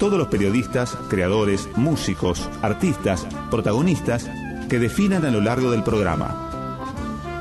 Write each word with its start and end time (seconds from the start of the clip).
todos 0.00 0.18
los 0.18 0.28
periodistas, 0.28 0.96
creadores, 1.10 1.68
músicos, 1.76 2.48
artistas, 2.62 3.26
protagonistas 3.50 4.30
que 4.70 4.78
definan 4.78 5.26
a 5.26 5.30
lo 5.30 5.42
largo 5.42 5.70
del 5.70 5.82
programa. 5.82 6.78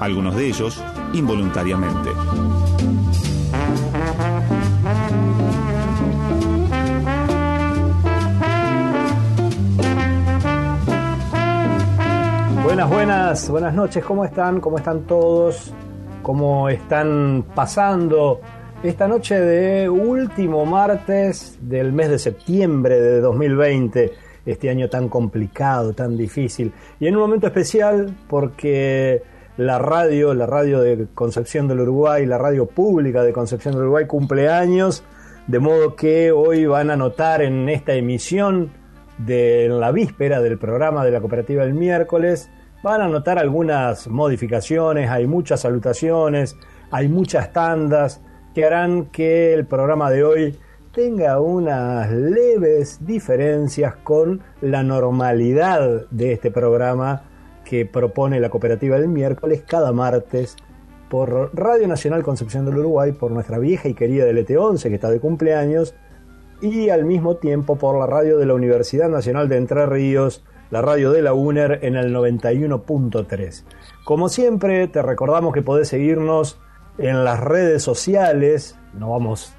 Algunos 0.02 0.36
de 0.36 0.48
ellos 0.48 0.84
involuntariamente. 1.14 2.10
Buenas, 12.62 12.90
buenas, 12.90 13.50
buenas 13.50 13.74
noches, 13.74 14.04
¿cómo 14.04 14.26
están? 14.26 14.60
¿Cómo 14.60 14.78
están 14.78 15.04
todos? 15.04 15.72
¿Cómo 16.22 16.68
están 16.68 17.46
pasando 17.56 18.42
esta 18.84 19.10
noche 19.10 19.40
de 19.40 19.90
último 19.90 20.66
martes 20.66 21.58
del 21.62 21.92
mes 21.92 22.10
de 22.10 22.20
septiembre 22.20 23.00
de 23.00 23.20
2020? 23.20 24.14
Este 24.46 24.70
año 24.70 24.90
tan 24.90 25.10
complicado, 25.10 25.94
tan 25.94 26.16
difícil. 26.16 26.72
Y 27.00 27.08
en 27.08 27.16
un 27.16 27.22
momento 27.22 27.48
especial 27.48 28.16
porque 28.28 29.22
la 29.58 29.80
radio, 29.80 30.34
la 30.34 30.46
radio 30.46 30.80
de 30.80 31.08
Concepción 31.14 31.68
del 31.68 31.82
Uruguay, 31.82 32.26
la 32.26 32.38
radio 32.38 32.68
pública 32.68 33.22
de 33.24 33.34
Concepción 33.34 33.74
del 33.74 33.84
Uruguay 33.84 34.08
cumple 34.08 34.50
años, 34.50 35.04
de 35.48 35.60
modo 35.60 35.96
que 35.96 36.32
hoy 36.32 36.66
van 36.66 36.90
a 36.90 36.96
notar 36.96 37.42
en 37.42 37.68
esta 37.68 37.94
emisión 37.94 38.72
de 39.18 39.68
la 39.68 39.92
víspera 39.92 40.40
del 40.42 40.58
programa 40.58 41.04
de 41.04 41.12
la 41.12 41.20
cooperativa 41.20 41.64
el 41.64 41.74
miércoles, 41.74 42.50
van 42.82 43.02
a 43.02 43.10
notar 43.10 43.40
algunas 43.40 44.08
modificaciones, 44.08 45.10
hay 45.10 45.28
muchas 45.28 45.62
salutaciones, 45.62 46.56
hay 46.92 47.10
muchas 47.10 47.52
tandas 47.52 48.22
que 48.60 48.66
harán 48.66 49.06
que 49.06 49.54
el 49.54 49.66
programa 49.66 50.12
de 50.12 50.22
hoy 50.22 50.60
tenga 50.92 51.40
unas 51.40 52.12
leves 52.12 53.06
diferencias 53.06 53.96
con 53.96 54.42
la 54.60 54.84
normalidad 54.84 56.08
de 56.12 56.34
este 56.34 56.52
programa 56.52 57.24
que 57.64 57.86
propone 57.86 58.38
la 58.42 58.50
cooperativa 58.50 59.00
del 59.00 59.08
miércoles 59.08 59.64
cada 59.66 59.94
martes 59.94 60.58
por 61.10 61.52
Radio 61.54 61.88
Nacional 61.88 62.22
Concepción 62.22 62.66
del 62.66 62.80
Uruguay, 62.80 63.14
por 63.14 63.32
nuestra 63.32 63.60
vieja 63.60 63.88
y 63.88 63.94
querida 63.94 64.26
LT11 64.26 64.90
que 64.90 64.96
está 64.96 65.10
de 65.10 65.22
cumpleaños, 65.22 65.96
y 66.62 66.90
al 66.90 67.06
mismo 67.06 67.38
tiempo 67.38 67.78
por 67.78 67.98
la 67.98 68.08
radio 68.08 68.38
de 68.38 68.46
la 68.46 68.56
Universidad 68.56 69.08
Nacional 69.08 69.48
de 69.48 69.56
Entre 69.56 69.86
Ríos, 69.86 70.44
la 70.70 70.82
radio 70.82 71.14
de 71.14 71.22
la 71.22 71.32
UNER 71.32 71.80
en 71.84 71.96
el 71.96 72.14
91.3. 72.14 73.64
Como 74.04 74.28
siempre, 74.28 74.90
te 74.90 75.02
recordamos 75.02 75.54
que 75.54 75.62
podés 75.62 75.88
seguirnos 75.88 76.60
en 77.00 77.24
las 77.24 77.40
redes 77.40 77.82
sociales, 77.82 78.78
no 78.94 79.12
vamos, 79.12 79.54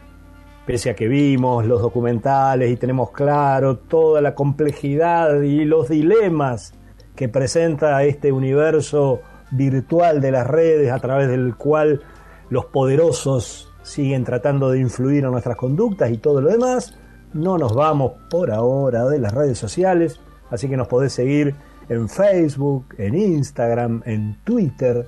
pese 0.67 0.91
a 0.91 0.95
que 0.95 1.09
vimos 1.09 1.65
los 1.65 1.81
documentales 1.81 2.71
y 2.71 2.77
tenemos 2.77 3.11
claro 3.13 3.79
toda 3.79 4.21
la 4.21 4.35
complejidad 4.35 5.41
y 5.41 5.65
los 5.65 5.89
dilemas 5.89 6.75
que 7.17 7.29
presenta 7.29 8.03
este 8.05 8.31
universo 8.31 9.21
virtual 9.51 10.21
de 10.21 10.31
las 10.31 10.47
redes 10.47 10.93
a 10.93 10.99
través 10.99 11.29
del 11.29 11.57
cual 11.57 12.03
los 12.51 12.67
poderosos 12.67 13.73
siguen 13.83 14.25
tratando 14.25 14.71
de 14.71 14.81
influir 14.81 15.25
en 15.25 15.31
nuestras 15.31 15.57
conductas 15.57 16.11
y 16.11 16.19
todo 16.19 16.43
lo 16.43 16.51
demás. 16.51 16.99
No 17.33 17.57
nos 17.57 17.75
vamos 17.75 18.13
por 18.29 18.51
ahora 18.51 19.07
de 19.07 19.19
las 19.19 19.33
redes 19.33 19.57
sociales, 19.57 20.21
así 20.51 20.69
que 20.69 20.77
nos 20.77 20.89
podés 20.89 21.15
seguir 21.15 21.55
en 21.89 22.09
Facebook, 22.09 22.87
en 22.99 23.15
Instagram, 23.15 24.03
en 24.05 24.37
Twitter, 24.45 25.07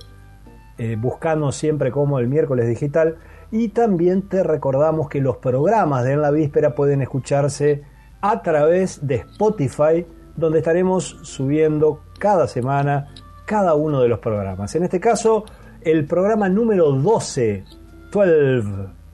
eh, 0.77 0.95
buscando 0.99 1.51
siempre 1.51 1.91
como 1.91 2.19
el 2.19 2.27
miércoles 2.27 2.67
digital. 2.67 3.17
Y 3.51 3.69
también 3.69 4.23
te 4.23 4.43
recordamos 4.43 5.09
que 5.09 5.21
los 5.21 5.37
programas 5.37 6.03
de 6.03 6.13
En 6.13 6.21
la 6.21 6.31
Víspera 6.31 6.75
pueden 6.75 7.01
escucharse 7.01 7.83
a 8.21 8.41
través 8.41 9.05
de 9.05 9.15
Spotify, 9.15 10.05
donde 10.35 10.59
estaremos 10.59 11.19
subiendo 11.23 12.01
cada 12.19 12.47
semana 12.47 13.09
cada 13.45 13.75
uno 13.75 14.01
de 14.01 14.07
los 14.07 14.19
programas. 14.19 14.73
En 14.75 14.83
este 14.83 14.99
caso, 14.99 15.45
el 15.81 16.05
programa 16.05 16.49
número 16.49 16.91
12, 16.91 17.63
12, 18.11 18.63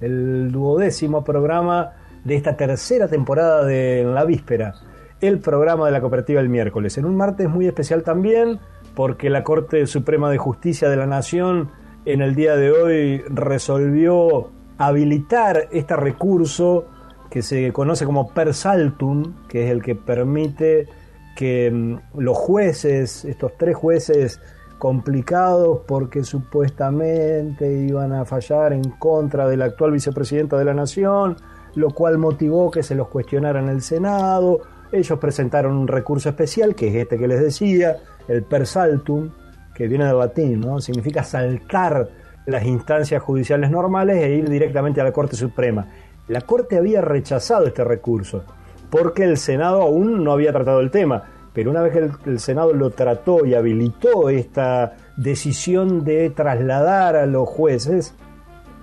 el 0.02 0.52
duodécimo 0.52 1.24
programa 1.24 1.94
de 2.24 2.36
esta 2.36 2.56
tercera 2.56 3.08
temporada 3.08 3.66
de 3.66 4.02
En 4.02 4.14
la 4.14 4.26
Víspera, 4.26 4.76
el 5.22 5.40
programa 5.40 5.88
de 5.88 5.92
la 5.92 6.02
cooperativa 6.02 6.42
el 6.42 6.50
miércoles. 6.50 6.98
En 6.98 7.06
un 7.06 7.16
martes 7.16 7.50
muy 7.50 7.68
especial 7.68 8.04
también, 8.04 8.60
porque 8.96 9.30
la 9.30 9.44
Corte 9.44 9.86
Suprema 9.88 10.30
de 10.30 10.38
Justicia 10.38 10.90
de 10.90 10.98
la 10.98 11.06
Nación 11.06 11.72
en 12.06 12.22
el 12.22 12.36
día 12.36 12.56
de 12.56 12.72
hoy 12.72 13.22
resolvió 13.30 14.52
habilitar 14.78 15.68
este 15.72 15.96
recurso 15.96 16.88
que 17.30 17.42
se 17.42 17.72
conoce 17.72 18.06
como 18.06 18.30
per 18.30 18.54
saltum, 18.54 19.36
que 19.48 19.66
es 19.66 19.72
el 19.72 19.84
que 19.84 19.96
permite 19.96 20.88
que 21.36 21.70
mm, 21.72 22.20
los 22.20 22.38
jueces, 22.38 23.26
estos 23.26 23.54
tres 23.58 23.76
jueces 23.76 24.42
complicados 24.80 25.82
porque 25.86 26.24
supuestamente 26.24 27.72
iban 27.72 28.14
a 28.14 28.26
fallar 28.26 28.74
en 28.74 28.90
contra 28.92 29.48
del 29.48 29.62
actual 29.62 29.92
vicepresidenta 29.92 30.58
de 30.58 30.66
la 30.66 30.74
Nación, 30.74 31.36
lo 31.76 31.92
cual 31.92 32.18
motivó 32.18 32.72
que 32.72 32.82
se 32.82 32.96
los 32.96 33.10
cuestionara 33.10 33.60
en 33.60 33.70
el 33.70 33.82
Senado. 33.82 34.62
Ellos 34.92 35.20
presentaron 35.20 35.76
un 35.76 35.88
recurso 35.88 36.30
especial, 36.30 36.76
que 36.76 36.88
es 36.88 36.96
este 36.96 37.18
que 37.18 37.28
les 37.28 37.42
decía, 37.42 37.98
el 38.30 38.44
per 38.44 38.66
saltum, 38.66 39.30
que 39.74 39.88
viene 39.88 40.06
del 40.06 40.18
latín, 40.18 40.62
¿no? 40.62 40.80
significa 40.80 41.24
saltar 41.24 42.10
las 42.46 42.64
instancias 42.66 43.22
judiciales 43.22 43.70
normales 43.70 44.24
e 44.24 44.36
ir 44.36 44.50
directamente 44.50 45.02
a 45.02 45.04
la 45.04 45.12
Corte 45.12 45.36
Suprema. 45.36 45.88
La 46.28 46.42
Corte 46.42 46.78
había 46.78 47.02
rechazado 47.02 47.66
este 47.66 47.84
recurso 47.84 48.44
porque 48.90 49.24
el 49.24 49.38
Senado 49.38 49.82
aún 49.82 50.24
no 50.24 50.32
había 50.32 50.52
tratado 50.52 50.80
el 50.80 50.92
tema, 50.92 51.24
pero 51.54 51.72
una 51.72 51.82
vez 51.82 51.94
que 51.94 52.30
el, 52.30 52.40
Senado 52.40 52.74
lo 52.74 52.92
trató 52.92 53.46
y 53.46 53.54
habilitó 53.54 54.30
esta 54.30 54.98
decisión 55.18 56.04
de 56.04 56.30
trasladar 56.30 57.16
a 57.16 57.26
los 57.26 57.48
jueces, 57.48 58.16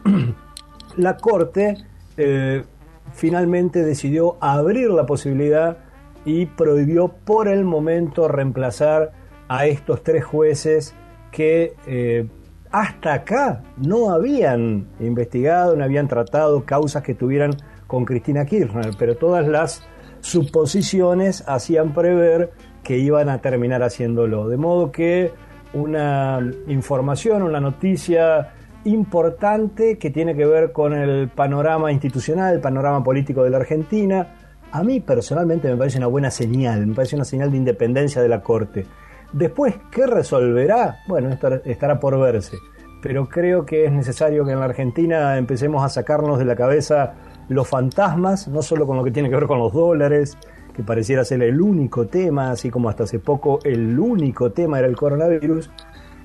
la 0.96 1.16
Corte 1.16 1.76
eh, 2.16 2.64
finalmente 3.12 3.82
decidió 3.82 4.36
abrir 4.40 4.90
la 4.90 5.06
posibilidad 5.06 5.78
y 6.24 6.46
prohibió 6.46 7.08
por 7.08 7.48
el 7.48 7.64
momento 7.64 8.28
reemplazar 8.28 9.12
a 9.48 9.66
estos 9.66 10.02
tres 10.02 10.24
jueces 10.24 10.94
que 11.30 11.74
eh, 11.86 12.26
hasta 12.70 13.14
acá 13.14 13.62
no 13.76 14.10
habían 14.10 14.88
investigado, 15.00 15.76
no 15.76 15.84
habían 15.84 16.08
tratado 16.08 16.64
causas 16.64 17.02
que 17.02 17.14
tuvieran 17.14 17.52
con 17.86 18.04
Cristina 18.04 18.44
Kirchner, 18.44 18.90
pero 18.98 19.16
todas 19.16 19.46
las 19.46 19.86
suposiciones 20.20 21.44
hacían 21.46 21.94
prever 21.94 22.52
que 22.82 22.98
iban 22.98 23.28
a 23.28 23.40
terminar 23.40 23.82
haciéndolo. 23.82 24.48
De 24.48 24.56
modo 24.56 24.90
que 24.90 25.32
una 25.72 26.40
información, 26.68 27.42
una 27.42 27.60
noticia 27.60 28.52
importante 28.84 29.98
que 29.98 30.10
tiene 30.10 30.36
que 30.36 30.46
ver 30.46 30.72
con 30.72 30.94
el 30.94 31.28
panorama 31.28 31.92
institucional, 31.92 32.54
el 32.54 32.60
panorama 32.60 33.02
político 33.02 33.42
de 33.42 33.50
la 33.50 33.58
Argentina, 33.58 34.34
a 34.70 34.82
mí 34.82 35.00
personalmente 35.00 35.68
me 35.68 35.76
parece 35.76 35.98
una 35.98 36.06
buena 36.06 36.30
señal, 36.30 36.86
me 36.86 36.94
parece 36.94 37.16
una 37.16 37.24
señal 37.24 37.50
de 37.50 37.56
independencia 37.56 38.22
de 38.22 38.28
la 38.28 38.42
Corte. 38.42 38.86
Después, 39.32 39.74
¿qué 39.90 40.06
resolverá? 40.06 40.98
Bueno, 41.06 41.30
estará 41.64 42.00
por 42.00 42.18
verse. 42.18 42.56
Pero 43.02 43.28
creo 43.28 43.66
que 43.66 43.84
es 43.84 43.92
necesario 43.92 44.44
que 44.44 44.52
en 44.52 44.60
la 44.60 44.66
Argentina 44.66 45.36
empecemos 45.36 45.84
a 45.84 45.88
sacarnos 45.88 46.38
de 46.38 46.44
la 46.44 46.56
cabeza 46.56 47.14
los 47.48 47.68
fantasmas, 47.68 48.48
no 48.48 48.62
solo 48.62 48.86
con 48.86 48.96
lo 48.96 49.04
que 49.04 49.10
tiene 49.10 49.28
que 49.28 49.36
ver 49.36 49.46
con 49.46 49.58
los 49.58 49.72
dólares, 49.72 50.36
que 50.74 50.82
pareciera 50.82 51.24
ser 51.24 51.42
el 51.42 51.60
único 51.60 52.06
tema, 52.06 52.50
así 52.50 52.70
como 52.70 52.88
hasta 52.88 53.04
hace 53.04 53.18
poco 53.18 53.60
el 53.64 53.98
único 53.98 54.52
tema 54.52 54.78
era 54.78 54.88
el 54.88 54.96
coronavirus, 54.96 55.70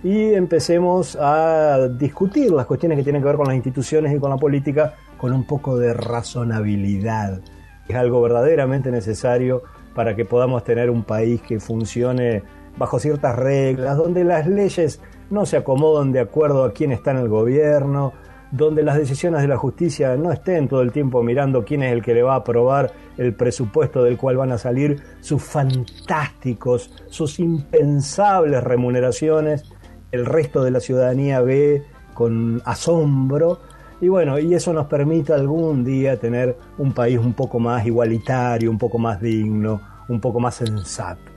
y 0.03 0.33
empecemos 0.33 1.15
a 1.15 1.88
discutir 1.88 2.51
las 2.51 2.65
cuestiones 2.65 2.98
que 2.98 3.03
tienen 3.03 3.21
que 3.21 3.27
ver 3.27 3.38
con 3.38 3.48
las 3.48 3.56
instituciones 3.56 4.15
y 4.15 4.19
con 4.19 4.31
la 4.31 4.38
política 4.38 4.95
con 5.18 5.31
un 5.31 5.45
poco 5.45 5.77
de 5.77 5.94
razonabilidad. 5.94 7.39
Es 7.88 7.95
algo 7.95 8.21
verdaderamente 8.21 8.89
necesario 8.92 9.62
para 9.94 10.15
que 10.15 10.25
podamos 10.25 10.63
tener 10.63 10.89
un 10.89 11.03
país 11.03 11.42
que 11.42 11.59
funcione 11.59 12.42
bajo 12.78 13.00
ciertas 13.00 13.36
reglas, 13.36 13.98
donde 13.98 14.24
las 14.24 14.48
leyes 14.48 15.02
no 15.30 15.46
se 15.46 15.58
acomodan 15.58 16.12
de 16.12 16.20
acuerdo 16.20 16.64
a 16.64 16.74
quién 16.74 16.92
está 16.92 17.12
en 17.12 17.18
el 17.18 17.30
gobierno, 17.30 18.14
donde 18.52 18.84
las 18.84 18.98
decisiones 18.98 19.42
de 19.42 19.48
la 19.48 19.58
justicia 19.58 20.16
no 20.18 20.32
estén 20.32 20.68
todo 20.68 20.82
el 20.82 20.92
tiempo 20.92 21.24
mirando 21.24 21.64
quién 21.64 21.84
es 21.84 21.94
el 21.94 22.02
que 22.02 22.14
le 22.14 22.22
va 22.22 22.34
a 22.34 22.38
aprobar 22.38 22.92
el 23.18 23.34
presupuesto 23.34 24.04
del 24.04 24.18
cual 24.18 24.38
van 24.38 24.52
a 24.52 24.58
salir 24.58 25.02
sus 25.22 25.42
fantásticos, 25.42 26.92
sus 27.08 27.40
impensables 27.40 28.62
remuneraciones, 28.64 29.64
el 30.12 30.26
resto 30.26 30.64
de 30.64 30.72
la 30.72 30.82
ciudadanía 30.82 31.40
ve 31.42 31.84
con 32.14 32.62
asombro 32.66 33.60
y 34.02 34.08
bueno, 34.10 34.40
y 34.40 34.54
eso 34.54 34.74
nos 34.74 34.88
permite 34.88 35.32
algún 35.32 35.86
día 35.86 36.20
tener 36.20 36.58
un 36.80 36.92
país 36.92 37.20
un 37.20 37.34
poco 37.34 37.60
más 37.60 37.86
igualitario, 37.86 38.70
un 38.72 38.80
poco 38.80 38.98
más 38.98 39.22
digno, 39.22 39.80
un 40.10 40.20
poco 40.20 40.40
más 40.40 40.56
sensato. 40.56 41.31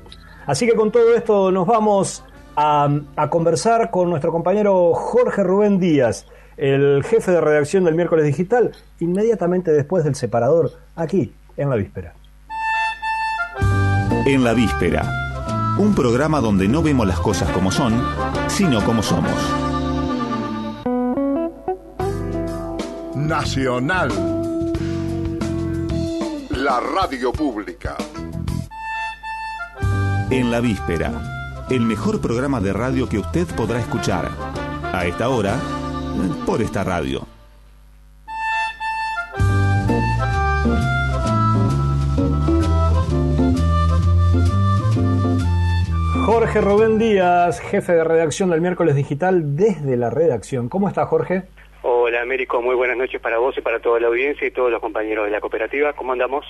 Así 0.47 0.67
que 0.67 0.75
con 0.75 0.91
todo 0.93 1.15
esto 1.15 1.51
nos 1.51 1.67
vamos 1.67 2.25
a, 2.57 2.89
a 3.17 3.31
conversar 3.31 3.91
con 3.91 4.11
nuestro 4.11 4.33
compañero 4.33 4.93
Jorge 4.95 5.43
Rubén 5.43 5.79
Díaz 5.79 6.27
el 6.57 7.03
jefe 7.05 7.33
de 7.33 7.41
redacción 7.41 7.85
del 7.85 7.95
miércoles 7.95 8.25
digital, 8.25 8.73
inmediatamente 9.01 9.73
después 9.73 10.05
del 10.05 10.15
separador, 10.15 10.73
aquí, 10.95 11.35
en 11.57 11.71
la 11.71 11.77
víspera. 11.77 12.15
En 14.27 14.45
la 14.45 14.55
víspera, 14.55 15.05
un 15.79 15.95
programa 15.95 16.41
donde 16.41 16.69
no 16.69 16.83
vemos 16.83 17.07
las 17.07 17.21
cosas 17.21 17.51
como 17.51 17.71
son, 17.71 18.03
sino 18.49 18.83
como 18.85 19.03
somos. 19.03 19.33
Nacional. 23.17 24.11
La 26.51 26.81
radio 26.81 27.33
pública. 27.33 27.97
En 30.31 30.51
la 30.51 30.61
víspera, 30.61 31.13
el 31.71 31.83
mejor 31.83 32.21
programa 32.23 32.59
de 32.59 32.73
radio 32.73 33.09
que 33.09 33.19
usted 33.19 33.47
podrá 33.55 33.79
escuchar. 33.79 34.31
A 34.83 35.05
esta 35.07 35.29
hora, 35.29 35.57
por 36.47 36.63
esta 36.63 36.83
radio. 36.83 37.27
Jorge 46.25 46.61
Rubén 46.63 46.99
Díaz, 46.99 47.61
jefe 47.61 47.93
de 47.93 48.05
redacción 48.05 48.49
del 48.49 48.63
miércoles 48.63 48.95
digital 48.97 49.57
desde 49.57 49.99
la 49.99 50.09
redacción. 50.09 50.71
¿Cómo 50.71 50.89
está 50.89 51.05
Jorge? 51.05 51.43
Hola 51.83 52.23
Américo, 52.23 52.63
muy 52.63 52.75
buenas 52.75 52.97
noches 52.97 53.21
para 53.21 53.37
vos 53.37 53.57
y 53.59 53.61
para 53.61 53.79
toda 53.79 54.01
la 54.01 54.07
audiencia 54.07 54.47
y 54.47 54.51
todos 54.51 54.71
los 54.71 54.81
compañeros 54.81 55.27
de 55.27 55.33
la 55.33 55.41
cooperativa. 55.41 55.93
¿Cómo 55.93 56.13
andamos? 56.13 56.47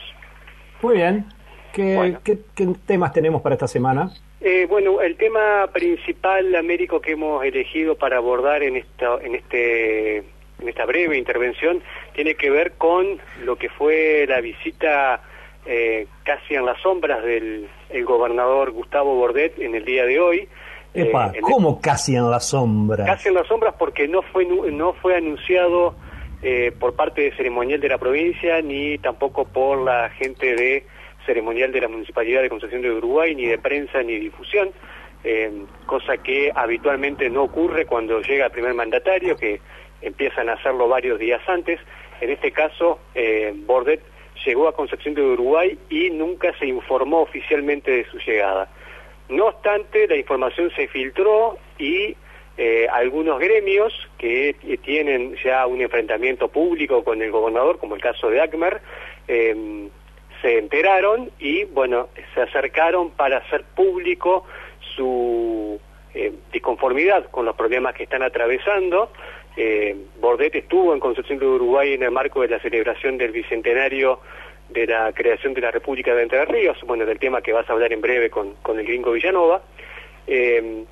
Muy 0.81 0.95
bien. 0.97 1.27
¿Qué, 1.75 2.39
¿qué, 2.55 2.67
temas 2.87 3.13
tenemos 3.13 3.43
para 3.43 3.57
esta 3.57 3.67
semana? 3.67 4.11
Eh, 4.41 4.67
bueno, 4.69 5.01
el 5.01 5.17
tema 5.17 5.69
principal, 5.73 6.55
Américo, 6.55 7.01
que 7.01 7.13
hemos 7.13 7.45
elegido 7.45 7.97
para 7.97 8.19
abordar 8.19 8.63
en 8.63 8.77
esta, 8.77 9.17
en 9.23 9.35
este, 9.35 10.19
en 10.19 10.69
esta 10.69 10.85
breve 10.85 11.19
intervención 11.19 11.83
tiene 12.15 12.37
que 12.37 12.51
ver 12.51 12.73
con 12.73 13.19
lo 13.43 13.57
que 13.57 13.69
fue 13.71 14.25
la 14.29 14.41
visita 14.41 15.21
eh, 15.67 16.07
casi 16.25 16.55
en 16.55 16.67
las 16.67 16.81
sombras 16.83 17.23
del 17.25 17.69
el 17.91 18.05
gobernador 18.05 18.71
Gustavo 18.71 19.15
Bordet 19.15 19.59
en 19.59 19.75
el 19.75 19.85
día 19.85 20.05
de 20.05 20.21
hoy. 20.21 20.49
Eh, 20.95 21.11
¿Cómo 21.41 21.81
casi 21.81 22.15
en 22.15 22.31
las 22.31 22.47
sombras? 22.47 23.07
Casi 23.07 23.29
en 23.29 23.35
las 23.35 23.49
sombras 23.49 23.75
porque 23.79 24.07
no 24.07 24.23
fue 24.23 24.45
no 24.45 24.93
fue 24.95 25.17
anunciado 25.17 25.95
eh, 26.43 26.73
por 26.79 26.95
parte 26.95 27.23
de 27.23 27.37
ceremonial 27.37 27.81
de 27.81 27.89
la 27.89 27.99
provincia 27.99 28.61
ni 28.61 28.99
tampoco 28.99 29.45
por 29.47 29.79
la 29.79 30.11
gente 30.11 30.55
de 30.55 30.87
ceremonial 31.27 31.73
de 31.73 31.81
la 31.81 31.89
Municipalidad 31.89 32.43
de 32.43 32.49
Concepción 32.49 32.83
de 32.83 32.91
Uruguay, 32.91 33.35
ni 33.35 33.47
de 33.47 33.59
prensa 33.59 34.03
ni 34.03 34.19
difusión, 34.19 34.71
eh, 35.23 35.51
cosa 35.87 36.19
que 36.19 36.53
habitualmente 36.55 37.31
no 37.31 37.45
ocurre 37.45 37.87
cuando 37.87 38.21
llega 38.21 38.47
el 38.47 38.53
primer 38.53 38.75
mandatario, 38.75 39.37
que 39.37 39.61
empiezan 40.03 40.49
a 40.49 40.55
hacerlo 40.55 40.89
varios 40.89 41.19
días 41.19 41.41
antes. 41.49 41.81
En 42.21 42.31
este 42.31 42.53
caso, 42.53 42.99
eh, 43.15 43.53
Bordet 43.55 44.03
llegó 44.45 44.69
a 44.69 44.75
Concepción 44.75 45.15
de 45.15 45.23
Uruguay 45.23 45.79
y 45.89 46.11
nunca 46.11 46.57
se 46.59 46.67
informó 46.67 47.23
oficialmente 47.23 47.91
de 47.91 48.05
su 48.07 48.19
llegada. 48.19 48.69
No 49.29 49.47
obstante, 49.47 50.07
la 50.07 50.17
información 50.17 50.71
se 50.77 50.89
filtró 50.89 51.57
y 51.79 52.15
eh, 52.59 52.87
algunos 52.93 53.41
gremios 53.41 53.93
que 54.19 54.55
tienen 54.85 55.37
ya 55.43 55.67
un 55.67 55.81
enfrentamiento 55.81 56.49
público 56.49 57.03
con 57.03 57.23
el 57.23 57.31
gobernador, 57.31 57.79
como 57.79 57.95
el 57.95 58.03
caso 58.03 58.29
de 58.29 58.43
ACMER, 58.43 58.83
se 60.45 60.59
enteraron 60.59 61.31
y, 61.39 61.65
bueno, 61.65 62.09
se 62.35 62.43
acercaron 62.43 63.11
para 63.13 63.39
hacer 63.39 63.65
público 63.75 64.45
su 64.95 65.81
eh, 66.13 66.35
disconformidad 66.53 67.31
con 67.31 67.47
los 67.47 67.57
problemas 67.57 67.95
que 67.95 68.03
están 68.03 68.23
atravesando. 68.23 69.11
Eh, 69.57 69.97
Bordet 70.21 70.55
estuvo 70.55 70.93
en 70.93 71.01
Concepción 71.01 71.39
de 71.39 71.47
Uruguay 71.47 71.95
en 71.95 72.03
el 72.03 72.11
marco 72.11 72.43
de 72.43 72.49
la 72.49 72.61
celebración 72.61 73.17
del 73.17 73.33
bicentenario 73.33 74.21
de 74.69 74.87
la 74.87 75.15
creación 75.15 75.55
de 75.55 75.63
la 75.63 75.71
República 75.71 76.15
de 76.15 76.25
Entre 76.25 76.45
Ríos, 76.45 76.77
bueno, 76.85 77.07
del 77.07 77.19
tema 77.19 77.41
que 77.41 77.55
vas 77.55 77.69
a 77.71 77.73
hablar 77.73 77.95
en 77.95 78.03
breve 78.03 78.29
con, 78.29 78.53
con 78.57 78.79
el 78.79 78.85
gringo 78.85 79.13
Villanova. 79.13 79.63
Eh, 80.27 80.85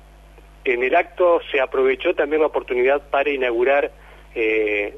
en 0.65 0.83
el 0.83 0.95
acto 0.95 1.41
se 1.51 1.61
aprovechó 1.61 2.15
también 2.15 2.41
la 2.41 2.47
oportunidad 2.47 3.07
para 3.11 3.29
inaugurar 3.29 3.91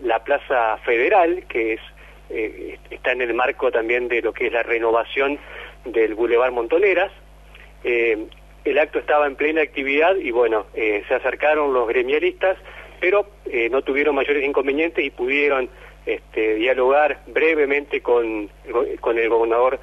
la 0.04 0.24
Plaza 0.24 0.78
Federal, 0.86 1.44
que 1.50 1.74
es 1.74 1.81
eh, 2.30 2.77
está 2.89 3.12
en 3.12 3.22
el 3.22 3.33
marco 3.33 3.72
también 3.72 4.07
de 4.07 4.22
lo 4.22 4.33
que 4.33 4.48
es 4.48 4.54
la 4.54 4.63
renovación 4.63 5.39
del 5.86 6.16
Boulevard 6.16 6.51
Montoneras. 6.51 7.12
Eh, 7.83 8.25
el 8.63 8.80
acto 8.80 9.00
estaba 9.00 9.27
en 9.27 9.36
plena 9.36 9.62
actividad 9.62 10.16
y 10.16 10.31
bueno, 10.31 10.66
eh, 10.74 11.04
se 11.07 11.13
acercaron 11.13 11.74
los 11.74 11.88
gremialistas, 11.88 12.57
pero 13.00 13.27
no 13.69 13.83
tuvieron 13.83 14.16
mayores 14.16 14.44
inconvenientes 14.44 15.06
y 15.06 15.12
pudieron 15.12 15.69
este, 16.07 16.56
dialogar 16.56 17.22
brevemente 17.27 18.01
con, 18.01 18.50
con 19.00 19.19
el 19.19 19.30
gobernador 19.30 19.80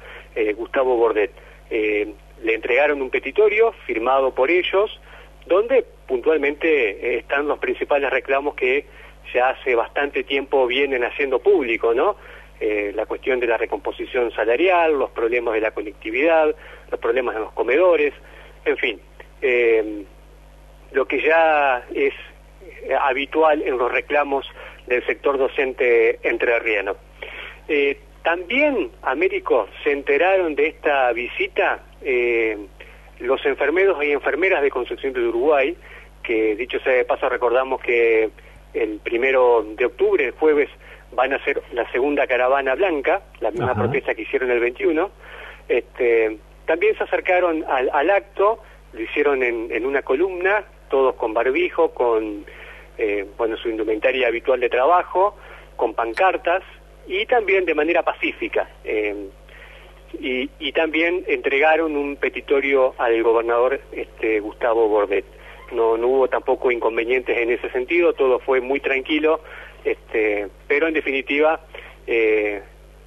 Gustavo 0.55 0.97
Bordet. 0.97 1.31
le 1.69 2.53
entregaron 2.53 3.01
un 3.01 3.09
petitorio 3.09 3.71
firmado 3.85 4.35
por 4.35 4.51
ellos, 4.51 4.99
donde 5.45 5.85
puntualmente 6.07 7.17
están 7.19 7.47
los 7.47 7.59
principales 7.59 8.09
reclamos 8.09 8.55
que 8.55 8.85
ya 9.33 9.49
hace 9.49 9.75
bastante 9.75 10.23
tiempo 10.23 10.67
vienen 10.67 11.03
haciendo 11.03 11.39
público, 11.39 11.93
¿no? 11.93 12.15
Eh, 12.59 12.91
la 12.95 13.05
cuestión 13.05 13.39
de 13.39 13.47
la 13.47 13.57
recomposición 13.57 14.31
salarial, 14.31 14.97
los 14.97 15.11
problemas 15.11 15.53
de 15.53 15.61
la 15.61 15.71
conectividad, 15.71 16.55
los 16.89 16.99
problemas 16.99 17.35
de 17.35 17.41
los 17.41 17.51
comedores, 17.53 18.13
en 18.65 18.77
fin, 18.77 18.99
eh, 19.41 20.03
lo 20.91 21.05
que 21.05 21.21
ya 21.21 21.85
es 21.93 22.13
habitual 22.99 23.61
en 23.61 23.77
los 23.77 23.91
reclamos 23.91 24.45
del 24.87 25.05
sector 25.05 25.37
docente 25.37 26.19
entrerriano. 26.27 26.95
Eh, 27.67 27.97
también, 28.23 28.91
Américo, 29.01 29.67
se 29.83 29.91
enteraron 29.91 30.55
de 30.55 30.67
esta 30.67 31.11
visita 31.11 31.83
eh, 32.01 32.57
los 33.19 33.45
enfermeros 33.45 34.03
y 34.03 34.11
enfermeras 34.11 34.61
de 34.61 34.69
Concepción 34.69 35.13
de 35.13 35.27
Uruguay, 35.27 35.75
que 36.23 36.55
dicho 36.55 36.79
sea 36.79 36.93
de 36.93 37.05
paso 37.05 37.27
recordamos 37.27 37.81
que 37.81 38.29
el 38.73 38.99
primero 38.99 39.63
de 39.63 39.85
octubre, 39.85 40.25
el 40.25 40.31
jueves, 40.31 40.69
van 41.11 41.33
a 41.33 41.37
hacer 41.37 41.61
la 41.73 41.89
segunda 41.91 42.27
caravana 42.27 42.75
blanca, 42.75 43.21
la 43.39 43.51
misma 43.51 43.75
protesta 43.75 44.15
que 44.15 44.23
hicieron 44.23 44.49
el 44.51 44.59
21. 44.59 45.11
Este, 45.69 46.37
también 46.65 46.97
se 46.97 47.03
acercaron 47.03 47.63
al, 47.67 48.09
acto, 48.09 48.59
lo 48.93 49.01
hicieron 49.01 49.43
en, 49.43 49.85
una 49.85 50.01
columna, 50.01 50.63
todos 50.89 51.15
con 51.15 51.33
barbijo, 51.33 51.93
con 51.93 52.45
eh, 52.97 53.25
bueno 53.37 53.57
su 53.57 53.69
indumentaria 53.69 54.27
habitual 54.27 54.59
de 54.59 54.69
trabajo, 54.69 55.35
con 55.75 55.93
pancartas 55.93 56.63
y 57.07 57.25
también 57.25 57.65
de 57.65 57.75
manera 57.75 58.03
pacífica. 58.03 58.69
Eh, 58.83 59.29
y, 60.19 60.47
y, 60.59 60.71
también 60.73 61.23
entregaron 61.27 61.97
un 61.97 62.17
petitorio 62.17 62.93
al 62.99 63.23
gobernador 63.23 63.81
este, 63.91 64.39
Gustavo 64.41 64.87
Bordet 64.87 65.25
no, 65.71 65.93
hubo 65.93 66.27
tampoco 66.27 66.71
inconvenientes 66.71 67.37
en 67.37 67.51
ese 67.51 67.69
sentido, 67.69 68.13
todo 68.13 68.39
fue 68.39 68.61
muy 68.61 68.79
tranquilo, 68.79 69.39
este, 69.83 70.47
pero 70.67 70.87
en 70.87 70.93
definitiva 70.93 71.61
eh, 72.07 72.61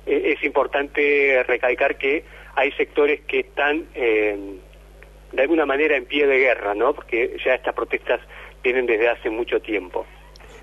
e-, 0.06 0.32
es 0.32 0.44
importante 0.44 1.42
recalcar 1.44 1.96
que 1.96 2.24
hay 2.54 2.72
sectores 2.72 3.20
que 3.22 3.40
están 3.40 3.86
eh, 3.94 4.58
de 5.32 5.42
alguna 5.42 5.66
manera 5.66 5.96
en 5.96 6.06
pie 6.06 6.26
de 6.26 6.38
guerra, 6.38 6.74
¿no? 6.74 6.94
Porque 6.94 7.36
ya 7.44 7.54
estas 7.54 7.74
protestas 7.74 8.20
vienen 8.62 8.86
desde 8.86 9.08
hace 9.08 9.30
mucho 9.30 9.60
tiempo. 9.60 10.06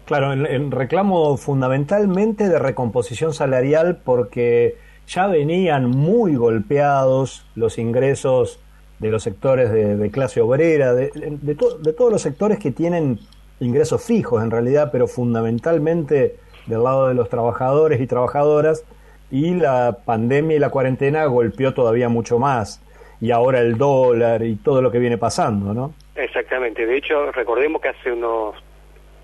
Claro, 0.06 0.34
en 0.34 0.72
reclamo 0.72 1.38
fundamentalmente 1.38 2.50
de 2.50 2.60
recomposición 2.60 3.34
salarial 3.34 4.02
porque 4.04 4.76
ya 5.08 5.28
venían 5.28 5.90
muy 5.90 6.36
golpeados 6.36 7.46
los 7.56 7.78
ingresos 7.78 8.60
de 9.00 9.10
los 9.10 9.24
sectores 9.24 9.72
de, 9.72 10.12
clase 10.12 10.42
obrera, 10.42 10.94
de, 10.94 11.12
de, 11.14 11.56
todos 11.56 12.12
los 12.12 12.22
sectores 12.22 12.60
que 12.60 12.72
tienen 12.72 13.20
ingresos 13.60 14.04
fijos 14.04 14.44
en 14.44 14.52
realidad, 14.52 14.90
pero 14.92 15.08
fundamentalmente 15.08 16.38
del 16.68 16.84
lado 16.84 17.08
de 17.08 17.14
los 17.14 17.30
trabajadores 17.30 18.00
y 18.00 18.08
trabajadoras, 18.08 18.86
y 19.32 19.56
la 19.56 19.98
pandemia 20.06 20.56
y 20.56 20.60
la 20.60 20.70
cuarentena 20.70 21.26
golpeó 21.26 21.74
todavía 21.74 22.08
mucho 22.08 22.40
más, 22.40 22.82
y 23.20 23.32
ahora 23.32 23.60
el 23.60 23.78
dólar 23.78 24.44
y 24.44 24.56
todo 24.56 24.82
lo 24.82 24.92
que 24.92 25.00
viene 25.00 25.18
pasando, 25.18 25.74
¿no? 25.74 25.94
Exactamente, 26.16 26.86
de 26.86 26.98
hecho 26.98 27.32
recordemos 27.32 27.82
que 27.82 27.90
hace 27.90 28.12
unos, 28.12 28.56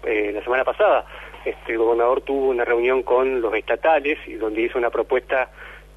eh, 0.04 0.32
la 0.34 0.44
semana 0.44 0.64
pasada, 0.64 1.06
este, 1.46 1.74
el 1.74 1.78
gobernador 1.78 2.22
tuvo 2.22 2.50
una 2.50 2.66
reunión 2.66 3.04
con 3.04 3.42
los 3.42 3.54
estatales 3.54 4.18
y 4.28 4.34
donde 4.34 4.62
hizo 4.62 4.78
una 4.78 4.90
propuesta 4.90 5.50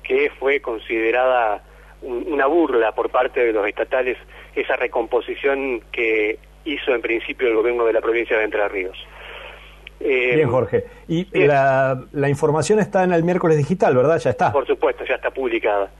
que 0.03 0.31
fue 0.39 0.61
considerada 0.61 1.63
una 2.03 2.47
burla 2.47 2.93
por 2.93 3.11
parte 3.11 3.45
de 3.45 3.53
los 3.53 3.67
estatales 3.67 4.19
esa 4.55 4.77
recomposición 4.77 5.81
que 5.93 6.39
hizo 6.65 6.95
en 6.95 7.01
principio 7.01 7.49
el 7.49 7.55
gobierno 7.55 7.85
de 7.85 7.93
la 7.93 8.01
provincia 8.01 8.37
de 8.37 8.45
Entre 8.45 8.69
Ríos. 8.69 8.99
Eh, 10.01 10.37
bien, 10.37 10.49
Jorge. 10.49 10.85
Y 11.07 11.27
la, 11.47 12.01
la, 12.13 12.29
información 12.29 12.81
está 12.81 13.05
en 13.05 13.13
el 13.13 13.23
miércoles 13.23 13.57
digital, 13.57 13.95
¿verdad? 13.95 14.19
Ya 14.19 14.31
está. 14.31 14.53
Por 14.53 14.67
supuesto, 14.67 15.05
ya 15.05 15.15
está 15.15 15.31
publicada. 15.31 15.91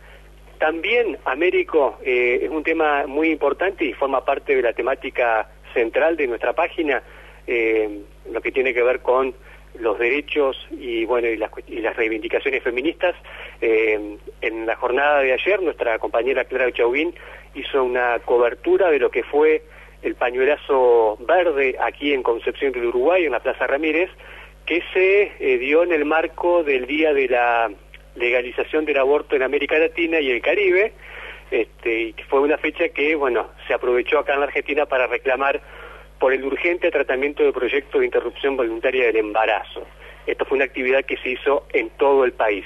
También, 0.59 1.19
Américo, 1.25 1.99
eh, 2.05 2.41
es 2.43 2.51
un 2.51 2.63
tema 2.63 3.07
muy 3.07 3.31
importante 3.31 3.85
y 3.85 3.93
forma 3.95 4.25
parte 4.25 4.55
de 4.55 4.63
la 4.63 4.73
temática 4.73 5.49
central 5.75 6.17
de 6.17 6.27
nuestra 6.27 6.53
página, 6.53 7.03
eh, 7.47 8.03
lo 8.31 8.41
que 8.41 8.53
tiene 8.53 8.73
que 8.73 8.83
ver 8.83 9.01
con 9.01 9.35
los 9.79 9.99
derechos 9.99 10.57
y 10.71 11.05
bueno 11.05 11.29
y 11.29 11.37
las, 11.37 11.51
y 11.67 11.81
las 11.81 11.97
reivindicaciones 11.97 12.63
feministas. 12.63 13.15
Eh, 13.61 14.17
en 14.41 14.67
la 14.67 14.77
jornada 14.77 15.21
de 15.21 15.33
ayer, 15.33 15.61
nuestra 15.63 15.99
compañera 15.99 16.45
Clara 16.45 16.73
Chauvin 16.73 17.15
hizo 17.55 17.83
una 17.83 18.19
cobertura 18.21 18.91
de 18.91 18.99
lo 18.99 19.11
que 19.11 19.23
fue 19.23 19.63
el 20.03 20.15
pañuelazo 20.15 21.17
verde 21.21 21.77
aquí 21.81 22.13
en 22.13 22.23
Concepción 22.23 22.73
del 22.73 22.87
Uruguay, 22.87 23.25
en 23.25 23.33
la 23.33 23.41
Plaza 23.41 23.67
Ramírez, 23.67 24.11
que 24.67 24.83
se 24.93 25.33
eh, 25.39 25.59
dio 25.59 25.83
en 25.83 25.93
el 25.93 26.05
marco 26.05 26.65
del 26.65 26.87
Día 26.87 27.13
de 27.13 27.29
la 27.29 27.71
Legalización 28.17 28.85
del 28.85 28.99
Aborto 28.99 29.37
en 29.37 29.43
América 29.43 29.79
Latina 29.79 30.21
y 30.21 30.31
el 30.31 30.43
Caribe, 30.43 30.93
este, 31.51 32.01
y 32.01 32.15
fue 32.29 32.41
una 32.41 32.59
fecha 32.59 32.89
que, 32.89 33.15
bueno, 33.15 33.51
se 33.67 33.75
aprovechó 33.75 34.19
acá 34.19 34.35
en 34.35 34.41
la 34.41 34.47
Argentina 34.47 34.87
para 34.87 35.07
reclamar 35.07 35.61
por 36.23 36.33
el 36.33 36.45
urgente 36.45 36.89
tratamiento 36.93 37.43
del 37.43 37.53
proyecto 37.53 37.99
de 37.99 38.05
interrupción 38.05 38.57
voluntaria 38.57 39.07
del 39.07 39.17
embarazo. 39.17 39.85
Esto 40.25 40.45
fue 40.45 40.55
una 40.55 40.67
actividad 40.67 41.05
que 41.05 41.17
se 41.17 41.31
hizo 41.31 41.67
en 41.73 41.91
todo 41.99 42.25
el 42.25 42.31
país, 42.31 42.65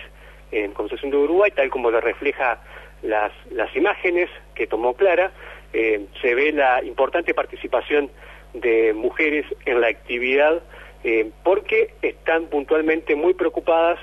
en 0.53 0.73
Concepción 0.73 1.11
de 1.11 1.17
Uruguay, 1.17 1.51
tal 1.57 1.71
como 1.71 1.91
lo 1.91 1.99
refleja 2.03 2.61
las, 3.01 3.33
imágenes 3.75 4.29
que 4.55 4.67
tomó 4.67 4.93
Clara, 4.93 5.33
eh, 5.73 6.05
se 6.21 6.35
ve 6.35 6.53
la 6.53 6.85
importante 6.85 7.33
participación 7.33 8.11
de 8.53 8.93
mujeres 8.93 9.47
en 9.65 9.81
la 9.81 9.89
actividad 9.89 10.63
eh, 11.03 11.31
porque 11.43 11.95
están 12.03 12.49
puntualmente 12.49 13.17
muy 13.17 13.33
preocupadas 13.33 13.99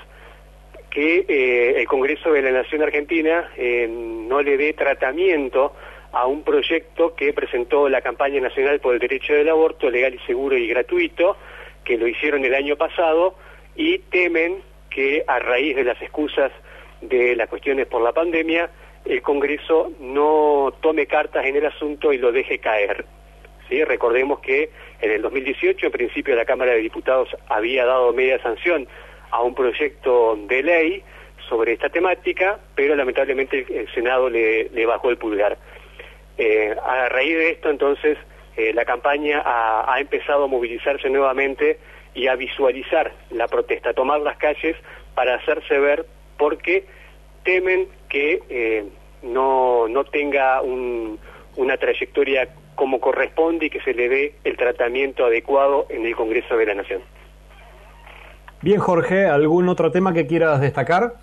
que 0.90 1.26
eh, 1.28 1.80
el 1.80 1.86
Congreso 1.86 2.32
de 2.32 2.42
la 2.42 2.50
Nación 2.50 2.82
Argentina 2.82 3.48
no 3.88 4.42
le 4.42 4.56
dé 4.56 4.72
tratamiento 4.72 5.76
a 6.14 6.26
un 6.26 6.42
proyecto 6.42 7.14
que 7.14 7.32
presentó 7.32 7.88
la 7.88 8.00
campaña 8.00 8.40
nacional 8.40 8.80
por 8.80 8.94
el 8.94 9.00
derecho 9.00 9.34
del 9.34 9.48
aborto 9.48 9.90
legal 9.90 10.14
y 10.14 10.18
seguro 10.26 10.56
y 10.56 10.68
gratuito, 10.68 11.36
que 11.84 11.98
lo 11.98 12.06
hicieron 12.06 12.44
el 12.44 12.54
año 12.54 12.76
pasado 12.76 13.34
y 13.76 13.98
temen 13.98 14.62
que 14.90 15.24
a 15.26 15.40
raíz 15.40 15.74
de 15.74 15.84
las 15.84 16.00
excusas 16.00 16.52
de 17.00 17.34
las 17.34 17.48
cuestiones 17.48 17.86
por 17.88 18.00
la 18.00 18.12
pandemia, 18.12 18.70
el 19.04 19.20
Congreso 19.22 19.92
no 20.00 20.72
tome 20.80 21.06
cartas 21.06 21.44
en 21.44 21.56
el 21.56 21.66
asunto 21.66 22.12
y 22.12 22.18
lo 22.18 22.32
deje 22.32 22.58
caer. 22.58 23.04
Recordemos 23.68 24.38
que 24.38 24.70
en 25.00 25.10
el 25.10 25.20
2018, 25.22 25.86
en 25.86 25.92
principio, 25.92 26.36
la 26.36 26.44
Cámara 26.44 26.72
de 26.72 26.78
Diputados 26.78 27.28
había 27.48 27.84
dado 27.84 28.12
media 28.12 28.40
sanción 28.40 28.86
a 29.32 29.42
un 29.42 29.52
proyecto 29.52 30.38
de 30.46 30.62
ley 30.62 31.02
sobre 31.48 31.72
esta 31.72 31.88
temática, 31.88 32.60
pero 32.76 32.94
lamentablemente 32.94 33.66
el 33.68 33.92
Senado 33.92 34.30
le 34.30 34.86
bajó 34.86 35.10
el 35.10 35.18
pulgar. 35.18 35.58
Eh, 36.38 36.74
a 36.82 37.08
raíz 37.08 37.36
de 37.36 37.50
esto, 37.50 37.70
entonces, 37.70 38.18
eh, 38.56 38.72
la 38.74 38.84
campaña 38.84 39.42
ha, 39.44 39.98
empezado 40.00 40.44
a 40.44 40.46
movilizarse 40.48 41.08
nuevamente 41.10 41.78
y 42.14 42.28
a 42.28 42.36
visualizar 42.36 43.12
la 43.30 43.48
protesta, 43.48 43.90
a 43.90 43.94
tomar 43.94 44.20
las 44.20 44.36
calles 44.36 44.76
para 45.14 45.36
hacerse 45.36 45.78
ver 45.78 46.06
porque 46.36 46.86
temen 47.44 47.88
que 48.08 48.42
eh, 48.48 48.84
no, 49.22 49.88
no 49.88 50.04
tenga 50.04 50.62
una 50.62 51.76
trayectoria 51.76 52.48
como 52.74 53.00
corresponde 53.00 53.66
y 53.66 53.70
que 53.70 53.80
se 53.80 53.94
le 53.94 54.08
dé 54.08 54.34
el 54.44 54.56
tratamiento 54.56 55.24
adecuado 55.24 55.86
en 55.88 56.06
el 56.06 56.16
Congreso 56.16 56.56
de 56.56 56.66
la 56.66 56.74
Nación. 56.74 57.02
Bien, 58.62 58.78
Jorge, 58.78 59.26
¿algún 59.26 59.68
otro 59.68 59.90
tema 59.90 60.12
que 60.12 60.26
quieras 60.26 60.60
destacar? 60.60 61.14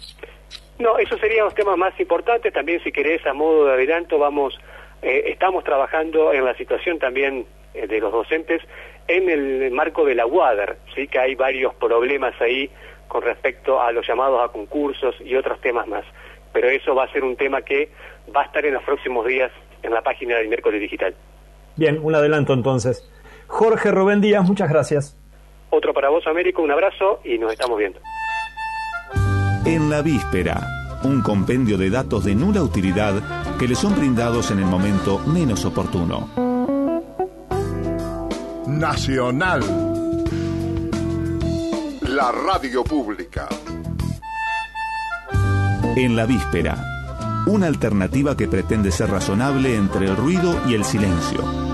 No, 0.80 0.98
esos 0.98 1.20
serían 1.20 1.46
los 1.46 1.56
temas 1.56 1.78
más 1.78 1.98
importantes. 2.00 2.54
También, 2.54 2.82
si 2.84 2.92
querés, 2.92 3.26
a 3.26 3.34
modo 3.34 3.66
de 3.66 3.74
adelanto, 3.74 4.18
vamos 4.20 4.60
eh, 5.02 5.24
estamos 5.28 5.64
trabajando 5.64 6.34
en 6.34 6.46
la 6.46 6.56
situación 6.56 7.00
también 7.00 7.46
eh, 7.74 7.88
de 7.88 8.00
los 8.00 8.12
docentes 8.12 8.62
en 9.08 9.30
el 9.30 9.72
marco 9.72 10.06
de 10.06 10.16
la 10.16 10.26
UADER, 10.26 10.78
sí 10.96 11.08
que 11.08 11.20
hay 11.20 11.36
varios 11.36 11.74
problemas 11.76 12.34
ahí 12.40 12.70
con 13.08 13.24
respecto 13.24 13.82
a 13.82 13.92
los 13.92 14.08
llamados 14.08 14.42
a 14.48 14.52
concursos 14.52 15.16
y 15.20 15.36
otros 15.36 15.60
temas 15.60 15.88
más. 15.88 16.06
Pero 16.54 16.70
eso 16.70 16.96
va 16.96 17.06
a 17.06 17.12
ser 17.12 17.24
un 17.24 17.36
tema 17.36 17.62
que 17.62 17.90
va 18.34 18.44
a 18.44 18.46
estar 18.46 18.66
en 18.66 18.74
los 18.74 18.84
próximos 18.84 19.26
días 19.26 19.52
en 19.84 19.94
la 19.94 20.02
página 20.02 20.38
del 20.38 20.48
miércoles 20.48 20.80
digital. 20.80 21.16
Bien, 21.76 22.00
un 22.02 22.16
adelanto 22.16 22.54
entonces. 22.54 23.10
Jorge 23.48 23.92
Rubén 23.92 24.22
Díaz, 24.22 24.48
muchas 24.48 24.70
gracias. 24.70 25.18
Otro 25.72 25.94
para 25.94 26.10
vos, 26.10 26.26
Américo, 26.28 26.62
un 26.62 26.72
abrazo 26.72 27.22
y 27.24 27.38
nos 27.38 27.52
estamos 27.52 27.78
viendo. 27.78 28.00
En 29.66 29.90
la 29.90 30.02
víspera 30.02 30.81
un 31.04 31.22
compendio 31.22 31.78
de 31.78 31.90
datos 31.90 32.26
de 32.26 32.36
nula 32.36 32.64
utilidad 32.64 33.58
que 33.58 33.68
le 33.68 33.76
son 33.76 33.96
brindados 33.96 34.52
en 34.52 34.60
el 34.60 34.66
momento 34.66 35.20
menos 35.20 35.66
oportuno. 35.66 36.30
Nacional. 38.68 39.62
La 42.02 42.32
radio 42.32 42.84
pública. 42.84 43.48
En 45.96 46.16
la 46.16 46.26
víspera, 46.26 47.44
una 47.48 47.68
alternativa 47.68 48.38
que 48.38 48.48
pretende 48.48 48.92
ser 48.92 49.10
razonable 49.10 49.76
entre 49.76 50.08
el 50.08 50.16
ruido 50.16 50.60
y 50.68 50.74
el 50.76 50.86
silencio 50.86 51.71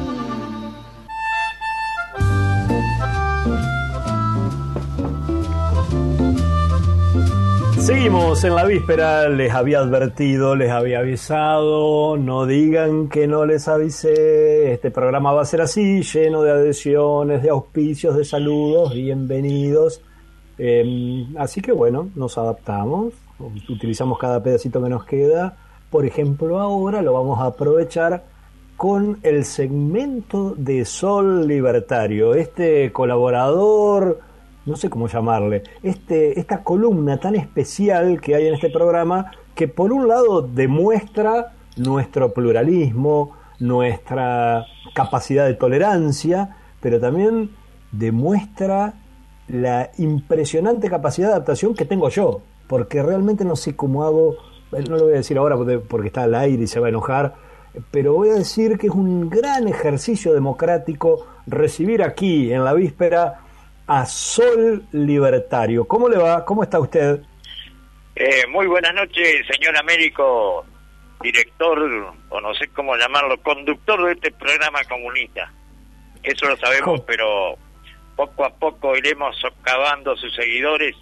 Seguimos 7.88 8.44
en 8.44 8.54
la 8.54 8.66
víspera, 8.66 9.30
les 9.30 9.54
había 9.54 9.80
advertido, 9.80 10.58
les 10.58 10.72
había 10.72 11.00
avisado, 11.00 12.18
no 12.18 12.46
digan 12.46 13.08
que 13.08 13.28
no 13.28 13.46
les 13.46 13.70
avisé, 13.70 14.74
este 14.74 14.92
programa 14.92 15.32
va 15.32 15.44
a 15.44 15.46
ser 15.46 15.62
así, 15.62 16.02
lleno 16.02 16.42
de 16.42 16.52
adhesiones, 16.52 17.42
de 17.42 17.50
auspicios, 17.50 18.18
de 18.18 18.26
saludos, 18.26 18.94
bienvenidos. 18.94 20.02
Em, 20.58 21.34
así 21.38 21.62
que 21.62 21.72
bueno, 21.72 22.10
nos 22.14 22.38
adaptamos, 22.38 23.14
utilizamos 23.70 24.20
cada 24.20 24.44
pedacito 24.44 24.84
que 24.84 24.90
nos 24.90 25.06
queda. 25.06 25.56
Por 25.90 26.06
ejemplo, 26.06 26.60
ahora 26.60 27.02
lo 27.02 27.14
vamos 27.14 27.40
a 27.40 27.46
aprovechar 27.46 28.26
con 28.76 29.18
el 29.24 29.46
segmento 29.46 30.56
de 30.58 30.84
Sol 30.84 31.48
Libertario, 31.48 32.36
este 32.36 32.92
colaborador 32.92 34.27
no 34.68 34.76
sé 34.76 34.90
cómo 34.90 35.08
llamarle, 35.08 35.64
este, 35.82 36.40
esta 36.40 36.64
columna 36.64 37.18
tan 37.18 37.36
especial 37.36 38.20
que 38.20 38.36
hay 38.36 38.48
en 38.48 38.56
este 38.56 38.70
programa 38.70 39.32
que 39.56 39.68
por 39.68 39.94
un 39.94 40.08
lado 40.08 40.42
demuestra 40.42 41.54
nuestro 41.78 42.34
pluralismo, 42.34 43.32
nuestra 43.60 44.66
capacidad 44.94 45.46
de 45.46 45.54
tolerancia, 45.54 46.58
pero 46.82 47.00
también 47.00 47.52
demuestra 47.92 48.96
la 49.48 49.90
impresionante 49.98 50.90
capacidad 50.90 51.28
de 51.28 51.34
adaptación 51.36 51.74
que 51.74 51.86
tengo 51.86 52.10
yo, 52.10 52.42
porque 52.68 53.02
realmente 53.02 53.46
no 53.46 53.56
sé 53.56 53.74
cómo 53.74 54.04
hago, 54.04 54.36
no 54.72 54.98
lo 54.98 55.06
voy 55.06 55.14
a 55.14 55.18
decir 55.18 55.38
ahora 55.38 55.56
porque 55.88 56.08
está 56.08 56.24
al 56.24 56.36
aire 56.36 56.64
y 56.64 56.68
se 56.68 56.82
va 56.82 56.88
a 56.88 56.90
enojar, 56.90 57.36
pero 57.90 58.14
voy 58.14 58.30
a 58.30 58.34
decir 58.34 58.78
que 58.78 58.88
es 58.88 58.94
un 58.94 59.30
gran 59.30 59.70
ejercicio 59.70 60.34
democrático 60.34 61.26
recibir 61.46 62.04
aquí 62.04 62.52
en 62.52 62.66
la 62.66 62.74
víspera 62.74 63.47
a 63.88 64.06
Sol 64.06 64.86
Libertario. 64.92 65.88
¿Cómo 65.88 66.10
le 66.10 66.18
va? 66.18 66.44
¿Cómo 66.44 66.64
está 66.64 66.80
usted? 66.80 67.22
Eh, 68.16 68.46
muy 68.50 68.68
buenas 68.68 68.94
noches, 68.94 69.46
señor 69.50 69.78
Américo, 69.78 70.66
director, 71.22 72.14
o 72.30 72.42
no 72.42 72.54
sé 72.56 72.68
cómo 72.70 72.96
llamarlo, 72.98 73.42
conductor 73.42 74.06
de 74.06 74.12
este 74.14 74.32
programa 74.32 74.84
comunista. 74.90 75.52
Eso 76.22 76.48
lo 76.48 76.58
sabemos, 76.58 77.02
pero 77.02 77.58
poco 78.16 78.44
a 78.44 78.50
poco 78.50 78.98
iremos 78.98 79.38
socavando 79.40 80.16
sus 80.18 80.36
seguidores 80.36 80.96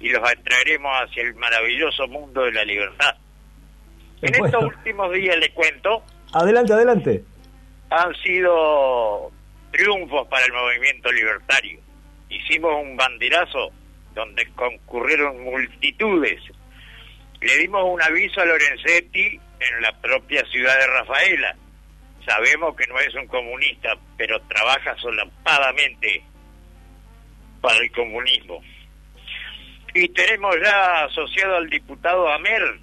y 0.00 0.10
los 0.10 0.22
atraeremos 0.28 0.92
hacia 1.02 1.22
el 1.22 1.34
maravilloso 1.36 2.06
mundo 2.08 2.42
de 2.42 2.52
la 2.52 2.64
libertad. 2.64 3.16
En 4.20 4.44
estos 4.44 4.64
últimos 4.64 5.12
días 5.12 5.36
le 5.36 5.50
cuento. 5.54 6.02
Adelante, 6.32 6.72
adelante. 6.72 7.24
Han 7.90 8.14
sido 8.16 9.30
triunfos 9.70 10.26
para 10.28 10.44
el 10.44 10.52
movimiento 10.52 11.10
libertario 11.12 11.85
hicimos 12.28 12.72
un 12.82 12.96
banderazo 12.96 13.72
donde 14.14 14.46
concurrieron 14.52 15.44
multitudes. 15.44 16.40
Le 17.40 17.58
dimos 17.58 17.84
un 17.84 18.02
aviso 18.02 18.40
a 18.40 18.46
Lorenzetti 18.46 19.40
en 19.60 19.82
la 19.82 19.92
propia 20.00 20.44
ciudad 20.46 20.78
de 20.78 20.86
Rafaela. 20.86 21.56
Sabemos 22.26 22.74
que 22.74 22.86
no 22.88 22.98
es 22.98 23.14
un 23.14 23.26
comunista, 23.26 23.94
pero 24.16 24.40
trabaja 24.42 24.96
solapadamente 24.96 26.24
para 27.60 27.76
el 27.78 27.90
comunismo. 27.92 28.62
Y 29.94 30.08
tenemos 30.08 30.56
ya 30.62 31.04
asociado 31.04 31.56
al 31.56 31.70
diputado 31.70 32.28
Amer, 32.28 32.80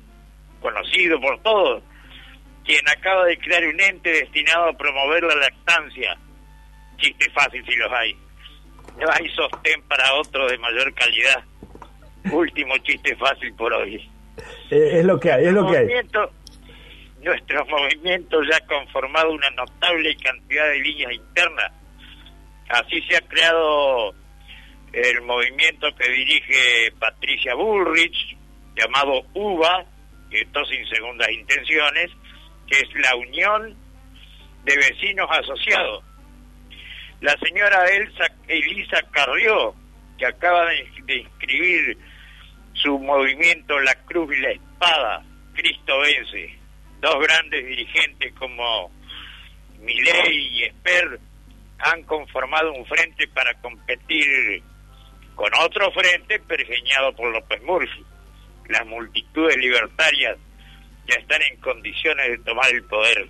conocido 0.62 1.20
por 1.20 1.42
todos, 1.42 1.84
quien 2.64 2.88
acaba 2.90 3.26
de 3.26 3.38
crear 3.38 3.66
un 3.66 3.80
ente 3.80 4.10
destinado 4.10 4.70
a 4.70 4.78
promover 4.78 5.24
la 5.24 5.36
lactancia. 5.36 6.18
Chiste 6.98 7.30
fácil 7.32 7.64
si 7.66 7.76
los 7.76 7.92
hay. 7.92 8.23
No 9.00 9.08
hay 9.12 9.28
sostén 9.30 9.82
para 9.84 10.14
otro 10.16 10.48
de 10.48 10.58
mayor 10.58 10.94
calidad. 10.94 11.44
Último 12.32 12.78
chiste 12.80 13.16
fácil 13.16 13.54
por 13.56 13.74
hoy. 13.74 13.96
Eh, 14.70 15.00
es 15.00 15.06
lo 15.06 15.20
que 15.20 15.32
hay, 15.32 15.46
es 15.46 15.54
lo 15.54 15.70
que 15.70 15.78
hay. 15.78 15.88
Nuestro 17.22 17.66
movimiento 17.66 18.42
ya 18.44 18.58
ha 18.58 18.68
conformado 18.68 19.32
una 19.32 19.50
notable 19.52 20.16
cantidad 20.18 20.68
de 20.70 20.80
líneas 20.80 21.14
internas. 21.14 21.72
Así 22.70 23.02
se 23.04 23.16
ha 23.16 23.22
creado 23.22 24.14
el 24.92 25.22
movimiento 25.22 25.88
que 25.96 26.10
dirige 26.12 26.92
Patricia 27.00 27.56
Bullrich, 27.56 28.38
llamado 28.76 29.22
UBA, 29.34 29.86
y 30.32 30.38
esto 30.38 30.66
sin 30.66 30.86
segundas 30.88 31.30
intenciones, 31.32 32.12
que 32.68 32.78
es 32.78 32.90
la 32.96 33.16
Unión 33.16 33.76
de 34.66 34.76
Vecinos 34.76 35.28
Asociados. 35.30 36.04
La 37.24 37.38
señora 37.38 37.86
Elsa, 37.86 38.26
Elisa 38.50 39.02
Carrió, 39.10 39.74
que 40.18 40.26
acaba 40.26 40.66
de, 40.66 41.20
inscribir 41.20 41.98
su 42.74 43.00
movimiento 43.00 43.80
La 43.80 43.96
Cruz 44.04 44.36
y 44.36 44.42
la 44.42 44.52
Espada, 44.52 45.24
Cristo 45.54 46.00
Vence, 46.00 46.54
dos 47.00 47.16
grandes 47.22 47.66
dirigentes 47.66 48.34
como 48.34 48.92
Milei 49.80 50.36
y 50.36 50.64
Esper 50.64 51.18
han 51.80 52.04
conformado 52.04 52.74
un 52.74 52.86
frente 52.88 53.26
para 53.30 53.54
competir 53.62 54.62
con 55.34 55.50
otro 55.62 55.94
frente 55.94 56.40
pergeñado 56.40 57.16
por 57.16 57.32
López 57.32 57.64
Murphy. 57.64 58.04
Las 58.68 58.86
multitudes 58.86 59.56
libertarias 59.56 60.38
ya 61.08 61.16
están 61.16 61.42
en 61.44 61.56
condiciones 61.62 62.32
de 62.32 62.38
tomar 62.40 62.70
el 62.70 62.84
poder. 62.84 63.30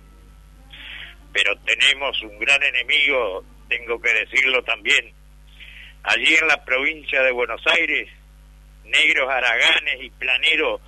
Pero 1.32 1.56
tenemos 1.60 2.20
un 2.22 2.40
gran 2.40 2.60
enemigo, 2.60 3.44
tengo 3.78 4.00
que 4.00 4.12
decirlo 4.12 4.62
también. 4.62 5.12
Allí 6.04 6.34
en 6.34 6.48
la 6.48 6.64
provincia 6.64 7.22
de 7.22 7.32
Buenos 7.32 7.62
Aires, 7.66 8.08
negros 8.84 9.28
haraganes 9.28 10.02
y 10.02 10.10
planeros 10.10 10.80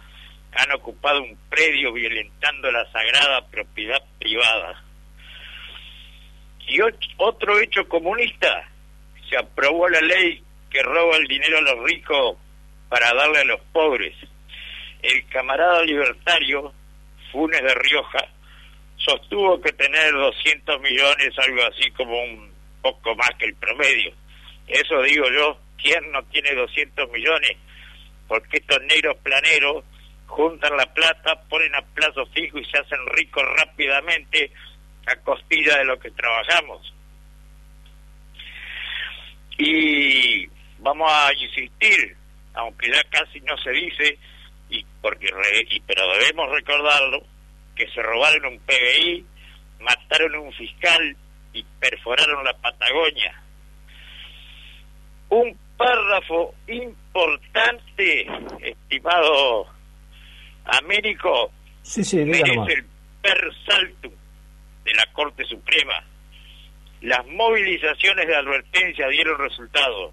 han 0.53 0.73
ocupado 0.73 1.23
un 1.23 1.37
predio 1.49 1.93
violentando 1.93 2.71
la 2.71 2.91
sagrada 2.93 3.47
propiedad 3.49 4.03
privada. 4.19 4.83
Y 6.69 6.79
otro 7.17 7.61
hecho 7.61 7.89
comunista, 7.89 8.69
se 9.29 9.37
aprobó 9.37 9.89
la 9.89 10.01
ley 10.01 10.43
que 10.71 10.83
roba 10.83 11.17
el 11.17 11.27
dinero 11.27 11.59
a 11.59 11.63
los 11.63 11.85
ricos 11.85 12.37
para 12.89 13.13
darle 13.15 13.41
a 13.41 13.45
los 13.45 13.61
pobres. 13.73 14.15
El 15.03 15.27
camarada 15.29 15.83
libertario, 15.83 16.73
Funes 17.33 17.63
de 17.63 17.75
Rioja, 17.75 18.29
sostuvo 18.97 19.61
que 19.61 19.73
tener 19.73 20.13
200 20.13 20.81
millones, 20.81 21.39
algo 21.39 21.63
así 21.65 21.91
como 21.93 22.19
un 22.23 22.56
poco 22.93 23.15
más 23.17 23.31
que 23.39 23.47
el 23.47 23.55
promedio. 23.57 24.13
Eso 24.67 25.03
digo 25.03 25.25
yo, 25.31 25.59
¿quién 25.81 26.11
no 26.13 26.23
tiene 26.25 26.55
200 26.55 27.11
millones? 27.11 27.57
Porque 28.29 28.59
estos 28.59 28.81
negros 28.83 29.17
planeros 29.23 29.85
juntan 30.27 30.77
la 30.77 30.87
plata, 30.93 31.43
ponen 31.49 31.75
a 31.75 31.83
plazo 31.83 32.27
fijo 32.27 32.59
y 32.59 32.65
se 32.65 32.79
hacen 32.79 32.99
ricos 33.13 33.45
rápidamente 33.57 34.51
a 35.07 35.17
costilla 35.17 35.79
de 35.79 35.85
lo 35.85 35.99
que 35.99 36.11
trabajamos. 36.11 36.93
Y 39.59 40.47
vamos 40.79 41.11
a 41.11 41.33
insistir, 41.33 42.17
aunque 42.55 42.91
ya 42.91 43.03
casi 43.05 43.41
no 43.41 43.57
se 43.59 43.71
dice, 43.71 44.19
y 44.69 44.85
porque 45.01 45.29
y, 45.71 45.81
pero 45.81 46.03
debemos 46.19 46.51
recordarlo, 46.51 47.23
que 47.75 47.89
se 47.91 48.03
robaron 48.03 48.55
un 48.55 48.59
PBI, 48.61 49.25
mataron 49.81 50.35
a 50.35 50.41
un 50.41 50.53
fiscal 50.53 51.17
y 51.57 51.65
perforaron 51.81 52.45
la 52.45 52.53
Patagonia. 52.59 53.43
Un 55.31 55.59
párrafo 55.77 56.55
importante, 56.69 58.27
estimado 58.61 59.67
Américo, 60.67 61.51
sí, 61.83 62.05
sí, 62.05 62.25
merece 62.25 62.73
el 62.75 62.87
per 63.23 63.51
saltum 63.67 64.13
de 64.85 64.95
la 64.95 65.07
Corte 65.13 65.45
Suprema. 65.45 66.05
Las 67.01 67.27
movilizaciones 67.27 68.27
de 68.27 68.37
advertencia 68.37 69.09
dieron 69.09 69.39
resultado. 69.39 70.13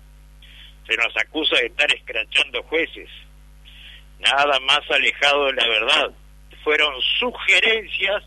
Se 0.87 0.95
nos 0.95 1.15
acusa 1.17 1.55
de 1.57 1.67
estar 1.67 1.93
escrachando 1.93 2.61
jueces. 2.63 3.09
Nada 4.19 4.59
más 4.61 4.81
alejado 4.89 5.47
de 5.47 5.53
la 5.53 5.67
verdad. 5.67 6.11
Fueron 6.63 6.93
sugerencias 7.19 8.23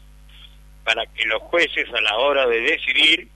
para 0.87 1.05
que 1.07 1.25
los 1.25 1.43
jueces 1.43 1.89
a 1.93 2.01
la 2.01 2.17
hora 2.17 2.47
de 2.47 2.61
decidir 2.61 3.29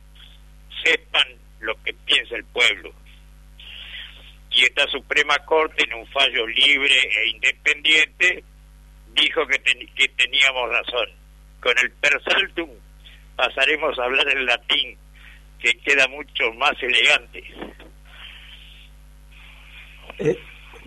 sepan 0.85 1.27
lo 1.59 1.75
que 1.83 1.93
piensa 2.07 2.37
el 2.37 2.45
pueblo. 2.45 2.93
Y 4.53 4.63
esta 4.63 4.87
Suprema 4.87 5.37
Corte, 5.45 5.85
en 5.85 5.95
un 5.95 6.07
fallo 6.07 6.47
libre 6.47 6.95
e 6.95 7.29
independiente, 7.31 8.45
dijo 9.15 9.47
que, 9.49 9.59
que 9.97 10.09
teníamos 10.17 10.71
razón. 10.71 11.09
Con 11.61 11.77
el 11.79 11.91
persaltum 11.91 12.71
pasaremos 13.37 13.99
a 13.99 14.05
hablar 14.05 14.29
en 14.29 14.47
latín, 14.47 14.97
que 15.59 15.73
queda 15.85 16.07
mucho 16.07 16.53
más 16.57 16.73
elegante. 16.81 17.43
Eh, 20.19 20.39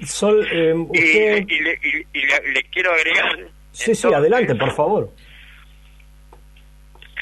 Sol, 0.06 0.48
eh, 0.50 0.74
usted... 0.74 1.46
y, 1.48 1.60
le, 1.62 2.64
quiero 2.72 2.92
agregar... 2.94 3.50
Sí, 3.72 3.94
sí, 3.94 4.08
adelante, 4.14 4.56
por 4.56 4.72
favor. 4.72 5.14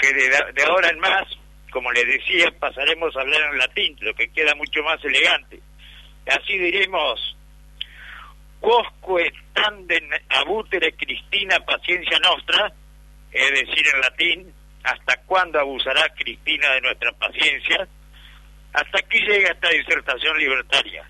Que 0.01 0.13
de, 0.13 0.63
ahora 0.63 0.89
en 0.89 0.99
más, 0.99 1.27
como 1.71 1.91
le 1.91 2.03
decía, 2.03 2.51
pasaremos 2.59 3.15
a 3.15 3.21
hablar 3.21 3.41
en 3.51 3.57
latín, 3.59 3.95
lo 4.01 4.13
que 4.15 4.31
queda 4.31 4.55
mucho 4.55 4.81
más 4.83 5.03
elegante. 5.05 5.59
Así 6.27 6.57
diremos 6.57 7.37
Quosque 8.59 9.31
tanden 9.53 10.07
abutere 10.29 10.93
Cristina 10.93 11.59
paciencia 11.65 12.19
nostra, 12.19 12.71
es 13.31 13.49
decir, 13.49 13.85
en 13.93 14.01
latín, 14.01 14.53
¿hasta 14.83 15.17
cuándo 15.23 15.59
abusará 15.59 16.07
Cristina 16.15 16.71
de 16.73 16.81
nuestra 16.81 17.11
paciencia? 17.13 17.87
Hasta 18.73 18.99
aquí 18.99 19.19
llega 19.19 19.51
esta 19.51 19.69
disertación 19.69 20.37
libertaria. 20.37 21.07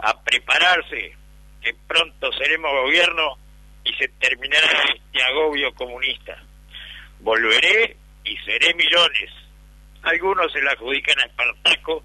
A 0.00 0.22
prepararse, 0.22 1.16
que 1.62 1.74
pronto 1.86 2.30
seremos 2.32 2.70
gobierno 2.72 3.38
y 3.84 3.94
se 3.94 4.08
terminará 4.08 4.68
este 4.94 5.22
agobio 5.24 5.74
comunista. 5.74 6.36
Volveré 7.24 7.96
y 8.22 8.36
seré 8.44 8.74
millones. 8.74 9.30
Algunos 10.02 10.52
se 10.52 10.60
la 10.60 10.72
adjudican 10.72 11.18
a 11.20 11.24
Espartaco 11.24 12.04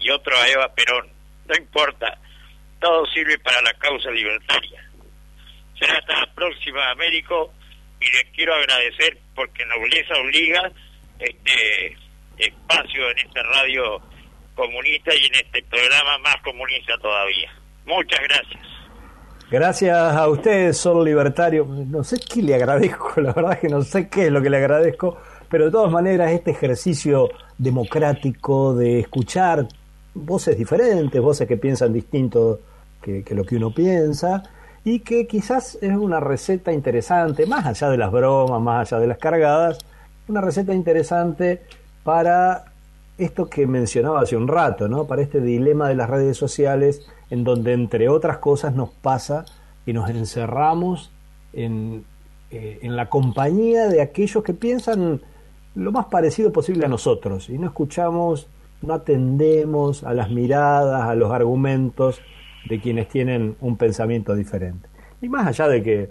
y 0.00 0.10
otros 0.10 0.36
a 0.40 0.48
Eva 0.48 0.74
Perón. 0.74 1.08
No 1.46 1.54
importa, 1.56 2.18
todo 2.80 3.06
sirve 3.06 3.38
para 3.38 3.62
la 3.62 3.72
causa 3.74 4.10
libertaria. 4.10 4.90
Será 5.78 5.98
hasta 5.98 6.20
la 6.20 6.34
próxima, 6.34 6.90
Américo, 6.90 7.54
y 8.00 8.06
les 8.06 8.24
quiero 8.34 8.54
agradecer 8.54 9.18
porque 9.36 9.64
Nobleza 9.66 10.14
Obliga 10.14 10.72
este 11.20 11.96
espacio 12.38 13.10
en 13.10 13.18
esta 13.18 13.42
radio 13.44 14.02
comunista 14.56 15.14
y 15.14 15.26
en 15.26 15.34
este 15.36 15.62
programa 15.62 16.18
más 16.18 16.42
comunista 16.42 16.98
todavía. 16.98 17.54
Muchas 17.86 18.20
gracias. 18.20 18.73
Gracias 19.50 19.94
a 19.94 20.26
ustedes, 20.28 20.78
Sol 20.78 21.04
Libertario. 21.04 21.66
No 21.66 22.02
sé 22.02 22.16
qué 22.18 22.42
le 22.42 22.54
agradezco, 22.54 23.12
la 23.20 23.32
verdad 23.32 23.52
es 23.52 23.58
que 23.58 23.68
no 23.68 23.82
sé 23.82 24.08
qué 24.08 24.26
es 24.26 24.32
lo 24.32 24.40
que 24.40 24.50
le 24.50 24.56
agradezco, 24.56 25.18
pero 25.50 25.66
de 25.66 25.70
todas 25.70 25.92
maneras 25.92 26.32
este 26.32 26.52
ejercicio 26.52 27.28
democrático 27.58 28.74
de 28.74 29.00
escuchar 29.00 29.68
voces 30.14 30.56
diferentes, 30.56 31.20
voces 31.20 31.46
que 31.46 31.58
piensan 31.58 31.92
distinto 31.92 32.60
que, 33.02 33.22
lo 33.34 33.44
que 33.44 33.56
uno 33.56 33.72
piensa 33.72 34.42
y 34.82 35.00
que 35.00 35.26
quizás 35.26 35.76
es 35.82 35.94
una 35.94 36.20
receta 36.20 36.72
interesante, 36.72 37.46
más 37.46 37.66
allá 37.66 37.90
de 37.90 37.98
las 37.98 38.10
bromas, 38.10 38.60
más 38.62 38.92
allá 38.92 39.00
de 39.00 39.08
las 39.08 39.18
cargadas, 39.18 39.78
una 40.26 40.40
receta 40.40 40.72
interesante 40.72 41.62
para 42.02 42.64
esto 43.18 43.48
que 43.48 43.66
mencionaba 43.66 44.22
hace 44.22 44.36
un 44.36 44.48
rato, 44.48 44.88
¿no? 44.88 45.06
Para 45.06 45.22
este 45.22 45.40
dilema 45.40 45.88
de 45.88 45.96
las 45.96 46.08
redes 46.08 46.36
sociales, 46.36 47.06
en 47.34 47.42
donde 47.42 47.72
entre 47.72 48.08
otras 48.08 48.38
cosas 48.38 48.74
nos 48.74 48.90
pasa 48.90 49.44
que 49.84 49.92
nos 49.92 50.08
encerramos 50.08 51.10
en, 51.52 52.04
eh, 52.52 52.78
en 52.82 52.94
la 52.94 53.10
compañía 53.10 53.88
de 53.88 54.00
aquellos 54.00 54.44
que 54.44 54.54
piensan 54.54 55.20
lo 55.74 55.90
más 55.90 56.06
parecido 56.06 56.52
posible 56.52 56.86
a 56.86 56.88
nosotros 56.88 57.50
y 57.50 57.58
no 57.58 57.66
escuchamos, 57.66 58.46
no 58.82 58.94
atendemos 58.94 60.04
a 60.04 60.14
las 60.14 60.30
miradas, 60.30 61.02
a 61.02 61.16
los 61.16 61.32
argumentos 61.32 62.20
de 62.68 62.80
quienes 62.80 63.08
tienen 63.08 63.56
un 63.60 63.76
pensamiento 63.76 64.36
diferente. 64.36 64.88
Y 65.20 65.28
más 65.28 65.48
allá 65.48 65.66
de 65.66 65.82
que 65.82 66.10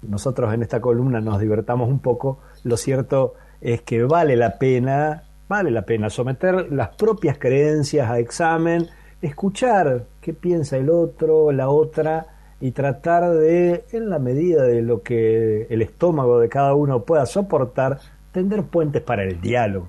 nosotros 0.00 0.54
en 0.54 0.62
esta 0.62 0.80
columna 0.80 1.20
nos 1.20 1.40
divertamos 1.40 1.90
un 1.90 1.98
poco, 1.98 2.40
lo 2.62 2.78
cierto 2.78 3.34
es 3.60 3.82
que 3.82 4.02
vale 4.04 4.34
la 4.36 4.58
pena, 4.58 5.24
vale 5.46 5.70
la 5.70 5.82
pena 5.82 6.08
someter 6.08 6.72
las 6.72 6.88
propias 6.96 7.36
creencias 7.38 8.08
a 8.08 8.18
examen, 8.18 8.88
escuchar 9.26 10.06
qué 10.20 10.34
piensa 10.34 10.76
el 10.76 10.90
otro, 10.90 11.52
la 11.52 11.68
otra, 11.68 12.26
y 12.60 12.72
tratar 12.72 13.30
de, 13.30 13.84
en 13.92 14.08
la 14.08 14.18
medida 14.18 14.62
de 14.62 14.82
lo 14.82 15.02
que 15.02 15.66
el 15.68 15.82
estómago 15.82 16.38
de 16.38 16.48
cada 16.48 16.74
uno 16.74 17.04
pueda 17.04 17.26
soportar, 17.26 17.98
tender 18.32 18.64
puentes 18.64 19.02
para 19.02 19.24
el 19.24 19.40
diálogo. 19.40 19.88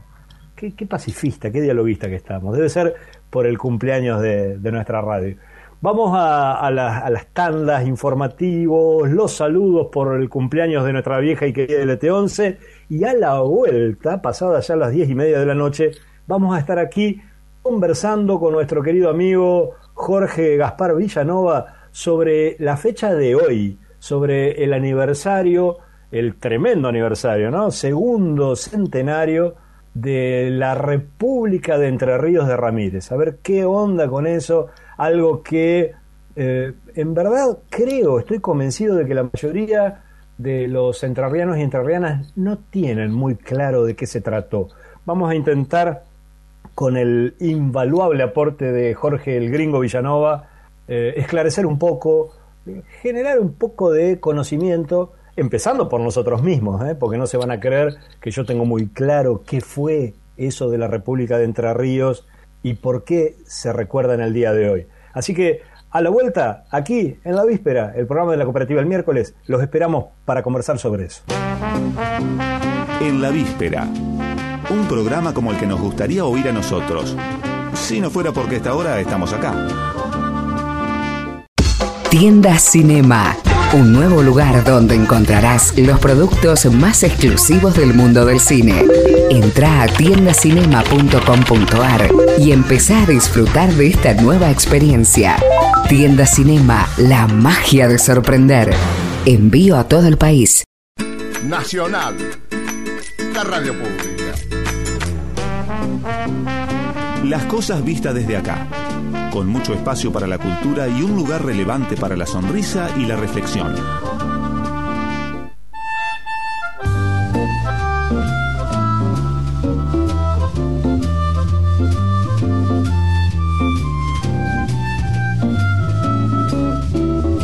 Qué, 0.56 0.72
pacifista, 0.86 1.52
qué 1.52 1.62
dialoguista 1.62 2.08
que 2.08 2.16
estamos. 2.16 2.56
Debe 2.56 2.70
ser 2.70 2.96
por 3.30 3.46
el 3.46 3.58
cumpleaños 3.58 4.22
de, 4.22 4.58
nuestra 4.72 5.02
radio. 5.02 5.36
Vamos 5.82 6.12
a, 6.16 6.72
las 6.72 7.28
tandas 7.34 7.86
informativos, 7.86 9.10
los 9.10 9.34
saludos 9.34 9.88
por 9.92 10.20
el 10.20 10.30
cumpleaños 10.30 10.86
de 10.86 10.94
nuestra 10.94 11.20
vieja 11.20 11.46
y 11.46 11.54
querida 11.54 11.84
LT11 11.84 12.58
y 12.90 13.04
a 13.04 13.14
la 13.14 13.42
vuelta, 13.42 14.22
pasadas 14.22 14.68
ya 14.68 14.76
las 14.76 14.92
diez 14.92 15.10
y 15.10 15.16
media 15.16 15.40
de 15.40 15.46
la 15.46 15.56
noche, 15.56 15.92
vamos 16.26 16.56
a 16.56 16.60
estar 16.60 16.80
aquí 16.80 17.22
conversando 17.66 18.40
con 18.40 18.54
nuestro 18.54 18.84
querido 18.84 19.10
amigo 19.10 19.72
Jorge 19.96 20.56
Gaspar 20.56 20.96
Villanova 20.96 21.88
sobre 21.90 22.58
la 22.60 22.78
fecha 22.78 23.16
de 23.16 23.34
hoy, 23.34 23.80
sobre 23.98 24.64
el 24.64 24.72
aniversario, 24.72 25.80
el 26.12 26.36
tremendo 26.36 26.90
aniversario, 26.90 27.50
¿no? 27.50 27.72
Segundo 27.72 28.56
centenario 28.56 29.56
de 29.96 30.50
la 30.52 30.76
República 30.76 31.80
de 31.80 31.88
Entre 31.88 32.16
Ríos 32.20 32.48
de 32.48 32.56
Ramírez. 32.56 33.12
A 33.12 33.16
ver 33.16 33.40
qué 33.42 33.66
onda 33.66 34.08
con 34.10 34.28
eso, 34.28 34.68
algo 34.98 35.42
que 35.42 35.92
eh, 36.36 36.74
en 36.94 37.14
verdad 37.16 37.58
creo, 37.68 38.20
estoy 38.20 38.42
convencido 38.42 38.96
de 38.96 39.08
que 39.08 39.16
la 39.16 39.24
mayoría 39.24 40.04
de 40.38 40.68
los 40.68 41.04
entrerrianos 41.04 41.58
y 41.58 41.62
entrerrianas 41.62 42.32
no 42.36 42.60
tienen 42.60 43.12
muy 43.12 43.34
claro 43.34 43.86
de 43.86 43.96
qué 43.96 44.06
se 44.06 44.22
trató. 44.22 44.68
Vamos 45.04 45.32
a 45.32 45.36
intentar, 45.36 46.04
con 46.76 46.98
el 46.98 47.36
invaluable 47.40 48.22
aporte 48.22 48.72
de 48.72 48.94
Jorge 48.94 49.38
el 49.38 49.50
Gringo 49.50 49.80
Villanova, 49.80 50.50
eh, 50.88 51.14
esclarecer 51.18 51.66
un 51.66 51.80
poco, 51.80 52.34
generar 53.02 53.40
un 53.40 53.54
poco 53.54 53.92
de 53.92 54.20
conocimiento 54.20 55.14
empezando 55.38 55.90
por 55.90 56.02
nosotros 56.02 56.44
mismos, 56.44 56.86
¿eh? 56.88 56.96
porque 56.96 57.18
no 57.18 57.28
se 57.28 57.38
van 57.38 57.52
a 57.52 57.60
creer 57.60 57.96
que 58.22 58.32
yo 58.32 58.46
tengo 58.46 58.66
muy 58.66 58.88
claro 58.88 59.42
qué 59.46 59.62
fue 59.62 60.14
eso 60.38 60.70
de 60.70 60.78
la 60.78 60.88
República 60.88 61.38
de 61.38 61.46
Entre 61.46 61.74
Ríos 61.74 62.28
y 62.62 62.76
por 62.76 63.04
qué 63.04 63.36
se 63.46 63.72
recuerda 63.74 64.14
en 64.14 64.22
el 64.22 64.34
día 64.34 64.54
de 64.54 64.70
hoy. 64.70 64.88
Así 65.14 65.34
que 65.34 65.62
a 65.92 66.02
la 66.02 66.10
vuelta, 66.10 66.66
aquí 66.72 67.20
en 67.24 67.36
la 67.36 67.46
víspera, 67.46 67.94
el 67.96 68.06
programa 68.06 68.32
de 68.32 68.38
la 68.38 68.44
cooperativa 68.44 68.82
el 68.82 68.86
miércoles, 68.86 69.34
los 69.46 69.62
esperamos 69.62 70.08
para 70.26 70.44
conversar 70.44 70.78
sobre 70.78 71.06
eso. 71.06 71.24
En 73.00 73.22
la 73.22 73.30
víspera, 73.30 73.88
un 74.70 74.88
programa 74.88 75.34
como 75.34 75.52
el 75.52 75.58
que 75.58 75.68
nos 75.68 75.80
gustaría 75.80 76.26
oír 76.26 76.50
a 76.50 76.52
nosotros, 76.52 77.16
si 77.74 78.00
no 78.00 78.10
fuera 78.10 78.32
porque 78.32 78.58
esta 78.58 78.74
hora 78.74 79.00
estamos 79.00 79.34
acá. 79.34 79.54
Tienda 82.10 82.58
Cinema 82.58 83.36
un 83.74 83.92
nuevo 83.92 84.22
lugar 84.22 84.64
donde 84.64 84.94
encontrarás 84.96 85.78
los 85.78 86.00
productos 86.00 86.66
más 86.68 87.04
exclusivos 87.04 87.76
del 87.76 87.94
mundo 87.94 88.26
del 88.26 88.40
cine. 88.40 88.86
Entra 89.30 89.82
a 89.82 89.88
tiendacinema.com.ar 89.88 92.10
y 92.40 92.54
empezá 92.54 93.04
a 93.04 93.06
disfrutar 93.06 93.70
de 93.74 93.88
esta 93.88 94.14
nueva 94.14 94.50
experiencia. 94.50 95.36
Tienda 95.90 96.26
Cinema, 96.26 96.88
la 96.98 97.28
magia 97.28 97.90
de 97.90 98.00
sorprender. 98.00 98.74
Envío 99.26 99.78
a 99.78 99.90
todo 99.90 100.08
el 100.08 100.18
país. 100.18 100.64
Nacional, 101.44 102.16
la 103.34 103.44
radio 103.44 103.74
pública. 103.74 104.15
Las 107.24 107.44
cosas 107.46 107.84
vistas 107.84 108.14
desde 108.14 108.38
acá 108.38 108.68
con 109.36 109.48
mucho 109.48 109.74
espacio 109.74 110.14
para 110.14 110.28
la 110.28 110.38
cultura 110.38 110.88
y 110.88 111.02
un 111.02 111.14
lugar 111.14 111.44
relevante 111.44 111.98
para 111.98 112.16
la 112.16 112.26
sonrisa 112.26 112.88
y 112.98 113.06
la 113.06 113.18
reflexión. 113.18 113.76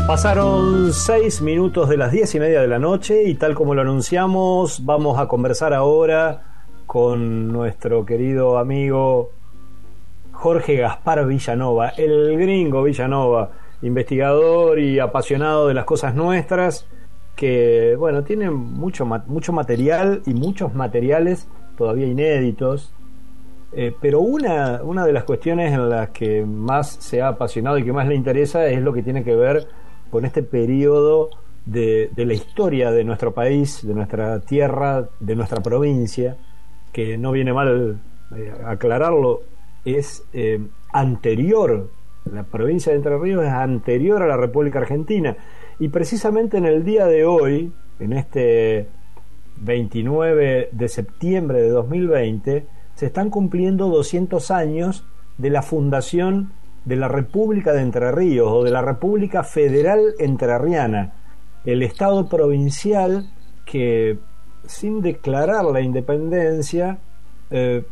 Pasaron 0.08 0.94
seis 0.94 1.42
minutos 1.42 1.90
de 1.90 1.98
las 1.98 2.14
diez 2.14 2.34
y 2.34 2.40
media 2.40 2.62
de 2.62 2.70
la 2.70 2.80
noche 2.80 3.24
y 3.26 3.36
tal 3.36 3.54
como 3.54 3.76
lo 3.76 3.82
anunciamos 3.82 4.86
vamos 4.86 5.20
a 5.20 5.28
conversar 5.28 5.74
ahora 5.74 6.51
con 6.92 7.54
nuestro 7.54 8.06
querido 8.06 8.58
amigo 8.58 9.32
Jorge 10.34 10.76
Gaspar 10.76 11.26
Villanova, 11.26 11.88
el 11.96 12.38
gringo 12.38 12.84
Villanova, 12.84 13.52
investigador 13.82 14.78
y 14.78 15.00
apasionado 15.00 15.70
de 15.70 15.74
las 15.74 15.86
cosas 15.86 16.16
nuestras, 16.16 16.86
que 17.38 17.96
bueno, 17.98 18.26
tiene 18.26 18.52
mucho, 18.52 19.06
mucho 19.06 19.54
material 19.54 20.22
y 20.26 20.34
muchos 20.34 20.76
materiales 20.76 21.48
todavía 21.78 22.08
inéditos. 22.08 22.94
Eh, 23.72 23.96
pero 24.02 24.20
una, 24.20 24.82
una 24.84 25.06
de 25.06 25.14
las 25.14 25.24
cuestiones 25.24 25.72
en 25.72 25.90
las 25.90 26.10
que 26.10 26.44
más 26.46 26.90
se 26.90 27.22
ha 27.22 27.30
apasionado 27.30 27.78
y 27.78 27.86
que 27.86 27.94
más 27.94 28.06
le 28.06 28.16
interesa 28.16 28.66
es 28.66 28.82
lo 28.82 28.92
que 28.92 29.02
tiene 29.02 29.24
que 29.24 29.38
ver 29.38 29.66
con 30.10 30.26
este 30.26 30.44
periodo 30.44 31.30
de, 31.66 32.10
de 32.14 32.26
la 32.26 32.34
historia 32.34 32.92
de 32.92 33.06
nuestro 33.06 33.34
país, 33.34 33.80
de 33.82 33.94
nuestra 33.94 34.42
tierra, 34.42 35.08
de 35.22 35.38
nuestra 35.38 35.62
provincia, 35.62 36.36
que 36.92 37.18
no 37.18 37.32
viene 37.32 37.54
mal 37.54 38.00
eh, 38.36 38.54
aclararlo, 38.66 39.42
es 39.86 40.24
eh, 40.34 40.60
anterior, 40.92 41.90
la 42.32 42.44
provincia 42.44 42.92
de 42.92 42.98
Entre 42.98 43.18
Ríos 43.18 43.44
es 43.44 43.52
anterior 43.52 44.22
a 44.22 44.28
la 44.28 44.38
República 44.38 44.80
Argentina. 44.80 45.36
Y 45.80 45.88
precisamente 45.90 46.58
en 46.58 46.66
el 46.66 46.84
día 46.84 47.06
de 47.08 47.26
hoy, 47.26 47.72
en 48.00 48.14
este 48.14 48.88
29 49.58 50.70
de 50.72 50.88
septiembre 50.88 51.62
de 51.62 51.70
2020, 51.70 52.68
se 52.96 53.06
están 53.06 53.30
cumpliendo 53.30 53.88
200 53.88 54.52
años 54.52 55.06
de 55.38 55.50
la 55.50 55.62
fundación 55.62 56.54
de 56.86 56.96
la 56.96 57.08
República 57.08 57.74
de 57.74 57.82
Entre 57.82 58.12
Ríos 58.12 58.50
o 58.52 58.64
de 58.64 58.72
la 58.72 58.82
República 58.82 59.44
Federal 59.44 60.14
Entrerriana, 60.20 61.14
el 61.66 61.84
Estado 61.84 62.28
provincial 62.28 63.30
que 63.66 64.20
sin 64.66 65.02
declarar 65.02 65.66
la 65.66 65.82
independencia 65.82 66.98
eh, 67.50 67.84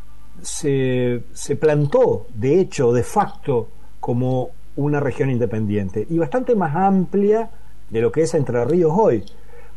se, 0.41 1.23
se 1.33 1.55
plantó, 1.55 2.27
de 2.33 2.59
hecho, 2.59 2.91
de 2.93 3.03
facto, 3.03 3.69
como 3.99 4.51
una 4.75 4.99
región 4.99 5.29
independiente 5.29 6.05
y 6.09 6.17
bastante 6.17 6.55
más 6.55 6.75
amplia 6.75 7.49
de 7.89 8.01
lo 8.01 8.11
que 8.11 8.21
es 8.21 8.33
Entre 8.33 8.63
Ríos 8.65 8.93
hoy. 8.95 9.23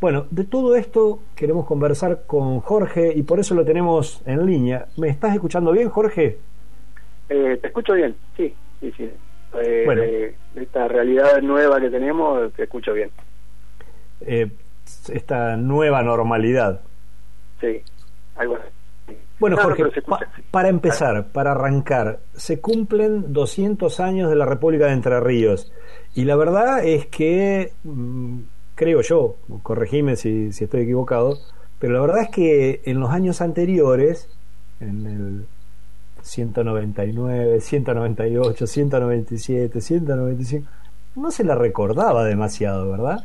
Bueno, 0.01 0.27
de 0.31 0.45
todo 0.45 0.75
esto 0.75 1.21
queremos 1.37 1.67
conversar 1.67 2.23
con 2.27 2.61
Jorge 2.61 3.13
y 3.15 3.23
por 3.23 3.39
eso 3.39 3.55
lo 3.55 3.65
tenemos 3.65 4.21
en 4.27 4.45
línea. 4.47 4.87
¿Me 4.97 5.09
estás 5.09 5.35
escuchando 5.35 5.71
bien, 5.73 5.89
Jorge? 5.89 6.39
Eh, 7.29 7.59
te 7.61 7.69
escucho 7.69 7.95
bien, 7.95 8.15
sí, 8.37 8.55
sí, 8.81 8.93
sí. 8.97 9.11
Eh, 9.63 9.83
bueno. 9.85 10.03
esta 10.57 10.89
realidad 10.89 11.41
nueva 11.43 11.81
que 11.81 11.91
tenemos, 11.91 12.53
te 12.55 12.65
escucho 12.65 12.93
bien. 12.95 13.11
Eh, 14.23 14.51
esta 15.11 15.57
nueva 15.57 16.03
normalidad. 16.03 16.81
Sí, 17.61 17.83
algo 18.37 18.57
así. 18.57 19.17
Bueno, 19.39 19.57
Jorge, 19.57 19.85
para 20.53 20.69
empezar, 20.69 21.27
para 21.33 21.51
arrancar, 21.51 22.21
se 22.35 22.61
cumplen 22.61 23.33
200 23.33 23.99
años 23.99 24.31
de 24.31 24.37
la 24.37 24.45
República 24.45 24.87
de 24.87 24.93
Entre 24.93 25.19
Ríos. 25.19 25.73
Y 26.15 26.25
la 26.25 26.37
verdad 26.37 26.85
es 26.85 27.07
que, 27.07 27.73
mm, 27.83 28.39
creo 28.77 29.01
yo, 29.01 29.37
corregime 29.65 30.15
si, 30.15 30.53
si 30.53 30.65
estoy 30.65 30.83
equivocado, 30.83 31.39
pero 31.81 31.95
la 31.95 32.01
verdad 32.01 32.23
es 32.23 32.29
que 32.29 32.83
en 32.85 33.01
los 33.01 33.11
años 33.11 33.41
anteriores, 33.41 34.29
en 34.79 35.07
el 35.07 35.47
199, 36.23 37.61
198, 37.61 38.67
197, 38.67 39.81
195, 39.81 40.69
no 41.17 41.31
se 41.33 41.43
la 41.43 41.57
recordaba 41.57 42.25
demasiado, 42.25 42.91
¿verdad? 42.91 43.25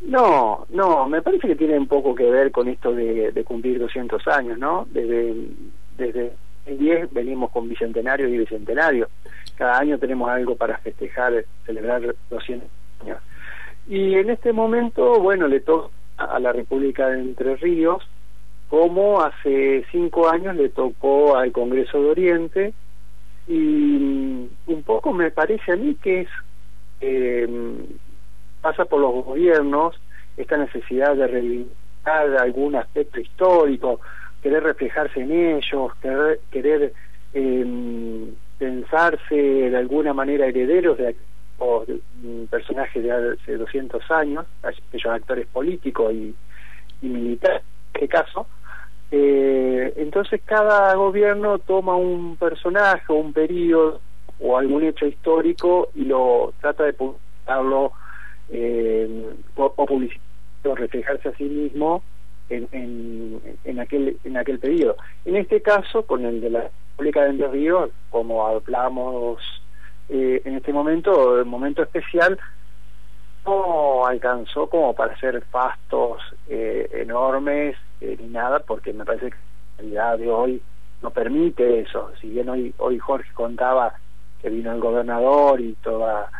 No, 0.00 0.66
no, 0.70 1.08
me 1.08 1.22
parece 1.22 1.48
que 1.48 1.56
tiene 1.56 1.78
un 1.78 1.88
poco 1.88 2.14
que 2.14 2.30
ver 2.30 2.52
con 2.52 2.68
esto 2.68 2.92
de, 2.92 3.44
cumplir 3.44 3.78
200 3.78 4.26
años, 4.28 4.58
¿no? 4.58 4.86
Desde, 4.90 5.34
desde 5.96 6.32
el 6.66 6.78
10 6.78 7.12
venimos 7.12 7.50
con 7.50 7.68
bicentenario 7.68 8.28
y 8.28 8.38
bicentenario. 8.38 9.08
Cada 9.56 9.78
año 9.78 9.98
tenemos 9.98 10.30
algo 10.30 10.54
para 10.54 10.78
festejar, 10.78 11.44
celebrar 11.66 12.14
200 12.30 12.68
años. 13.02 13.18
Y 13.88 14.14
en 14.14 14.30
este 14.30 14.52
momento, 14.52 15.18
bueno, 15.20 15.48
le 15.48 15.60
toca 15.60 15.88
a 16.16 16.38
la 16.38 16.52
República 16.52 17.08
de 17.08 17.20
Entre 17.20 17.56
Ríos, 17.56 18.02
como 18.68 19.22
hace 19.22 19.84
cinco 19.90 20.28
años 20.28 20.54
le 20.56 20.68
tocó 20.68 21.36
al 21.36 21.52
Congreso 21.52 22.02
de 22.02 22.10
Oriente, 22.10 22.74
y 23.46 24.48
un 24.66 24.82
poco 24.84 25.12
me 25.12 25.30
parece 25.30 25.72
a 25.72 25.76
mí 25.76 25.96
que 26.02 26.22
es 26.22 26.28
eh, 27.00 27.48
pasa 28.60 28.84
por 28.84 29.00
los 29.00 29.24
gobiernos 29.24 30.00
esta 30.36 30.56
necesidad 30.56 31.16
de 31.16 31.26
reivindicar 31.26 32.36
algún 32.38 32.76
aspecto 32.76 33.20
histórico, 33.20 34.00
querer 34.42 34.62
reflejarse 34.62 35.20
en 35.20 35.32
ellos, 35.32 35.92
querer, 36.00 36.40
querer 36.50 36.92
em, 37.34 38.34
pensarse 38.58 39.34
de 39.34 39.76
alguna 39.76 40.12
manera 40.12 40.46
herederos 40.46 40.98
de 40.98 41.16
o 41.60 41.84
personajes 42.50 43.02
de 43.02 43.10
hace 43.10 43.56
200 43.56 44.08
años, 44.12 44.46
aquellos 44.62 45.12
actores 45.12 45.44
políticos 45.48 46.12
y, 46.12 46.32
y 47.02 47.06
militares, 47.08 47.62
en 47.94 48.04
este 48.04 48.08
caso, 48.08 48.46
eh, 49.10 49.94
entonces 49.96 50.40
cada 50.44 50.94
gobierno 50.94 51.58
toma 51.58 51.96
un 51.96 52.36
personaje 52.36 53.10
un 53.12 53.32
periodo 53.32 54.00
o 54.38 54.58
algún 54.58 54.84
hecho 54.84 55.06
histórico 55.06 55.88
y 55.94 56.04
lo 56.04 56.52
trata 56.60 56.84
de 56.84 56.92
publicarlo 56.92 57.92
eh, 58.50 59.26
o, 59.56 59.74
o 59.76 60.74
reflejarse 60.74 61.28
a 61.28 61.36
sí 61.36 61.44
mismo 61.44 62.02
en, 62.48 62.68
en, 62.72 63.40
en, 63.64 63.80
aquel 63.80 64.18
en 64.24 64.36
aquel 64.36 64.58
periodo. 64.58 64.96
En 65.24 65.36
este 65.36 65.60
caso, 65.60 66.04
con 66.04 66.24
el 66.24 66.40
de 66.40 66.50
la 66.50 66.70
República 66.90 67.24
de 67.24 67.30
Entre 67.30 67.48
Ríos, 67.48 67.90
como 68.10 68.46
hablamos 68.46 69.40
eh, 70.08 70.42
en 70.44 70.56
este 70.56 70.72
momento, 70.72 71.38
el 71.38 71.44
momento 71.44 71.82
especial, 71.82 72.38
no 73.46 74.06
alcanzó 74.06 74.68
como 74.68 74.94
para 74.94 75.14
hacer 75.14 75.42
fastos 75.50 76.20
eh, 76.48 76.88
enormes 76.92 77.76
eh, 78.00 78.16
ni 78.20 78.28
nada, 78.28 78.60
porque 78.60 78.92
me 78.92 79.04
parece 79.04 79.30
que 79.30 79.36
la 79.36 79.78
realidad 79.78 80.18
de 80.18 80.30
hoy 80.30 80.62
no 81.02 81.10
permite 81.10 81.80
eso. 81.80 82.10
Si 82.20 82.28
bien 82.28 82.48
hoy, 82.48 82.74
hoy 82.78 82.98
Jorge 82.98 83.32
contaba 83.34 83.94
que 84.42 84.50
vino 84.50 84.72
el 84.72 84.80
gobernador 84.80 85.60
y 85.60 85.74
toda 85.82 86.30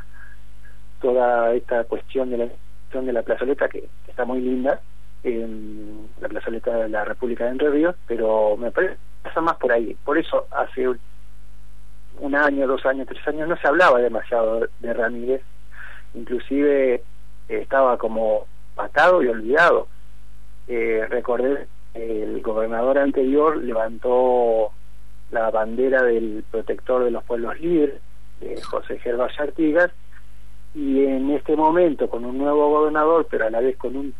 toda 1.00 1.54
esta 1.54 1.84
cuestión 1.84 2.30
de 2.30 2.38
la 2.38 2.48
de 2.92 3.12
la 3.12 3.22
plazoleta 3.22 3.68
que, 3.68 3.88
está 4.06 4.24
muy 4.24 4.40
linda 4.40 4.80
en 5.22 6.08
la 6.20 6.28
plazoleta 6.28 6.74
de 6.74 6.88
la 6.88 7.04
República 7.04 7.44
de 7.44 7.50
Entre 7.50 7.70
Ríos 7.70 7.94
pero 8.06 8.56
me 8.56 8.70
parece 8.70 8.96
pasa 9.22 9.40
más 9.40 9.56
por 9.56 9.72
ahí. 9.72 9.96
Por 10.04 10.16
eso 10.16 10.46
hace 10.50 10.88
un 10.88 12.34
año 12.34 12.66
dos 12.66 12.84
años 12.86 13.06
tres 13.06 13.26
años 13.28 13.48
no 13.48 13.56
se 13.56 13.68
hablaba 13.68 13.98
demasiado 13.98 14.68
de 14.80 14.94
Ramírez. 14.94 15.42
Inclusive 16.14 16.94
eh, 16.94 17.02
estaba 17.48 17.98
como 17.98 18.46
matado 18.76 19.22
y 19.22 19.28
olvidado. 19.28 19.88
Eh, 20.66 21.06
recordé 21.08 21.66
el 21.94 22.40
gobernador 22.42 22.98
anterior 22.98 23.56
levantó 23.56 24.70
la 25.30 25.50
bandera 25.50 26.02
del 26.02 26.44
protector 26.50 27.04
de 27.04 27.10
los 27.10 27.24
pueblos 27.24 27.58
libres 27.60 28.00
de 28.40 28.60
José 28.62 28.98
Gervas 28.98 29.38
Artigas 29.38 29.90
y 30.78 31.04
en 31.04 31.30
este 31.30 31.56
momento 31.56 32.08
con 32.08 32.24
un 32.24 32.38
nuevo 32.38 32.70
gobernador, 32.70 33.26
pero 33.28 33.46
a 33.46 33.50
la 33.50 33.58
vez 33.58 33.76
con 33.76 33.96
un 33.96 34.14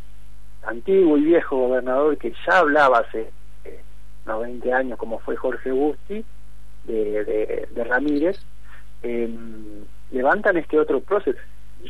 antiguo 0.67 1.17
y 1.17 1.23
viejo 1.23 1.57
gobernador 1.57 2.19
que 2.19 2.35
ya 2.45 2.59
hablaba 2.59 2.99
hace 2.99 3.31
eh, 3.65 3.81
unos 4.27 4.43
20 4.43 4.73
años, 4.73 4.99
como 4.99 5.21
fue 5.21 5.37
Jorge 5.37 5.71
Busti, 5.71 6.25
de, 6.85 7.69
de, 7.73 7.85
Ramírez, 7.85 8.41
em, 9.03 9.85
levantan 10.11 10.57
este 10.57 10.81
otro 10.81 10.99
proceso. 11.01 11.39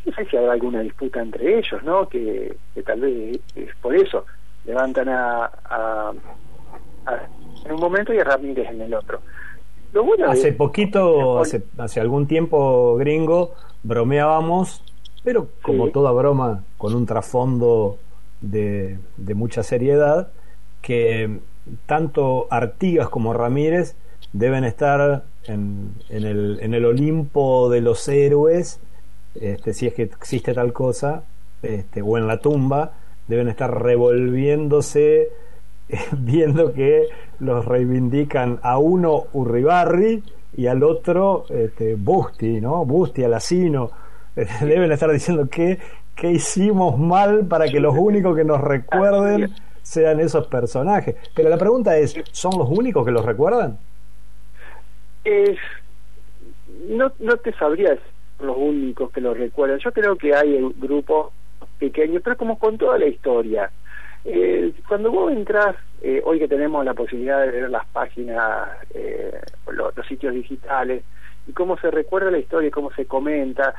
No 0.05 0.13
sé 0.13 0.27
si 0.27 0.37
habrá 0.37 0.53
alguna 0.53 0.81
disputa 0.81 1.23
entre 1.23 1.59
ellos, 1.59 1.83
¿no? 1.83 2.07
Que, 2.07 2.55
tal 2.85 3.01
vez 3.01 3.41
es 3.55 3.75
por 3.77 3.97
eso. 3.97 4.27
Levantan 4.67 5.09
a, 5.09 5.51
a, 5.65 6.13
en 7.65 7.73
un 7.73 7.81
momento 7.81 8.13
y 8.13 8.19
a 8.19 8.25
Ramírez 8.25 8.69
en 8.69 8.83
el 8.83 8.93
otro. 8.93 9.23
Lo 9.93 10.05
bueno 10.05 10.31
hace 10.31 10.53
poquito, 10.53 11.39
hace, 11.39 11.63
hace 11.79 12.01
algún 12.01 12.27
tiempo, 12.27 12.97
gringo, 12.97 13.55
bromeábamos, 13.83 14.83
pero 15.25 15.49
como 15.63 15.89
toda 15.89 16.13
broma, 16.13 16.65
con 16.77 16.95
un 16.95 17.07
trasfondo 17.07 17.99
de, 18.41 18.99
de 19.17 19.35
mucha 19.35 19.63
seriedad, 19.63 20.31
que 20.83 21.41
tanto 21.87 22.47
Artigas 22.51 23.09
como 23.09 23.33
Ramírez 23.33 23.97
deben 24.33 24.65
estar 24.65 25.25
en, 25.45 25.95
en, 26.09 26.25
el, 26.25 26.59
en 26.61 26.75
el 26.75 26.85
Olimpo 26.85 27.71
de 27.71 27.81
los 27.81 28.07
héroes, 28.09 28.81
este, 29.35 29.73
si 29.73 29.87
es 29.87 29.95
que 29.95 30.03
existe 30.03 30.55
tal 30.55 30.73
cosa, 30.73 31.25
este, 31.63 32.03
o 32.03 32.19
en 32.19 32.27
la 32.27 32.39
tumba, 32.39 32.93
deben 33.27 33.49
estar 33.49 33.83
revolviéndose, 33.83 35.31
viendo 36.13 36.73
que 36.73 37.09
los 37.41 37.65
reivindican 37.65 38.59
a 38.63 38.79
uno 38.79 39.25
Urribarri 39.33 40.23
y 40.57 40.67
al 40.67 40.83
otro 40.83 41.45
este, 41.51 41.95
Busti, 41.95 42.61
¿no? 42.61 42.85
Busti, 42.85 43.25
Alacino. 43.25 43.91
Deben 44.61 44.91
estar 44.93 45.11
diciendo 45.11 45.49
que, 45.49 45.79
que 46.15 46.31
hicimos 46.31 46.99
mal 46.99 47.47
para 47.47 47.69
que 47.69 47.81
los 47.81 47.95
únicos 47.97 48.37
que 48.37 48.45
nos 48.45 48.61
recuerden 48.61 49.53
sean 49.83 50.21
esos 50.21 50.47
personajes. 50.47 51.17
Pero 51.35 51.49
la 51.49 51.59
pregunta 51.59 51.97
es, 51.97 52.15
¿son 52.33 52.59
los 52.59 52.69
únicos 52.69 53.05
que 53.05 53.13
los 53.13 53.25
recuerdan? 53.25 53.79
Es, 55.25 55.59
no, 56.89 57.13
no 57.19 57.37
te 57.39 57.53
sabrías 57.55 57.99
los 58.41 58.57
únicos 58.57 59.11
que 59.11 59.21
los 59.21 59.37
recuerdan. 59.37 59.79
Yo 59.79 59.93
creo 59.93 60.17
que 60.17 60.35
hay 60.35 60.55
un 60.55 60.75
grupo 60.79 61.33
pequeño, 61.79 62.21
pero 62.23 62.37
como 62.37 62.59
con 62.59 62.77
toda 62.77 62.99
la 62.99 63.07
historia. 63.07 63.71
Eh, 64.31 64.75
cuando 64.87 65.11
vos 65.11 65.33
entras, 65.33 65.75
eh, 66.03 66.21
hoy 66.23 66.39
que 66.39 66.49
tenemos 66.49 66.85
la 66.85 66.93
posibilidad 66.93 67.41
de 67.41 67.51
ver 67.51 67.71
las 67.71 67.87
páginas, 67.87 68.69
eh, 68.93 69.41
los, 69.73 69.95
sitios 70.07 70.35
digitales, 70.35 71.03
y 71.47 71.53
cómo 71.53 71.79
se 71.79 71.91
recuerda 71.91 72.31
la 72.31 72.39
historia 72.39 72.69
y 72.69 72.71
cómo 72.71 72.93
se 72.93 73.07
comenta, 73.07 73.75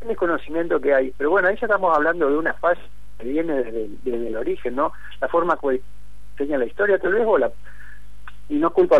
el 0.00 0.16
conocimiento 0.16 0.80
que 0.80 0.94
hay. 0.94 1.12
Pero 1.18 1.28
bueno, 1.28 1.48
ahí 1.48 1.56
ya 1.60 1.66
estamos 1.66 1.94
hablando 1.94 2.30
de 2.30 2.38
una 2.38 2.54
fase 2.54 2.80
que 3.18 3.28
viene 3.28 3.62
desde, 3.62 4.28
el 4.28 4.36
origen, 4.36 4.74
¿no? 4.74 4.94
La 5.20 5.28
forma 5.28 5.58
que 5.60 5.82
enseña 6.32 6.56
la 6.56 6.64
historia, 6.64 6.98
tal 6.98 7.12
vez, 7.12 7.26
o 7.26 7.36
la, 7.36 7.52
y 8.48 8.54
no 8.54 8.72
culpa 8.72 8.96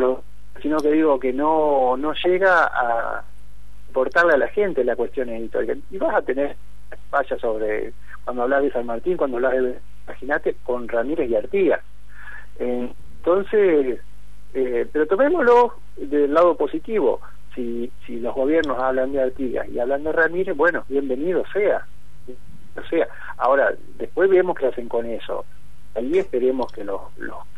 sino 0.60 0.80
que 0.80 0.92
digo 0.92 1.18
que 1.18 1.32
no, 1.32 1.96
no 1.96 2.12
llega 2.12 2.64
a 2.64 3.24
importarle 3.88 4.34
a 4.34 4.38
la 4.38 4.48
gente 4.48 4.84
la 4.84 4.96
cuestión 4.96 5.34
histórica. 5.34 5.76
Y 5.90 5.96
vas 5.96 6.14
a 6.14 6.20
tener 6.20 6.56
fallas 7.08 7.40
sobre, 7.40 7.94
cuando 8.22 8.42
hablas 8.42 8.64
de 8.64 8.72
San 8.72 8.84
Martín, 8.84 9.16
cuando 9.16 9.38
hablas 9.38 9.54
de 9.54 9.78
imagínate, 10.10 10.56
con 10.64 10.88
Ramírez 10.88 11.30
y 11.30 11.36
Artigas. 11.36 11.80
entonces, 12.58 14.00
eh, 14.54 14.86
pero 14.92 15.06
tomémoslo 15.06 15.74
del 15.96 16.34
lado 16.34 16.56
positivo. 16.56 17.20
Si, 17.54 17.90
si 18.06 18.20
los 18.20 18.34
gobiernos 18.34 18.78
hablan 18.78 19.12
de 19.12 19.22
Artigas 19.22 19.68
y 19.68 19.78
hablan 19.78 20.04
de 20.04 20.12
Ramírez, 20.12 20.56
bueno, 20.56 20.84
bienvenido 20.88 21.44
sea. 21.52 21.86
O 22.76 22.88
sea, 22.88 23.08
ahora, 23.38 23.74
después 23.98 24.30
vemos 24.30 24.56
qué 24.56 24.66
hacen 24.66 24.88
con 24.88 25.06
eso. 25.06 25.44
Ahí 25.94 26.18
esperemos 26.18 26.70
que 26.72 26.84
los, 26.84 27.00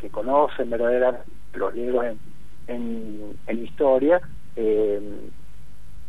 que 0.00 0.08
conocen 0.08 0.70
verdaderamente 0.70 1.28
los 1.54 1.74
libros 1.74 2.06
en, 2.66 3.36
en, 3.46 3.62
historia 3.62 4.20
eh, 4.56 5.00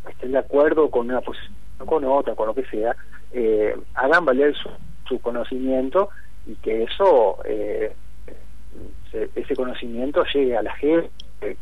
estén 0.08 0.32
de 0.32 0.38
acuerdo 0.38 0.90
con 0.90 1.10
una 1.10 1.20
posición, 1.20 1.54
con 1.84 2.04
otra, 2.04 2.34
con 2.34 2.46
lo 2.46 2.54
que 2.54 2.64
sea, 2.64 2.96
eh, 3.32 3.76
hagan 3.94 4.24
valer 4.24 4.54
su 5.06 5.20
conocimiento 5.20 6.08
y 6.46 6.54
que 6.56 6.84
eso 6.84 7.38
eh, 7.44 7.92
ese 9.34 9.56
conocimiento 9.56 10.24
llegue 10.32 10.56
a 10.56 10.62
la 10.62 10.74
gente 10.74 11.10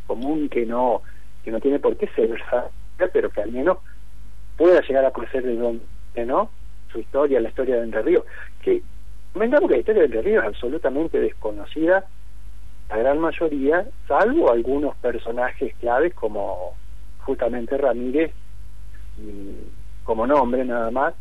común 0.07 0.49
que 0.49 0.65
no 0.65 1.01
que 1.43 1.51
no 1.51 1.59
tiene 1.59 1.79
por 1.79 1.95
qué 1.97 2.07
ser 2.15 2.41
pero 3.11 3.29
que 3.29 3.41
al 3.41 3.51
menos 3.51 3.77
pueda 4.57 4.81
llegar 4.81 5.05
a 5.05 5.11
conocer 5.11 5.43
de 5.43 5.55
dónde 5.55 6.25
no 6.25 6.49
su 6.91 6.99
historia 6.99 7.39
la 7.39 7.49
historia 7.49 7.75
de 7.75 7.83
Entre 7.83 8.01
Ríos 8.01 8.23
que 8.61 8.81
comentamos 9.33 9.69
que 9.69 9.75
la 9.75 9.79
historia 9.79 10.01
de 10.01 10.05
Entre 10.07 10.21
Ríos 10.21 10.43
es 10.43 10.49
absolutamente 10.49 11.19
desconocida 11.19 12.05
la 12.89 12.97
gran 12.97 13.19
mayoría 13.19 13.85
salvo 14.07 14.51
algunos 14.51 14.95
personajes 14.97 15.75
claves 15.75 16.13
como 16.13 16.75
justamente 17.19 17.77
Ramírez 17.77 18.31
como 20.03 20.27
nombre 20.27 20.65
nada 20.65 20.91
más 20.91 21.13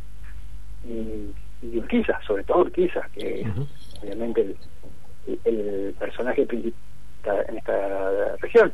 y 0.85 1.31
y 1.63 1.79
Urquiza, 1.79 2.19
sobre 2.27 2.45
todo 2.45 2.63
Urquiza, 2.63 3.03
que 3.15 3.43
es 3.43 3.49
obviamente 4.03 4.55
el, 5.45 5.95
personaje 5.99 6.45
principal 6.45 6.75
en 7.49 7.59
esta 7.59 8.37
región. 8.41 8.73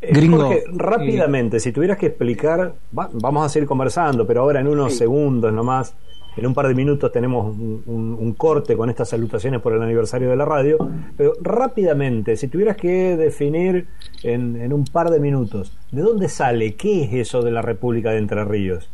Eh, 0.00 0.12
Gringo, 0.12 0.50
rápidamente, 0.72 1.60
si 1.60 1.72
tuvieras 1.72 1.98
que 1.98 2.06
explicar, 2.06 2.74
vamos 2.90 3.44
a 3.44 3.48
seguir 3.48 3.68
conversando, 3.68 4.26
pero 4.26 4.40
ahora 4.40 4.60
en 4.60 4.68
unos 4.68 4.96
segundos 4.96 5.52
nomás, 5.52 5.94
en 6.36 6.46
un 6.46 6.54
par 6.54 6.66
de 6.66 6.74
minutos 6.74 7.12
tenemos 7.12 7.54
un, 7.56 8.34
corte 8.36 8.76
con 8.76 8.90
estas 8.90 9.10
salutaciones 9.10 9.60
por 9.60 9.74
el 9.74 9.82
aniversario 9.82 10.30
de 10.30 10.36
la 10.36 10.44
radio, 10.44 10.78
pero 11.16 11.34
rápidamente, 11.40 12.36
si 12.36 12.48
tuvieras 12.48 12.76
que 12.76 13.16
definir 13.16 13.86
en, 14.22 14.56
en 14.56 14.72
un 14.72 14.84
par 14.84 15.10
de 15.10 15.20
minutos, 15.20 15.76
¿de 15.92 16.02
dónde 16.02 16.28
sale? 16.28 16.74
¿Qué 16.74 17.04
es 17.04 17.12
eso 17.12 17.42
de 17.42 17.52
la 17.52 17.62
República 17.62 18.10
de 18.10 18.18
Entre 18.18 18.44
Ríos? 18.44 18.90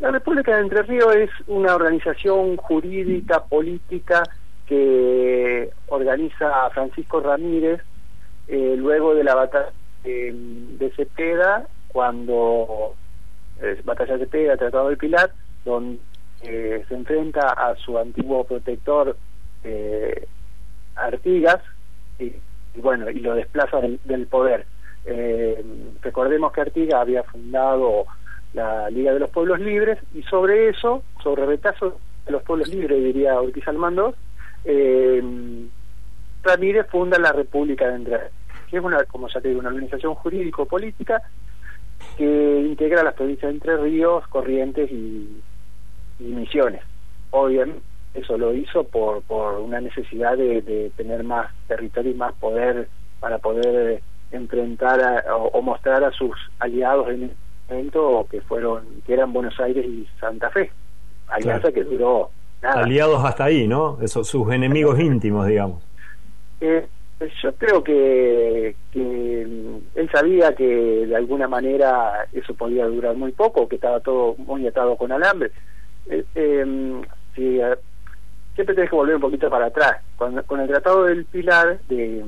La 0.00 0.10
República 0.10 0.56
de 0.56 0.62
Entre 0.62 0.82
Ríos 0.82 1.14
es 1.14 1.30
una 1.46 1.74
organización 1.74 2.56
jurídica, 2.56 3.44
política, 3.44 4.22
que 4.66 5.70
organiza 5.88 6.70
Francisco 6.70 7.20
Ramírez 7.20 7.80
eh, 8.48 8.74
luego 8.76 9.14
de 9.14 9.24
la 9.24 9.34
batalla 9.34 9.72
de 10.02 10.92
Cepeda, 10.96 11.66
cuando 11.88 12.94
eh, 13.62 13.80
batalla 13.84 14.18
de 14.18 14.24
Cepeda, 14.24 14.56
Tratado 14.56 14.90
de 14.90 14.96
Pilar, 14.96 15.32
donde 15.64 16.00
eh, 16.42 16.84
se 16.88 16.94
enfrenta 16.94 17.48
a 17.48 17.74
su 17.76 17.98
antiguo 17.98 18.44
protector 18.44 19.16
Artigas, 20.96 21.60
y 22.18 22.34
bueno, 22.76 23.08
y 23.08 23.20
lo 23.20 23.34
desplaza 23.34 23.80
del, 23.80 24.26
poder. 24.26 24.66
Eh, 25.06 25.64
recordemos 26.02 26.52
que 26.52 26.60
Artigas 26.60 27.00
había 27.00 27.22
fundado 27.22 28.04
la 28.54 28.88
Liga 28.90 29.12
de 29.12 29.20
los 29.20 29.30
Pueblos 29.30 29.60
Libres 29.60 29.98
y 30.14 30.22
sobre 30.22 30.68
eso, 30.68 31.02
sobre 31.22 31.46
retazo 31.46 31.98
de 32.24 32.32
los 32.32 32.42
pueblos 32.42 32.68
libres, 32.68 33.02
diría 33.02 33.40
Ortiz 33.40 33.66
Almando, 33.68 34.14
eh, 34.64 35.22
Ramírez 36.42 36.86
funda 36.88 37.18
la 37.18 37.32
República 37.32 37.88
de 37.88 37.96
Entre 37.96 38.18
que 38.70 38.78
es 38.78 38.82
una, 38.84 39.04
como 39.04 39.28
ya 39.28 39.40
te 39.40 39.48
digo, 39.48 39.60
una 39.60 39.68
organización 39.68 40.14
jurídico-política 40.14 41.22
que 42.16 42.60
integra 42.60 43.02
las 43.02 43.14
provincias 43.14 43.52
Entre 43.52 43.76
Ríos, 43.76 44.26
Corrientes 44.28 44.90
y, 44.90 45.42
y 46.18 46.24
Misiones. 46.24 46.82
Obviamente 47.30 47.82
eso 48.14 48.38
lo 48.38 48.54
hizo 48.54 48.84
por, 48.84 49.22
por 49.22 49.58
una 49.58 49.80
necesidad 49.80 50.38
de, 50.38 50.90
tener 50.96 51.24
más 51.24 51.52
territorio 51.66 52.12
y 52.12 52.14
más 52.14 52.32
poder 52.34 52.88
para 53.20 53.38
poder 53.38 54.00
enfrentar 54.30 55.24
o, 55.52 55.60
mostrar 55.62 56.04
a 56.04 56.12
sus 56.12 56.36
aliados 56.60 57.08
en 57.10 57.32
momento 57.68 58.26
que 58.30 58.40
fueron 58.42 58.84
que 59.06 59.14
eran 59.14 59.32
Buenos 59.32 59.58
Aires 59.60 59.84
y 59.86 60.06
Santa 60.20 60.50
Fe. 60.50 60.70
Alianza 61.28 61.72
que 61.72 61.84
duró 61.84 62.30
nada. 62.62 62.82
aliados 62.82 63.24
hasta 63.24 63.44
ahí 63.44 63.66
no 63.66 63.98
esos 64.02 64.28
sus 64.28 64.52
enemigos 64.52 64.98
íntimos 65.00 65.46
digamos. 65.46 65.82
Eh, 66.60 66.86
yo 67.42 67.54
creo 67.54 67.82
que, 67.82 68.76
que 68.92 69.42
él 69.42 70.10
sabía 70.12 70.54
que 70.54 70.66
de 71.06 71.16
alguna 71.16 71.48
manera 71.48 72.26
eso 72.32 72.54
podía 72.54 72.86
durar 72.86 73.14
muy 73.16 73.32
poco 73.32 73.68
que 73.68 73.76
estaba 73.76 74.00
todo 74.00 74.34
muy 74.38 74.66
atado 74.66 74.96
con 74.96 75.12
alambre. 75.12 75.50
Eh, 76.06 76.24
eh, 76.34 77.02
si 77.34 77.60
siempre 78.54 78.74
tenés 78.74 78.90
que 78.90 78.96
volver 78.96 79.16
un 79.16 79.20
poquito 79.20 79.50
para 79.50 79.66
atrás. 79.66 79.96
Con, 80.16 80.40
con 80.42 80.60
el 80.60 80.68
Tratado 80.68 81.04
del 81.04 81.24
Pilar, 81.24 81.78
de, 81.88 82.24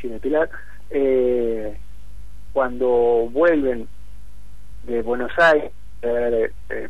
sin 0.00 0.12
el 0.12 0.20
Pilar, 0.20 0.50
eh, 0.90 1.76
cuando 2.52 3.28
vuelven 3.30 3.88
de 4.86 5.02
Buenos 5.02 5.32
Aires, 5.38 5.72
eh, 6.02 6.50
eh, 6.70 6.88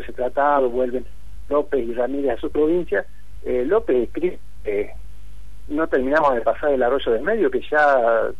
ese 0.00 0.12
tratado, 0.12 0.70
vuelven 0.70 1.04
López 1.48 1.86
y 1.86 1.92
Ramírez 1.92 2.38
a 2.38 2.40
su 2.40 2.50
provincia, 2.50 3.04
eh, 3.44 3.64
López 3.66 4.08
escribe, 4.08 4.38
no 5.68 5.86
terminamos 5.86 6.34
de 6.34 6.40
pasar 6.40 6.72
el 6.72 6.82
arroyo 6.82 7.12
de 7.12 7.20
medio, 7.20 7.50
que 7.50 7.60
ya 7.70 8.30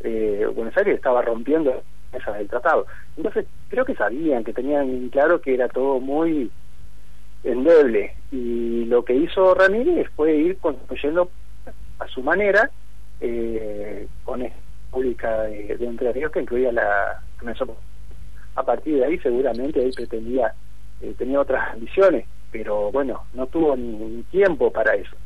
eh, 0.00 0.46
Buenos 0.54 0.76
Aires 0.76 0.96
estaba 0.96 1.22
rompiendo 1.22 1.82
esas 2.12 2.36
del 2.36 2.48
tratado. 2.48 2.86
Entonces, 3.16 3.46
creo 3.68 3.84
que 3.84 3.94
sabían, 3.94 4.44
que 4.44 4.52
tenían 4.52 5.08
claro 5.08 5.40
que 5.40 5.54
era 5.54 5.68
todo 5.68 6.00
muy 6.00 6.50
endeble. 7.42 8.14
Y 8.30 8.84
lo 8.84 9.04
que 9.04 9.14
hizo 9.14 9.54
Ramírez 9.54 10.08
fue 10.14 10.34
ir 10.36 10.58
construyendo 10.58 11.30
a 11.98 12.06
su 12.08 12.22
manera 12.22 12.70
eh, 13.20 14.06
con 14.24 14.42
esta 14.42 14.58
pública 14.90 15.42
de, 15.42 15.76
Entre 15.80 16.12
Ríos 16.12 16.30
que 16.30 16.40
incluía 16.40 16.70
la 16.70 17.20
a 18.54 18.62
partir 18.62 18.96
de 18.96 19.04
ahí 19.04 19.18
seguramente 19.18 19.84
él 19.84 19.92
pretendía 19.94 20.54
eh, 21.00 21.14
tenía 21.16 21.40
otras 21.40 21.72
ambiciones 21.72 22.26
pero 22.50 22.90
bueno 22.92 23.24
no 23.34 23.46
tuvo 23.46 23.76
ni, 23.76 24.22
tiempo 24.30 24.70
para 24.70 24.94
eso 24.94 25.16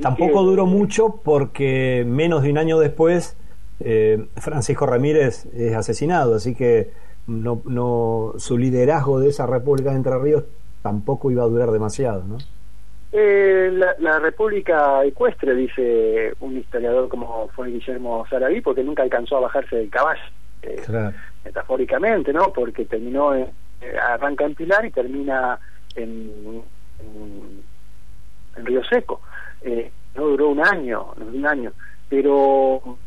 tampoco 0.00 0.42
duró 0.42 0.66
mucho 0.66 1.20
porque 1.22 2.04
menos 2.06 2.42
de 2.42 2.50
un 2.50 2.58
año 2.58 2.78
después 2.78 3.36
eh, 3.80 4.26
Francisco 4.36 4.86
Ramírez 4.86 5.46
es 5.54 5.74
asesinado 5.74 6.34
así 6.34 6.54
que 6.54 6.90
no, 7.26 7.62
no 7.64 8.34
su 8.36 8.58
liderazgo 8.58 9.20
de 9.20 9.28
esa 9.28 9.46
República 9.46 9.90
de 9.90 9.96
Entre 9.96 10.18
Ríos 10.18 10.44
tampoco 10.82 11.30
iba 11.30 11.42
a 11.42 11.46
durar 11.46 11.70
demasiado, 11.70 12.24
¿no? 12.24 12.38
Eh, 13.12 13.72
la, 13.98 14.20
República 14.20 15.04
Ecuestre, 15.04 15.54
dice 15.54 16.32
un 16.40 16.56
historiador 16.56 17.08
como 17.08 17.48
fue 17.48 17.70
Guillermo 17.70 18.24
Saraví, 18.30 18.60
porque 18.60 18.84
nunca 18.84 19.02
alcanzó 19.02 19.38
a 19.38 19.40
bajarse 19.40 19.76
del 19.76 19.90
caballo, 19.90 20.20
eh, 20.62 21.12
metafóricamente, 21.44 22.32
¿no? 22.32 22.52
Porque 22.52 22.84
terminó, 22.84 23.34
en, 23.34 23.48
eh, 23.80 23.96
arranca 23.98 24.44
en 24.44 24.54
Pilar 24.54 24.84
y 24.84 24.90
termina 24.90 25.58
en, 25.94 26.62
en, 27.00 28.64
Río 28.64 28.82
Seco. 28.84 29.20
no 30.14 30.22
duró 30.22 30.48
un 30.48 30.60
año, 30.60 31.14
no 31.16 31.26
un 31.26 31.46
año, 31.46 31.72
pero 32.08 32.98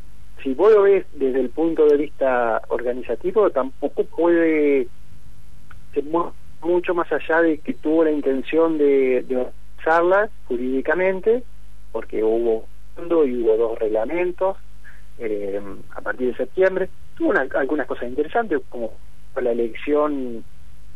si 0.41 0.53
vos 0.53 0.73
lo 0.73 0.83
ves 0.83 1.05
desde 1.13 1.41
el 1.41 1.49
punto 1.49 1.85
de 1.85 1.97
vista 1.97 2.61
organizativo, 2.69 3.49
tampoco 3.51 4.03
puede 4.05 4.87
ser 5.93 6.03
mucho 6.61 6.93
más 6.95 7.11
allá 7.11 7.41
de 7.41 7.59
que 7.59 7.73
tuvo 7.73 8.03
la 8.03 8.11
intención 8.11 8.77
de, 8.77 9.23
de 9.27 9.47
usarla 9.79 10.29
jurídicamente, 10.47 11.43
porque 11.91 12.23
hubo 12.23 12.65
y 12.97 13.41
hubo 13.41 13.57
dos 13.57 13.79
reglamentos 13.79 14.57
eh, 15.17 15.61
a 15.95 16.01
partir 16.01 16.27
de 16.27 16.37
septiembre. 16.37 16.89
Tuvo 17.15 17.33
algunas 17.55 17.87
cosas 17.87 18.09
interesantes, 18.09 18.59
como 18.69 18.93
la 19.35 19.51
elección 19.51 20.43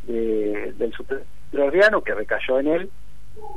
de, 0.04 0.74
del 0.78 0.94
superviano 0.94 2.02
que 2.02 2.14
recayó 2.14 2.60
en 2.60 2.68
él, 2.68 2.90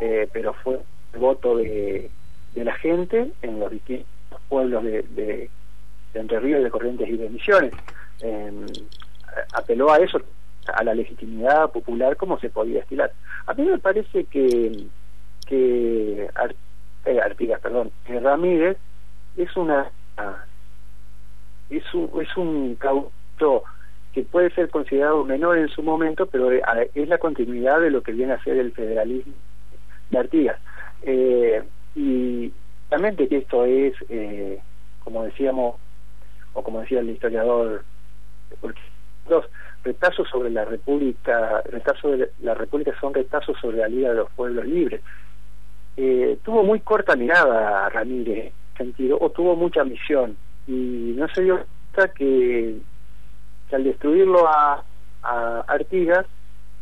eh, 0.01 0.29
pero 0.33 0.55
fue 0.55 0.81
el 1.13 1.21
voto 1.21 1.57
de, 1.57 2.11
de 2.55 2.65
la 2.65 2.75
gente 2.75 3.31
en 3.43 3.61
los 3.61 3.73
pueblos 4.49 4.85
de, 4.85 5.03
de, 5.03 5.51
Entre 6.15 6.41
Ríos, 6.41 6.63
de 6.63 6.71
Corrientes 6.71 7.09
y 7.09 7.17
de 7.17 7.31
Misiones. 7.31 7.73
Eh, 8.23 8.67
apeló 9.55 9.93
a 9.93 9.99
eso 9.99 10.21
a 10.67 10.85
la 10.85 10.95
legitimidad 10.95 11.71
popular 11.71 12.17
como 12.17 12.39
se 12.39 12.51
podía 12.51 12.81
estilar. 12.81 13.13
A 13.47 13.55
mí 13.55 13.65
me 13.65 13.79
parece 13.79 14.25
que 14.25 14.87
que 15.51 16.31
eh, 17.05 17.21
Artigas, 17.21 17.61
perdón, 17.61 17.91
que 18.07 18.21
Ramírez 18.21 18.77
es 19.37 19.57
una 19.57 19.91
es 21.71 21.95
un, 21.95 22.11
es 22.21 22.37
un 22.37 22.75
cauto 22.77 23.65
que 24.13 24.23
puede 24.23 24.51
ser 24.51 24.71
considerado 24.71 25.25
menor 25.25 25.59
en 25.59 25.69
su 25.69 25.83
momento, 25.83 26.27
pero 26.27 26.51
eh, 26.53 26.63
es 26.95 27.09
la 27.09 27.19
continuidad 27.19 27.81
de 27.81 27.91
lo 27.91 28.03
que 28.03 28.13
viene 28.13 28.33
a 28.33 28.43
ser 28.43 28.57
el 28.57 28.73
federalismo 28.73 29.33
de 30.11 30.19
Artigas. 30.19 30.61
Eh, 31.03 31.63
y 31.95 32.53
realmente 32.91 33.29
que 33.29 33.39
esto 33.39 33.65
es, 33.65 33.95
eh, 34.09 34.61
como 35.05 35.25
decíamos, 35.25 35.77
o 36.53 36.63
como 36.63 36.81
decía 36.81 37.01
el 37.01 37.11
historiador, 37.11 37.85
porque 38.61 38.81
dos, 39.29 39.47
retazos 39.83 40.29
sobre 40.29 40.51
la 40.51 40.65
República, 40.65 41.63
retazos 41.71 42.19
de 42.19 42.31
la 42.41 42.55
República 42.55 42.93
son 43.01 43.15
retazos 43.15 43.57
sobre 43.61 43.79
la 43.79 43.89
Liga 43.89 44.11
de 44.11 44.17
los 44.17 44.31
Pueblos 44.33 44.67
Libres. 44.67 45.01
Eh, 45.97 46.39
tuvo 46.45 46.63
muy 46.63 46.81
corta 46.81 47.17
mirada 47.17 47.89
Ramírez 47.89 48.53
en 48.79 48.87
sentido, 48.87 49.19
o 49.21 49.31
tuvo 49.31 49.57
mucha 49.57 49.85
misión, 49.85 50.37
y 50.67 51.15
no 51.17 51.29
se 51.29 51.43
dio 51.43 51.65
cuenta 51.93 52.13
que, 52.15 52.77
al 53.73 53.85
destruirlo 53.85 54.49
a, 54.49 54.85
a 55.23 55.61
Artigas, 55.69 56.27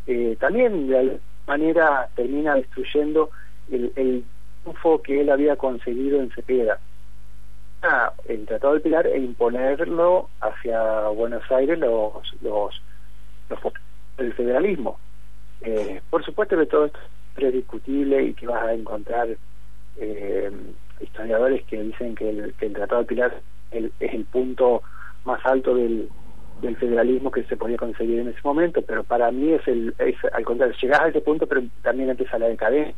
eh, 0.07 0.37
también 0.41 0.89
de 0.89 0.99
alguna 0.99 1.21
manera 1.47 2.09
termina 2.15 2.55
destruyendo 2.55 3.31
el, 3.71 3.93
el 3.97 4.25
triunfo 4.63 5.03
que 5.03 5.21
él 5.21 5.31
había 5.31 5.57
conseguido 5.57 6.21
en 6.21 6.31
Cepeda 6.31 6.79
el 8.27 8.45
Tratado 8.47 8.73
del 8.73 8.83
Pilar 8.83 9.07
e 9.07 9.19
imponerlo 9.19 10.29
hacia 10.41 11.09
Buenos 11.09 11.49
Aires 11.51 11.79
los 11.79 12.13
los, 12.43 12.83
los 13.49 13.59
del 14.17 14.33
federalismo. 14.35 14.99
Eh, 15.61 16.01
por 16.11 16.25
supuesto 16.25 16.57
que 16.57 16.67
todo 16.67 16.87
es 16.87 17.53
discutible 17.53 18.23
y 18.23 18.35
que 18.35 18.49
vas 18.49 18.65
a 18.65 18.75
encontrar 18.75 19.29
eh, 19.97 20.51
historiadores 21.01 21.65
que 21.67 21.81
dicen 21.83 22.17
que 22.17 22.31
el, 22.31 22.55
que 22.55 22.67
el 22.67 22.73
Tratado 22.73 23.03
del 23.03 23.07
Pilar 23.07 23.41
es 23.71 24.15
el 24.15 24.25
punto 24.25 24.83
más 25.25 25.45
alto 25.45 25.75
del, 25.75 26.09
del 26.61 26.77
federalismo 26.77 27.31
que 27.31 27.45
se 27.45 27.57
podía 27.57 27.77
conseguir 27.77 28.21
en 28.21 28.29
ese 28.29 28.41
momento, 28.43 28.83
pero 28.83 29.05
para 29.05 29.31
mí 29.31 29.53
es 29.53 29.67
el 29.69 29.95
es 29.99 30.17
al 30.33 30.45
contrario, 30.45 30.75
llegás 30.81 31.01
a 31.01 31.09
ese 31.09 31.21
punto, 31.21 31.47
pero 31.47 31.63
también 31.83 32.11
empieza 32.11 32.39
la 32.39 32.47
decadencia 32.47 32.95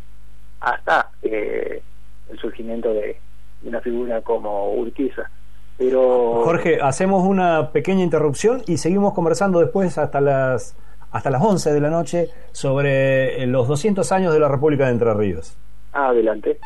hasta 0.60 1.10
eh, 1.22 1.82
el 2.30 2.38
surgimiento 2.38 2.92
de, 2.92 3.16
una 3.62 3.80
figura 3.80 4.20
como 4.22 4.72
Urquiza. 4.72 5.30
Pero... 5.76 6.42
Jorge, 6.44 6.78
hacemos 6.80 7.26
una 7.26 7.72
pequeña 7.72 8.02
interrupción 8.02 8.62
y 8.66 8.78
seguimos 8.78 9.14
conversando 9.14 9.60
después 9.60 9.96
hasta 9.98 10.20
las 10.20 10.76
hasta 11.12 11.30
las 11.30 11.42
11 11.42 11.72
de 11.72 11.80
la 11.80 11.90
noche 11.90 12.28
sobre 12.52 13.44
los 13.46 13.66
200 13.66 14.12
años 14.12 14.32
de 14.32 14.38
la 14.38 14.48
República 14.48 14.86
de 14.86 14.92
Entre 14.92 15.12
Ríos. 15.12 15.56
Adelante. 15.92 16.58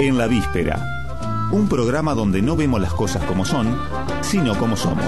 En 0.00 0.16
la 0.16 0.26
víspera, 0.26 0.76
un 1.52 1.68
programa 1.68 2.14
donde 2.14 2.40
no 2.40 2.56
vemos 2.56 2.80
las 2.80 2.94
cosas 2.94 3.22
como 3.24 3.44
son, 3.44 3.78
sino 4.22 4.56
como 4.58 4.74
somos. 4.74 5.06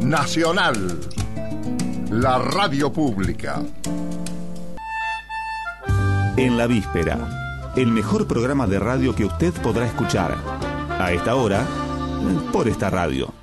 Nacional, 0.00 0.98
la 2.10 2.38
radio 2.38 2.92
pública. 2.92 3.62
En 6.36 6.56
la 6.56 6.66
víspera, 6.66 7.72
el 7.76 7.88
mejor 7.88 8.26
programa 8.26 8.66
de 8.66 8.78
radio 8.78 9.14
que 9.14 9.26
usted 9.26 9.52
podrá 9.62 9.86
escuchar. 9.86 10.36
A 10.88 11.12
esta 11.12 11.34
hora, 11.34 11.66
por 12.52 12.68
esta 12.68 12.88
radio. 12.88 13.41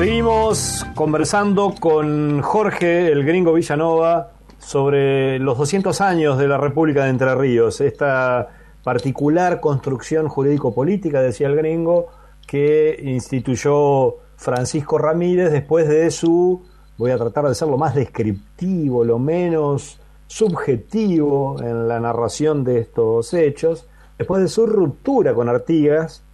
Seguimos 0.00 0.86
conversando 0.94 1.74
con 1.78 2.40
Jorge, 2.40 3.12
el 3.12 3.22
gringo 3.22 3.52
Villanova, 3.52 4.32
sobre 4.56 5.38
los 5.38 5.58
200 5.58 6.00
años 6.00 6.38
de 6.38 6.48
la 6.48 6.56
República 6.56 7.04
de 7.04 7.10
Entre 7.10 7.34
Ríos, 7.34 7.82
esta 7.82 8.48
particular 8.82 9.60
construcción 9.60 10.28
jurídico-política, 10.28 11.20
decía 11.20 11.48
el 11.48 11.56
gringo, 11.56 12.06
que 12.46 12.98
instituyó 13.04 14.16
Francisco 14.36 14.96
Ramírez 14.96 15.52
después 15.52 15.86
de 15.86 16.10
su, 16.10 16.62
voy 16.96 17.10
a 17.10 17.18
tratar 17.18 17.46
de 17.46 17.54
ser 17.54 17.68
lo 17.68 17.76
más 17.76 17.94
descriptivo, 17.94 19.04
lo 19.04 19.18
menos 19.18 20.00
subjetivo 20.26 21.60
en 21.60 21.88
la 21.88 22.00
narración 22.00 22.64
de 22.64 22.78
estos 22.78 23.34
hechos, 23.34 23.86
después 24.16 24.40
de 24.40 24.48
su 24.48 24.64
ruptura 24.64 25.34
con 25.34 25.50
Artigas 25.50 26.24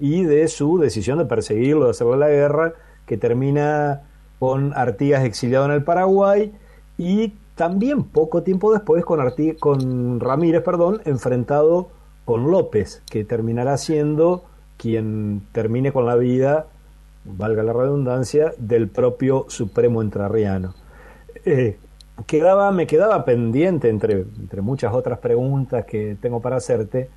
y 0.00 0.22
de 0.22 0.46
su 0.46 0.78
decisión 0.78 1.18
de 1.18 1.24
perseguirlo, 1.24 1.86
de 1.86 1.90
hacerle 1.90 2.16
la 2.16 2.28
guerra, 2.28 2.74
que 3.08 3.16
termina 3.16 4.02
con 4.38 4.72
Artigas 4.76 5.24
exiliado 5.24 5.64
en 5.64 5.72
el 5.72 5.82
Paraguay 5.82 6.52
y 6.96 7.34
también 7.56 8.04
poco 8.04 8.44
tiempo 8.44 8.72
después 8.72 9.04
con, 9.04 9.18
con 9.58 10.20
Ramírez, 10.20 10.62
perdón, 10.62 11.00
enfrentado 11.04 11.88
con 12.24 12.50
López, 12.50 13.02
que 13.10 13.24
terminará 13.24 13.76
siendo 13.76 14.44
quien 14.76 15.42
termine 15.50 15.90
con 15.90 16.06
la 16.06 16.14
vida, 16.14 16.66
valga 17.24 17.64
la 17.64 17.72
redundancia, 17.72 18.52
del 18.58 18.88
propio 18.88 19.46
Supremo 19.48 20.02
Entrerriano. 20.02 20.74
Eh, 21.44 21.78
quedaba, 22.26 22.70
me 22.70 22.86
quedaba 22.86 23.24
pendiente, 23.24 23.88
entre, 23.88 24.20
entre 24.38 24.60
muchas 24.60 24.92
otras 24.92 25.18
preguntas 25.18 25.84
que 25.84 26.16
tengo 26.20 26.40
para 26.40 26.56
hacerte, 26.56 27.10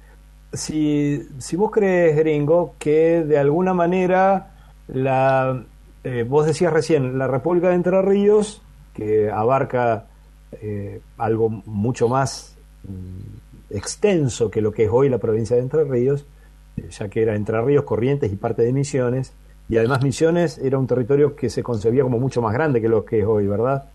si, 0.54 1.28
si 1.38 1.56
vos 1.56 1.72
crees, 1.72 2.18
gringo, 2.18 2.76
que 2.80 3.24
de 3.24 3.38
alguna 3.38 3.74
manera 3.74 4.52
la, 4.88 5.64
eh, 6.04 6.26
vos 6.28 6.46
decías 6.46 6.74
recién, 6.74 7.18
la 7.18 7.28
República 7.28 7.70
de 7.70 7.76
Entre 7.76 8.02
Ríos, 8.02 8.62
que 8.94 9.30
abarca 9.30 10.06
eh, 10.62 11.02
algo 11.18 11.50
mucho 11.50 12.10
más 12.10 12.58
mm, 12.84 13.76
extenso 13.76 14.52
que 14.52 14.62
lo 14.62 14.72
que 14.72 14.86
es 14.86 14.90
hoy 14.92 15.10
la 15.10 15.18
provincia 15.18 15.56
de 15.56 15.62
Entre 15.62 15.84
Ríos, 15.84 16.26
eh, 16.78 16.88
ya 16.90 17.10
que 17.10 17.22
era 17.22 17.36
Entre 17.36 17.62
Ríos, 17.62 17.84
Corrientes 17.84 18.32
y 18.32 18.36
parte 18.36 18.64
de 18.64 18.74
Misiones, 18.74 19.36
y 19.70 19.78
además 19.78 20.04
Misiones 20.04 20.58
era 20.58 20.78
un 20.78 20.88
territorio 20.88 21.36
que 21.36 21.50
se 21.50 21.64
concebía 21.64 22.04
como 22.04 22.20
mucho 22.20 22.42
más 22.42 22.54
grande 22.54 22.82
que 22.82 22.90
lo 22.90 23.06
que 23.06 23.20
es 23.20 23.26
hoy, 23.26 23.48
¿verdad? 23.48 23.90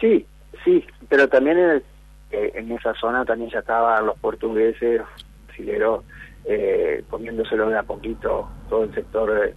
Sí, 0.00 0.26
sí, 0.64 0.84
pero 1.08 1.28
también 1.28 1.58
en, 1.58 1.82
en 2.30 2.72
esa 2.72 2.92
zona 2.94 3.24
también 3.24 3.50
ya 3.50 3.60
estaban 3.60 4.04
los 4.04 4.18
portugueses, 4.18 5.00
brasileros, 5.46 6.04
eh, 6.44 7.02
comiéndoselo 7.10 7.68
de 7.68 7.78
a 7.78 7.82
poquito 7.82 8.48
todo 8.68 8.84
el 8.84 8.94
sector 8.94 9.54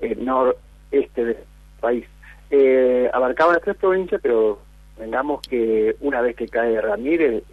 el 0.00 0.24
noreste 0.24 1.24
del 1.24 1.36
país. 1.80 2.06
Eh, 2.50 3.08
abarcaba 3.12 3.54
las 3.54 3.62
tres 3.62 3.76
provincias, 3.76 4.20
pero 4.22 4.58
vengamos 4.98 5.40
que 5.42 5.96
una 6.00 6.20
vez 6.20 6.36
que 6.36 6.48
cae 6.48 6.80
Ramírez, 6.80 7.44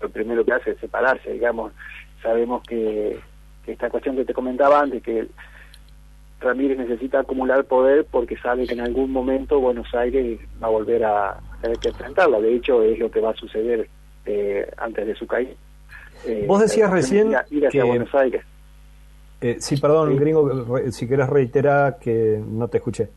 lo 0.00 0.08
primero 0.08 0.44
que 0.44 0.52
hace 0.52 0.70
es 0.72 0.78
separarse, 0.78 1.32
digamos. 1.32 1.72
Sabemos 2.22 2.62
que, 2.62 3.18
esta 3.66 3.90
cuestión 3.90 4.16
que 4.16 4.24
te 4.24 4.32
comentaba 4.32 4.80
antes, 4.80 5.02
que 5.02 5.26
Ramírez 6.40 6.78
necesita 6.78 7.20
acumular 7.20 7.64
poder 7.64 8.06
porque 8.10 8.36
sabe 8.38 8.66
que 8.66 8.72
en 8.72 8.80
algún 8.80 9.10
momento 9.10 9.60
Buenos 9.60 9.92
Aires 9.94 10.40
va 10.62 10.68
a 10.68 10.70
volver 10.70 11.04
a 11.04 11.38
tener 11.60 11.76
que 11.78 11.88
enfrentarla. 11.88 12.40
De 12.40 12.54
hecho, 12.54 12.82
es 12.82 12.98
lo 12.98 13.10
que 13.10 13.20
va 13.20 13.30
a 13.30 13.34
suceder 13.34 13.88
eh, 14.24 14.70
antes 14.78 15.06
de 15.06 15.14
su 15.14 15.26
caída. 15.26 15.52
Eh, 16.24 16.44
Vos 16.46 16.60
decías 16.60 16.90
recién 16.90 17.34
ir 17.50 17.66
hacia 17.66 17.84
Buenos 17.84 18.14
Aires. 18.14 18.42
Eh, 19.40 19.56
sí, 19.60 19.76
perdón, 19.76 20.16
gringo, 20.16 20.90
si 20.90 21.06
querés 21.06 21.28
reiterar 21.28 21.98
que 21.98 22.42
no 22.44 22.68
te 22.68 22.78
escuché. 22.78 23.08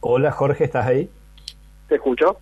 Hola, 0.00 0.32
Jorge, 0.32 0.64
¿estás 0.64 0.86
ahí? 0.86 1.08
¿Te 1.88 1.94
escucho? 1.94 2.36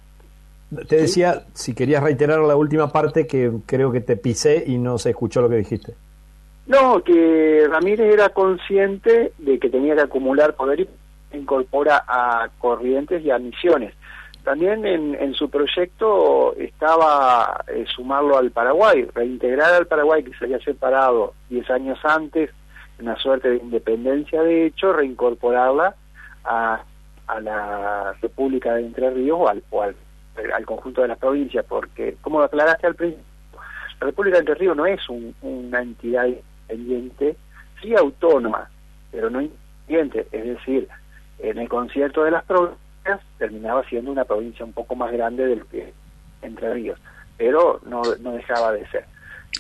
Te 0.89 0.97
decía, 0.97 1.45
si 1.53 1.75
querías 1.75 2.03
reiterar 2.03 2.41
la 2.41 2.57
última 2.57 2.91
parte 2.91 3.27
que 3.27 3.53
creo 3.67 3.93
que 3.93 4.01
te 4.01 4.17
pisé 4.17 4.65
y 4.67 4.79
no 4.79 4.99
se 4.99 5.11
escuchó 5.11 5.43
lo 5.43 5.49
que 5.49 5.57
dijiste. 5.57 5.95
No, 6.67 7.03
que 7.03 7.67
Ramírez 7.69 8.13
era 8.13 8.29
consciente 8.29 9.33
de 9.39 9.59
que 9.59 9.69
tenía 9.69 9.95
que 9.95 10.03
acumular 10.03 10.55
poder 10.55 10.81
y 10.81 10.89
incorpora 11.37 12.05
a 12.07 12.49
Corrientes 12.59 13.25
y 13.25 13.31
a 13.31 13.39
Misiones. 13.39 13.95
También 14.45 14.87
en, 14.87 15.35
su 15.35 15.51
proyecto 15.51 16.55
estaba 16.57 17.63
eh, 17.69 17.85
sumarlo 17.95 18.39
al 18.39 18.51
Paraguay, 18.51 19.07
reintegrar 19.15 19.75
al 19.75 19.87
Paraguay 19.87 20.25
que 20.25 20.33
se 20.35 20.47
había 20.47 20.59
separado 20.61 21.35
10 21.51 21.71
años 21.71 21.99
antes, 22.05 22.51
una 22.99 23.17
suerte 23.17 23.51
de 23.51 23.57
independencia 23.57 24.43
de 24.43 24.67
hecho, 24.67 24.95
reincorporarla 24.95 25.95
a, 26.45 26.83
a 27.27 27.41
la 27.41 28.15
República 28.23 28.75
de 28.75 28.87
Entre 28.87 29.11
Ríos 29.11 29.39
o 29.41 29.49
al, 29.49 29.63
al, 30.55 30.67
conjunto 30.67 31.03
de 31.03 31.09
las 31.09 31.19
provincias, 31.19 31.65
porque 31.69 32.17
como 32.23 32.41
aclaraste 32.41 32.87
al 32.87 32.95
principio, 32.95 33.25
la 34.01 34.07
República 34.07 34.37
de 34.37 34.41
Entre 34.41 34.55
Ríos 34.55 34.77
no 34.77 34.87
es 34.87 35.01
una 35.43 35.83
entidad 35.83 36.27
independiente, 36.27 37.37
sí 37.83 37.95
autónoma, 37.95 38.71
pero 39.11 39.29
no 39.29 39.43
independiente, 39.43 40.27
es 40.33 40.45
decir, 40.45 40.89
en 41.39 41.59
el 41.59 41.69
concierto 41.69 42.25
de 42.25 42.31
las 42.31 42.45
provincias 42.45 42.90
terminaba 43.39 43.85
siendo 43.85 44.11
una 44.11 44.25
provincia 44.25 44.65
un 44.65 44.73
poco 44.73 44.95
más 44.95 45.13
grande 45.13 45.47
de 45.47 45.57
lo 45.57 45.67
que 45.69 45.93
Entre 46.43 46.73
Ríos, 46.73 46.99
pero 47.37 47.81
no, 47.87 48.03
no 48.21 48.33
dejaba 48.33 48.73
de 48.73 48.87
ser. 48.89 49.05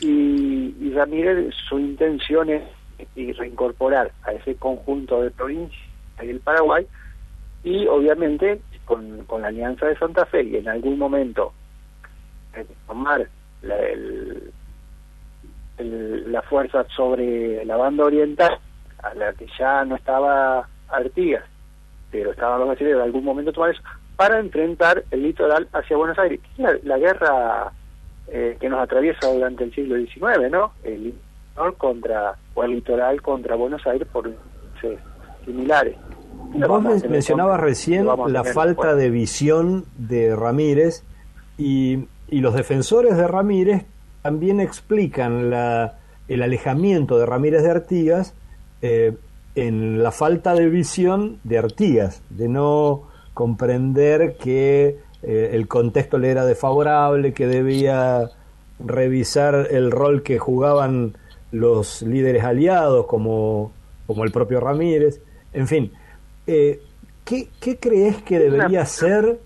Y, 0.01 0.75
y 0.81 0.93
Ramírez, 0.95 1.55
su 1.69 1.79
intención 1.79 2.51
es 2.51 2.63
reincorporar 3.17 4.13
a 4.23 4.33
ese 4.33 4.55
conjunto 4.57 5.23
de 5.23 5.31
provincias 5.31 5.91
el 6.19 6.41
Paraguay 6.41 6.87
y 7.65 7.87
obviamente 7.87 8.61
con, 8.85 9.27
la 9.41 9.49
alianza 9.49 9.87
de 9.87 9.97
Santa 9.97 10.27
Fe 10.27 10.43
y 10.43 10.57
en 10.57 10.69
algún 10.69 10.99
momento 10.99 11.53
eh, 12.55 12.67
tomar 12.87 13.29
la, 13.63 13.77
el, 13.77 14.53
la 15.79 16.43
fuerza 16.43 16.85
sobre 16.95 17.65
la 17.65 17.77
banda 17.77 18.05
oriental 18.05 18.59
a 19.03 19.15
la 19.15 19.33
que 19.33 19.47
ya 19.59 19.85
no 19.85 19.97
estaba 19.97 20.69
Artigas 20.89 21.45
pero 22.11 22.33
estaban 22.33 22.59
los 22.61 22.69
brasileños 22.69 22.99
en 22.99 23.05
algún 23.05 23.25
momento 23.25 23.53
tomar 23.53 23.71
eso, 23.71 23.83
para 24.17 24.39
enfrentar 24.39 25.05
el 25.11 25.23
litoral 25.23 25.69
hacia 25.73 25.97
Buenos 25.97 26.19
Aires. 26.19 26.41
La, 26.57 26.99
guerra 26.99 27.73
eh, 28.29 28.57
que 28.61 28.69
nos 28.69 28.81
atraviesa 28.81 29.33
durante 29.33 29.65
el 29.65 29.75
siglo 29.75 29.97
XIX, 29.97 30.51
¿no? 30.51 30.73
El 30.85 31.05
litoral 31.05 31.75
contra, 31.79 32.37
o 32.55 32.65
el 32.65 32.73
litoral 32.73 33.23
contra 33.23 33.55
Buenos 33.57 33.87
Aires 33.87 34.07
por 34.13 34.31
similares. 35.45 35.97
Vos 36.55 36.83
mencionabas 37.09 37.61
recién 37.61 38.07
la 38.07 38.45
falta 38.45 38.95
de 38.95 39.11
visión 39.11 39.85
de 39.97 40.35
Ramírez 40.35 41.05
y, 41.57 42.07
y 42.29 42.41
los 42.41 42.55
defensores 42.55 43.17
de 43.17 43.27
Ramírez 43.27 43.85
también 44.23 44.61
explican 44.61 45.51
la, 45.51 45.99
el 46.29 46.43
alejamiento 46.43 47.19
de 47.19 47.27
Ramírez 47.27 47.63
de 47.63 47.71
Artigas 47.71 48.35
eh, 48.83 49.17
en 49.55 50.03
la 50.03 50.13
falta 50.13 50.55
de 50.55 50.69
visión 50.69 51.39
de 51.45 51.59
Artigas, 51.59 52.23
de 52.31 52.49
no 52.49 53.03
comprender 53.35 54.37
que 54.37 54.99
eh, 55.23 55.51
el 55.53 55.67
contexto 55.69 56.19
le 56.19 56.31
era 56.31 56.45
desfavorable, 56.45 57.33
que 57.33 57.47
debía 57.47 58.31
revisar 58.79 59.69
el 59.71 59.91
rol 59.91 60.23
que 60.23 60.39
jugaban 60.39 61.15
los 61.53 62.03
líderes 62.03 62.45
aliados 62.45 63.07
como, 63.07 63.73
como 64.07 64.25
el 64.25 64.31
propio 64.31 64.61
Ramírez. 64.61 65.21
En 65.53 65.67
fin, 65.67 65.93
eh, 66.47 66.81
¿qué, 67.25 67.49
crees 67.79 68.23
que 68.23 68.39
debería 68.39 68.87
ser 68.87 69.41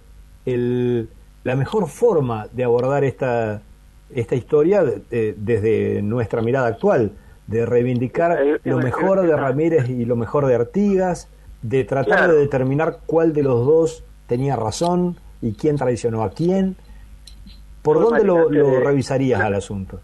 el, 0.44 1.08
la 1.44 1.56
mejor 1.56 1.88
forma 1.88 2.46
de 2.52 2.64
abordar 2.64 3.04
esta, 3.04 3.62
esta 4.14 4.34
historia 4.34 4.84
desde 4.84 6.02
nuestra 6.02 6.42
mirada 6.42 6.68
actual? 6.68 7.12
De 7.46 7.66
reivindicar 7.66 8.38
lo 8.64 8.78
mejor 8.78 9.26
de 9.26 9.36
Ramírez 9.36 9.88
y 9.88 10.04
lo 10.04 10.16
mejor 10.16 10.46
de 10.46 10.54
Artigas, 10.54 11.28
de 11.62 11.84
tratar 11.84 12.30
de 12.30 12.38
determinar 12.38 12.98
cuál 13.06 13.32
de 13.32 13.42
los 13.42 13.64
dos 13.66 14.04
tenía 14.26 14.56
razón 14.56 15.16
y 15.40 15.54
quién 15.54 15.76
traicionó 15.76 16.22
a 16.22 16.30
quién. 16.30 16.76
¿Por 17.82 18.00
dónde 18.00 18.24
lo, 18.24 18.48
revisarías 18.80 19.40
al 19.40 19.54
asunto? 19.54 20.00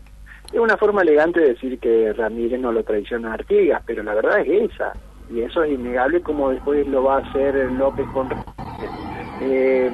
Es 0.52 0.58
una 0.58 0.76
forma 0.76 1.02
elegante 1.02 1.40
de 1.40 1.48
decir 1.50 1.78
que 1.78 2.12
Ramírez 2.12 2.60
no 2.60 2.72
lo 2.72 2.82
traiciona 2.82 3.30
a 3.30 3.34
Artigas, 3.34 3.82
pero 3.86 4.02
la 4.02 4.14
verdad 4.14 4.40
es 4.40 4.72
esa. 4.72 4.92
Y 5.32 5.40
eso 5.42 5.62
es 5.62 5.72
innegable 5.72 6.20
como 6.20 6.50
después 6.50 6.86
lo 6.88 7.04
va 7.04 7.18
a 7.18 7.20
hacer 7.20 7.54
López 7.72 8.06
con... 8.12 8.28
Eh, 9.42 9.90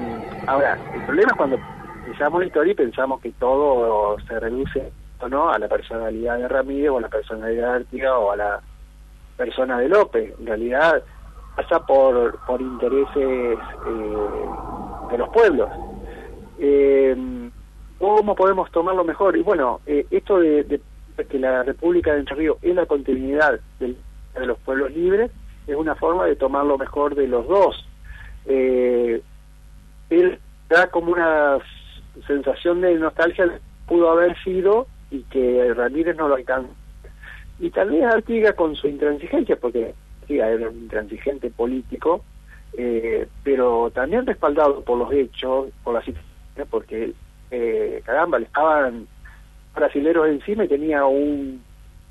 ahora, 0.47 0.78
el 0.94 1.05
problema 1.05 1.30
es 1.30 1.36
cuando 1.36 1.59
pensamos 2.07 2.40
la 2.40 2.47
historia 2.47 2.72
y 2.72 2.76
pensamos 2.76 3.20
que 3.20 3.30
todo 3.32 4.16
se 4.26 4.40
reduce 4.40 4.90
no 5.29 5.51
a 5.51 5.59
la 5.59 5.69
personalidad 5.69 6.39
de 6.39 6.49
Ramírez 6.49 6.91
o 6.91 6.99
a 6.99 7.03
la 7.03 7.09
personalidad 7.09 7.73
de 7.73 7.77
Artigas 7.77 8.12
o 8.14 8.33
a 8.33 8.37
la 8.37 8.61
persona 9.37 9.79
de 9.79 9.89
López. 9.89 10.35
En 10.39 10.47
realidad 10.47 11.03
pasa 11.57 11.85
por, 11.85 12.39
por 12.47 12.61
intereses 12.61 13.17
eh, 13.17 13.57
de 15.11 15.19
los 15.19 15.29
pueblos. 15.31 15.71
Eh, 16.59 17.17
¿Cómo 17.99 18.35
podemos 18.35 18.71
tomarlo 18.71 19.05
mejor? 19.05 19.37
Y 19.37 19.43
bueno, 19.43 19.81
eh, 19.87 20.07
esto 20.11 20.39
de, 20.39 20.81
que 21.29 21.39
la 21.39 21.62
República 21.62 22.12
de 22.12 22.21
Entre 22.21 22.37
Ríos 22.37 22.59
es 22.61 22.75
la 22.75 22.85
continuidad 22.85 23.59
del, 23.81 23.97
de 24.35 24.47
los 24.47 24.59
pueblos 24.59 24.93
libres, 24.93 25.31
es 25.67 25.75
una 25.75 25.95
forma 25.95 26.27
de 26.27 26.37
tomar 26.37 26.64
lo 26.67 26.77
mejor 26.77 27.14
de 27.14 27.27
los 27.27 27.49
dos. 27.49 27.89
Eh, 28.45 29.23
él 30.11 30.39
da 30.69 30.89
como 30.91 31.12
una 31.12 31.59
sensación 32.27 32.81
de 32.81 32.95
nostalgia 32.95 33.59
pudo 33.89 34.11
haber 34.11 34.37
sido 34.43 34.87
y 35.11 35.22
que 35.24 35.72
Ramírez 35.74 36.16
no 36.16 36.28
lo 36.28 36.34
alcanzó. 36.34 36.70
Y 37.59 37.70
tal 37.70 37.90
vez 37.90 38.04
Artiga 38.04 38.52
con 38.52 38.76
su 38.76 38.88
intransigencia, 38.88 39.57
porque 39.57 39.94
era 40.28 40.68
un 40.68 40.76
intransigente 40.76 41.50
político, 41.50 42.24
eh, 42.76 43.26
pero 43.42 43.90
también 43.94 44.26
respaldado 44.26 44.82
por 44.82 44.98
los 44.98 45.12
hechos, 45.12 45.68
por 45.82 45.94
la 45.94 46.02
situación, 46.02 46.68
porque 46.70 47.12
eh, 47.50 48.02
caramba, 48.04 48.38
le 48.38 48.46
estaban 48.46 49.07
brasileros 49.74 50.28
encima 50.28 50.64
y 50.64 50.68
tenía 50.68 51.04
un, 51.07 51.62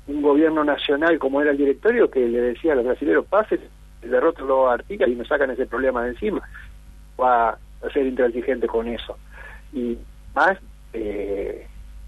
un 0.06 0.22
gobierno 0.22 0.64
nacional 0.64 1.18
como 1.18 1.40
era 1.40 1.50
el 1.50 1.56
directorio 1.58 2.10
que 2.10 2.26
le 2.26 2.40
decía 2.40 2.72
a 2.72 2.76
los 2.76 2.84
brasileros, 2.84 3.26
pasen, 3.26 3.60
derrótenlo 4.02 4.68
a 4.68 4.74
Artiga 4.74 5.06
y 5.06 5.14
me 5.14 5.24
sacan 5.24 5.50
ese 5.50 5.66
problema 5.66 6.04
de 6.04 6.10
encima. 6.10 6.42
Va 7.20 7.50
a 7.50 7.90
ser 7.92 8.06
intransigente 8.06 8.66
con 8.66 8.88
eso. 8.88 9.16
Y 9.72 9.98
más, 10.34 10.58
eh, 10.92 11.66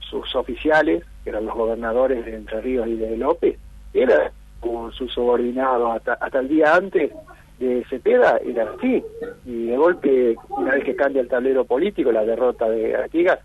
sus 0.09 0.35
oficiales, 0.35 1.05
que 1.25 1.31
eran 1.31 1.47
los 1.47 1.55
gobernadores 1.55 2.25
de 2.25 2.35
Entre 2.35 2.61
Ríos 2.61 2.89
y 2.89 2.97
de 2.97 3.17
López, 3.17 3.59
era 3.93 4.33
con 4.61 4.93
sus 4.93 5.13
subordinados 5.13 5.97
hasta, 5.97 6.15
hasta 6.15 6.41
el 6.41 6.49
día 6.49 6.75
antes 6.75 7.13
de 7.59 7.85
Cepeda 7.89 8.41
era 8.45 8.71
así. 8.71 9.03
Y 9.45 9.67
de 9.67 9.77
golpe 9.77 10.37
una 10.49 10.73
vez 10.75 10.85
que 10.85 10.97
cambia 10.97 11.23
el 11.23 11.29
tablero 11.29 11.65
político 11.65 12.13
la 12.13 12.25
derrota 12.25 12.69
de 12.69 12.97
Artigas 12.97 13.41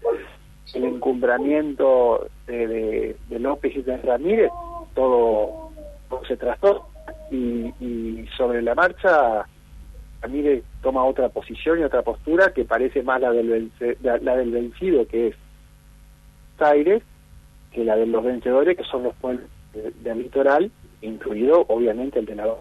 el 0.74 0.86
encumbramiento 0.86 2.28
de, 2.47 3.16
de, 3.30 3.39
López 3.39 3.76
y 3.76 3.82
de 3.82 3.97
Ramírez 3.97 4.49
todo, 4.95 5.72
se 6.28 6.38
trastó 6.38 6.88
y, 7.30 7.74
y 7.80 8.28
sobre 8.38 8.61
la 8.61 8.74
marcha 8.74 9.45
Ramírez 10.22 10.64
toma 10.82 11.03
otra 11.03 11.30
posición 11.30 11.80
y 11.80 11.84
otra 11.84 12.01
postura 12.01 12.53
que 12.53 12.66
parece 12.66 13.03
más 13.03 13.22
la 13.22 13.32
del, 13.32 13.72
la 14.01 14.36
del 14.36 14.51
vencido 14.51 15.05
que 15.07 15.28
es 15.28 15.36
Aires 16.60 17.04
que 17.72 17.84
la 17.84 17.95
de 17.95 18.06
los 18.06 18.24
vencedores 18.24 18.78
que 18.78 18.84
son 18.84 19.04
los 19.04 19.16
pueblos 19.16 19.45
del 19.74 20.20
litoral 20.20 20.72
incluido 21.01 21.66
obviamente 21.68 22.20
el 22.20 22.26
de 22.26 22.36
la 22.36 22.56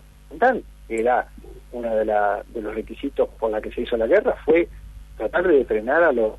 que 0.89 1.01
era 1.01 1.29
uno 1.73 1.95
de, 1.95 2.05
la, 2.05 2.43
de 2.53 2.63
los 2.63 2.75
requisitos 2.75 3.29
por 3.39 3.51
la 3.51 3.61
que 3.61 3.71
se 3.73 3.83
hizo 3.83 3.97
la 3.97 4.07
guerra, 4.07 4.37
fue 4.45 4.69
tratar 5.17 5.47
de 5.47 5.65
frenar 5.65 6.03
a 6.03 6.13
los 6.13 6.33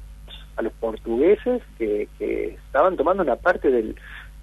a 0.56 0.62
los 0.62 0.74
portugueses 0.74 1.64
que, 1.80 2.08
que 2.20 2.50
estaban 2.68 2.96
tomando 2.96 3.24
una 3.24 3.36
parte 3.36 3.72
del, 3.72 3.96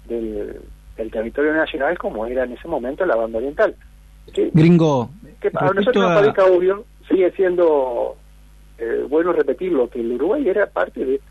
del, 0.07 0.61
territorio 1.09 1.53
nacional 1.53 1.97
como 1.97 2.25
era 2.25 2.43
en 2.43 2.51
ese 2.51 2.67
momento 2.67 3.05
la 3.05 3.15
banda 3.15 3.37
oriental. 3.37 3.75
Gringo, 4.53 5.09
que 5.39 5.49
para 5.49 5.73
nosotros 5.73 6.11
a... 6.11 6.15
parezca 6.15 6.45
obvio, 6.45 6.85
sigue 7.07 7.31
siendo 7.31 8.17
eh, 8.77 9.05
bueno 9.09 9.33
repetirlo, 9.33 9.89
que 9.89 10.01
el 10.01 10.11
Uruguay 10.11 10.47
era 10.47 10.67
parte 10.67 11.03
de, 11.03 11.21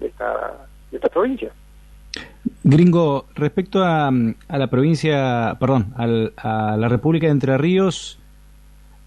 de, 0.00 0.06
esta, 0.06 0.66
de 0.92 0.98
esta 0.98 1.08
provincia. 1.08 1.50
Gringo, 2.62 3.26
respecto 3.34 3.82
a, 3.82 4.08
a 4.08 4.58
la 4.58 4.66
provincia, 4.68 5.56
perdón, 5.58 5.92
al, 5.96 6.32
a 6.36 6.76
la 6.76 6.88
República 6.88 7.26
de 7.26 7.32
Entre 7.32 7.58
Ríos, 7.58 8.20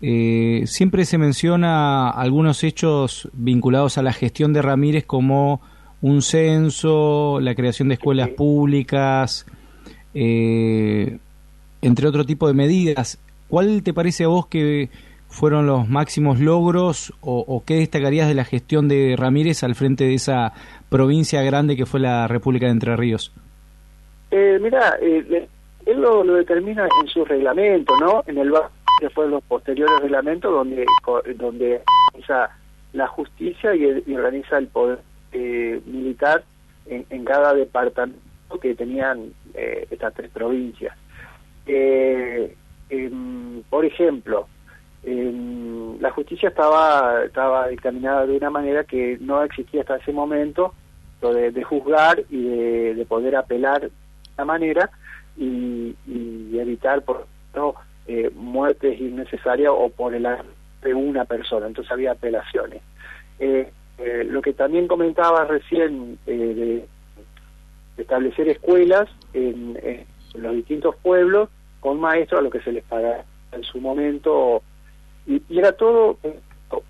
eh, 0.02 0.64
siempre 0.66 1.06
se 1.06 1.18
menciona 1.18 2.10
algunos 2.10 2.64
hechos 2.64 3.30
vinculados 3.34 3.98
a 3.98 4.02
la 4.02 4.14
gestión 4.14 4.52
de 4.52 4.62
Ramírez 4.62 5.06
como 5.06 5.62
un 6.02 6.22
censo, 6.22 7.40
la 7.40 7.56
creación 7.56 7.88
de 7.88 7.96
escuelas 7.96 8.30
públicas, 8.30 9.46
eh, 10.14 11.18
entre 11.82 12.08
otro 12.08 12.26
tipo 12.26 12.48
de 12.48 12.54
medidas. 12.54 13.20
¿Cuál 13.48 13.84
te 13.84 13.94
parece 13.94 14.26
a 14.26 14.28
vos 14.28 14.48
que 14.48 14.90
fueron 15.30 15.66
los 15.66 15.90
máximos 15.90 16.40
logros 16.40 17.14
o, 17.22 17.64
qué 17.66 17.76
destacarías 17.76 18.28
de 18.28 18.36
la 18.36 18.46
gestión 18.46 18.88
de 18.88 19.16
Ramírez 19.18 19.64
al 19.64 19.76
frente 19.76 20.06
de 20.06 20.14
esa 20.14 20.54
provincia 20.90 21.42
grande 21.42 21.76
que 21.76 21.86
fue 21.86 22.00
la 22.00 22.28
República 22.28 22.66
de 22.66 22.74
Entre 22.74 22.96
Ríos? 22.96 23.34
Eh, 24.32 24.60
mira, 24.62 24.98
eh, 25.02 25.48
él 25.86 26.02
lo, 26.02 26.24
determina 26.24 26.88
en 27.02 27.08
su 27.08 27.24
reglamento, 27.26 27.96
¿no? 27.98 28.24
En 28.28 28.38
el 28.38 28.52
después 29.02 29.30
los 29.30 29.44
posteriores 29.44 30.00
reglamentos 30.02 30.52
donde 30.52 30.86
donde 31.36 31.82
organiza 32.08 32.50
la 32.94 33.08
justicia 33.08 33.76
y, 33.76 34.14
organiza 34.14 34.58
el 34.58 34.68
poder 34.68 35.00
eh, 35.32 35.82
militar 35.86 36.44
en, 36.86 37.06
en, 37.10 37.26
cada 37.26 37.54
departamento 37.54 38.20
que 38.62 38.74
tenían 38.74 39.34
eh, 39.54 39.86
estas 39.92 40.14
tres 40.14 40.32
provincias. 40.32 40.96
Eh, 41.68 42.56
por 43.70 43.86
ejemplo, 43.86 44.48
la 45.06 46.12
justicia 46.12 46.49
estaba 46.49 47.24
estaba 47.26 47.68
dictaminada 47.68 48.26
de 48.26 48.38
una 48.38 48.49
manera 48.49 48.84
que 48.84 49.18
no 49.22 49.43
existía 49.43 49.82
hasta 49.82 49.97
ese 49.97 50.12
momento, 50.12 50.74
lo 51.22 51.34
de, 51.34 51.64
juzgar 51.64 52.24
y 52.30 52.93
de, 52.93 53.06
poder 53.08 53.36
apelar 53.36 53.82
de 53.82 53.91
una 54.36 54.45
manera 54.45 54.89
y, 55.38 55.95
y 56.08 56.58
evitar 56.60 57.03
por 57.03 57.28
no 57.56 57.76
eh, 58.08 58.30
muertes 58.36 58.99
innecesarias 58.99 59.72
o 59.76 59.89
por 59.89 60.14
el 60.14 60.28
de 60.84 60.93
una 60.93 61.26
persona, 61.26 61.66
entonces 61.66 61.91
había 61.91 62.12
apelaciones. 62.12 62.84
Eh, 63.39 63.72
eh, 63.97 64.24
lo 64.30 64.43
que 64.43 64.53
también 64.53 64.88
comentaba 64.88 65.45
recién 65.45 66.20
de, 66.28 66.86
establecer 67.97 68.47
escuelas 68.49 69.10
en, 69.34 70.06
los 70.36 70.53
distintos 70.53 70.95
pueblos 70.97 71.49
con 71.80 71.99
maestros 71.99 72.41
a 72.41 72.43
lo 72.43 72.51
que 72.51 72.60
se 72.60 72.74
les 72.74 72.84
paga 72.84 73.24
en 73.53 73.64
su 73.64 73.80
momento 73.80 74.62
y, 75.26 75.42
era 75.50 75.72
todo 75.72 76.18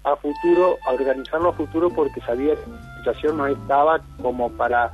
a 0.03 0.15
futuro, 0.15 0.77
a 0.87 0.93
organizarlo 0.93 1.49
a 1.49 1.53
futuro 1.53 1.89
porque 1.89 2.21
sabía 2.21 2.55
que 2.55 2.69
la 2.69 2.97
situación 2.97 3.37
no 3.37 3.47
estaba 3.47 4.01
como 4.21 4.49
para, 4.51 4.91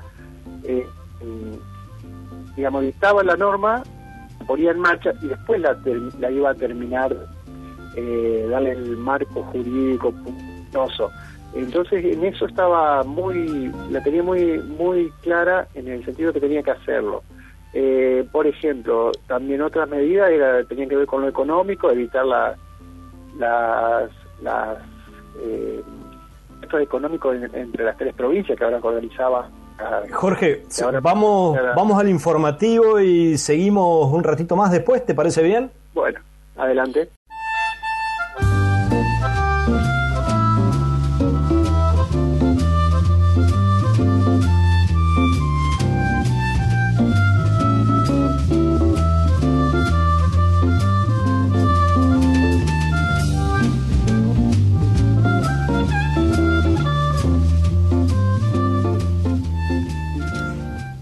digamos, 2.56 2.82
dictaba 2.84 3.24
la 3.24 3.36
norma 3.36 3.84
ponía 4.46 4.72
en 4.72 4.80
marcha 4.80 5.14
y 5.22 5.28
después 5.28 5.62
la, 5.62 5.78
la 6.20 6.32
iba 6.32 6.50
a 6.50 6.54
terminar, 6.54 7.16
eh, 7.96 8.48
darle 8.50 8.72
el 8.72 8.98
marco 8.98 9.44
jurídico 9.44 10.12
puntoso. 10.12 11.10
Entonces 11.54 12.04
en 12.06 12.24
eso 12.26 12.46
estaba 12.46 13.04
muy, 13.04 13.72
la 13.90 14.02
tenía 14.02 14.24
muy, 14.24 14.60
muy 14.60 15.12
clara 15.22 15.68
en 15.74 15.88
el 15.88 16.04
sentido 16.06 16.32
que 16.32 16.40
tenía 16.40 16.64
que 16.64 16.72
hacerlo. 16.72 17.24
Eh, 17.74 18.26
por 18.32 18.48
ejemplo, 18.48 19.12
también 19.28 19.62
otras 19.62 19.88
medidas 19.88 20.30
era, 20.32 20.64
tenían 20.66 20.90
que 20.90 20.98
ver 20.98 21.08
con 21.08 21.22
lo 21.22 21.30
económico, 21.30 21.90
evitar 21.90 22.26
la, 22.26 22.56
las, 23.42 24.10
las 24.42 24.78
eh, 25.40 25.84
económicos 26.80 27.36
entre 27.54 27.84
las 27.84 27.98
tres 27.98 28.14
provincias 28.14 28.58
que 28.58 28.64
ahora 28.64 28.80
organizaba 28.82 29.50
Jorge, 30.12 30.64
vamos, 31.02 31.58
vamos 31.76 32.00
al 32.00 32.10
informativo 32.10 33.00
y 33.00 33.38
seguimos 33.38 34.12
un 34.12 34.24
ratito 34.24 34.56
más 34.56 34.72
después, 34.72 35.06
¿te 35.06 35.16
parece 35.16 35.42
bien? 35.42 35.72
Bueno, 35.94 36.20
adelante. 36.56 37.10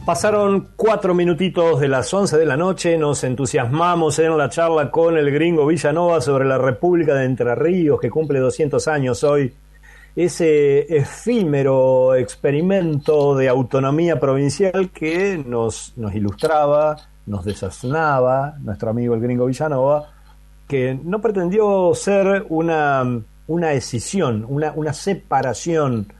Pasaron 0.09 0.69
cuatro 0.75 1.13
minutitos 1.13 1.79
de 1.79 1.87
las 1.87 2.11
once 2.15 2.35
de 2.35 2.47
la 2.47 2.57
noche, 2.57 2.97
nos 2.97 3.23
entusiasmamos 3.23 4.17
en 4.17 4.35
la 4.39 4.49
charla 4.49 4.89
con 4.89 5.15
el 5.15 5.29
gringo 5.29 5.67
Villanova 5.67 6.19
sobre 6.19 6.45
la 6.45 6.57
República 6.57 7.13
de 7.13 7.25
Entre 7.25 7.53
Ríos, 7.53 7.99
que 8.01 8.09
cumple 8.09 8.39
200 8.39 8.87
años 8.87 9.23
hoy. 9.23 9.53
Ese 10.15 10.97
efímero 10.97 12.15
experimento 12.15 13.35
de 13.35 13.49
autonomía 13.49 14.19
provincial 14.19 14.89
que 14.89 15.37
nos, 15.45 15.93
ilustraba, 16.11 16.95
nos 17.27 17.45
desaznaba 17.45 18.55
nuestro 18.61 18.89
amigo 18.89 19.13
el 19.13 19.21
gringo 19.21 19.45
Villanova, 19.45 20.09
que 20.67 20.99
no 21.03 21.21
pretendió 21.21 21.93
ser 21.93 22.47
una, 22.49 23.03
una 23.45 23.73
escisión, 23.73 24.43
una, 24.49 24.73
una 24.75 24.91
separación 24.91 26.11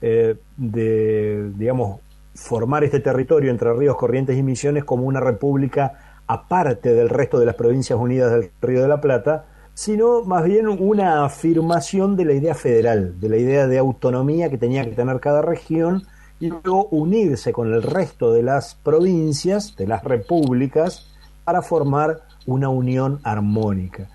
eh, 0.00 0.34
de, 0.56 1.50
digamos, 1.56 2.00
formar 2.34 2.84
este 2.84 3.00
territorio 3.00 3.50
entre 3.50 3.72
Ríos, 3.72 3.96
Corrientes 3.96 4.36
y 4.36 4.42
Misiones 4.42 4.84
como 4.84 5.04
una 5.04 5.20
república 5.20 6.20
aparte 6.26 6.94
del 6.94 7.08
resto 7.08 7.38
de 7.38 7.46
las 7.46 7.54
provincias 7.54 7.98
unidas 7.98 8.32
del 8.32 8.50
Río 8.60 8.82
de 8.82 8.88
la 8.88 9.00
Plata, 9.00 9.46
sino 9.74 10.22
más 10.22 10.44
bien 10.44 10.68
una 10.68 11.24
afirmación 11.24 12.16
de 12.16 12.24
la 12.24 12.32
idea 12.32 12.54
federal, 12.54 13.20
de 13.20 13.28
la 13.28 13.36
idea 13.36 13.66
de 13.66 13.78
autonomía 13.78 14.50
que 14.50 14.58
tenía 14.58 14.84
que 14.84 14.92
tener 14.92 15.20
cada 15.20 15.42
región 15.42 16.04
y 16.40 16.48
luego 16.48 16.86
unirse 16.90 17.52
con 17.52 17.72
el 17.72 17.82
resto 17.82 18.32
de 18.32 18.42
las 18.42 18.74
provincias, 18.74 19.76
de 19.76 19.86
las 19.86 20.02
repúblicas, 20.04 21.10
para 21.44 21.62
formar 21.62 22.22
una 22.46 22.68
unión 22.68 23.20
armónica. 23.22 24.08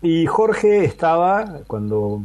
Y 0.00 0.26
Jorge 0.26 0.84
estaba, 0.84 1.60
cuando 1.66 2.22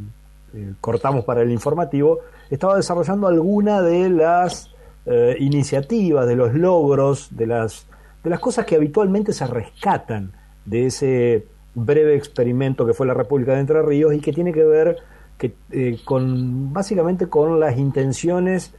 eh, 0.53 0.73
cortamos 0.81 1.23
para 1.25 1.41
el 1.41 1.51
informativo, 1.51 2.19
estaba 2.49 2.75
desarrollando 2.75 3.27
alguna 3.27 3.81
de 3.81 4.09
las 4.09 4.71
eh, 5.09 5.37
iniciativas, 5.39 6.27
de 6.27 6.35
los 6.35 6.53
logros, 6.53 7.29
de 7.31 7.47
las, 7.47 7.87
de 8.23 8.29
las 8.29 8.41
cosas 8.41 8.65
que 8.65 8.75
habitualmente 8.75 9.31
se 9.31 9.47
rescatan 9.47 10.33
de 10.65 10.87
ese 10.87 11.47
breve 11.75 12.15
experimento 12.15 12.85
que 12.85 12.93
fue 12.93 13.07
la 13.07 13.13
República 13.13 13.53
de 13.53 13.61
Entre 13.61 13.81
Ríos 13.81 14.13
y 14.13 14.19
que 14.19 14.33
tiene 14.33 14.51
que 14.51 14.65
ver 14.65 14.97
que, 15.37 15.53
eh, 15.71 15.97
con 16.03 16.73
básicamente 16.73 17.29
con 17.29 17.57
las 17.57 17.77
intenciones, 17.77 18.73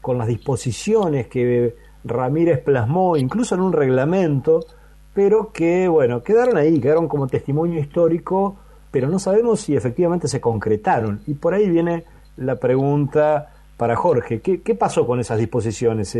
con 0.00 0.18
las 0.18 0.26
disposiciones 0.26 1.28
que 1.28 1.76
Ramírez 2.02 2.60
plasmó, 2.60 3.16
incluso 3.16 3.54
en 3.54 3.60
un 3.60 3.72
reglamento, 3.72 4.66
pero 5.14 5.52
que, 5.52 5.86
bueno, 5.86 6.24
quedaron 6.24 6.56
ahí, 6.56 6.80
quedaron 6.80 7.06
como 7.06 7.28
testimonio 7.28 7.78
histórico, 7.78 8.56
pero 8.90 9.08
no 9.08 9.20
sabemos 9.20 9.60
si 9.60 9.76
efectivamente 9.76 10.26
se 10.26 10.40
concretaron. 10.40 11.20
Y 11.28 11.34
por 11.34 11.54
ahí 11.54 11.70
viene 11.70 12.04
la 12.36 12.56
pregunta 12.56 13.52
para 13.78 13.96
Jorge, 13.96 14.40
¿qué, 14.40 14.74
pasó 14.74 15.06
con 15.06 15.20
esas 15.20 15.38
disposiciones? 15.38 16.18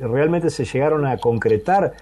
¿Realmente 0.00 0.50
se 0.50 0.64
llegaron 0.64 1.06
a 1.06 1.18
concretar 1.18 1.92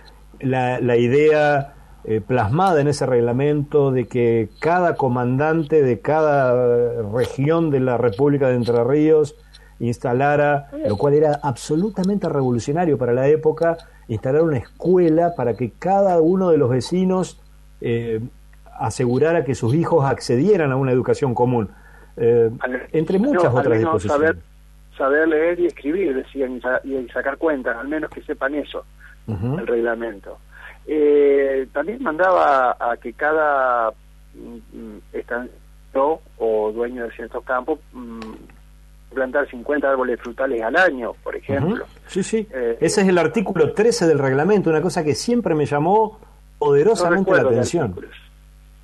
la, 0.41 0.81
la 0.81 0.97
idea 0.97 1.75
eh, 2.07 2.21
plasmada 2.21 2.83
en 2.83 2.89
ese 2.89 3.07
reglamento 3.07 3.91
de 3.91 4.07
que 4.07 4.51
cada 4.61 4.95
comandante 4.95 5.83
de 5.83 6.01
cada 6.01 7.03
región 7.03 7.71
de 7.71 7.81
la 7.81 7.97
República 7.97 8.49
de 8.49 8.57
Entre 8.57 8.85
Ríos 8.85 9.37
instalara, 9.81 10.69
lo 10.87 10.99
cual 10.99 11.15
era 11.15 11.41
absolutamente 11.43 12.29
revolucionario 12.29 12.99
para 12.99 13.15
la 13.15 13.27
época, 13.29 13.79
instalar 14.09 14.43
una 14.43 14.59
escuela 14.59 15.35
para 15.35 15.55
que 15.55 15.73
cada 15.79 16.21
uno 16.21 16.51
de 16.51 16.59
los 16.59 16.69
vecinos 16.69 17.41
eh, 17.81 18.21
asegurara 18.79 19.43
que 19.45 19.55
sus 19.55 19.75
hijos 19.75 20.05
accedieran 20.05 20.73
a 20.73 20.77
una 20.77 20.93
educación 20.93 21.35
común, 21.35 21.71
eh, 22.19 22.51
entre 22.93 23.19
muchas 23.19 23.53
otras 23.55 23.79
disposiciones. 23.79 24.27
Saber, 24.27 24.37
leer 25.27 25.61
y 25.61 25.67
escribir, 25.67 26.15
decían, 26.15 26.61
y, 26.85 27.09
sacar 27.09 27.37
cuentas, 27.37 27.77
al 27.77 27.89
menos 27.89 28.11
que 28.11 28.23
sepan 28.23 28.55
eso, 28.55 28.85
el 29.27 29.67
reglamento. 29.67 30.39
Eh, 30.87 31.67
también 31.73 32.03
mandaba 32.03 32.77
a 32.79 32.97
que 32.99 33.15
cada 33.15 33.91
mm, 34.35 34.99
o 36.39 36.73
dueño 36.73 37.05
de 37.05 37.11
ciertos 37.13 37.45
campos 37.45 37.79
mm, 37.93 38.21
plantar 39.15 39.49
50 39.49 39.89
árboles 39.89 40.21
frutales 40.21 40.61
al 40.61 40.77
año, 40.77 41.13
por 41.23 41.37
ejemplo. 41.37 41.87
Sí, 42.07 42.23
sí. 42.23 42.47
Eh, 42.53 42.77
Ese 42.81 43.03
es 43.03 43.09
el 43.09 43.17
artículo 43.17 43.73
13 43.73 44.07
del 44.07 44.19
reglamento, 44.19 44.71
una 44.71 44.83
cosa 44.83 45.05
que 45.05 45.15
siempre 45.15 45.55
me 45.55 45.67
llamó 45.67 46.19
poderosamente 46.59 47.31
la 47.31 47.43
atención. 47.43 47.95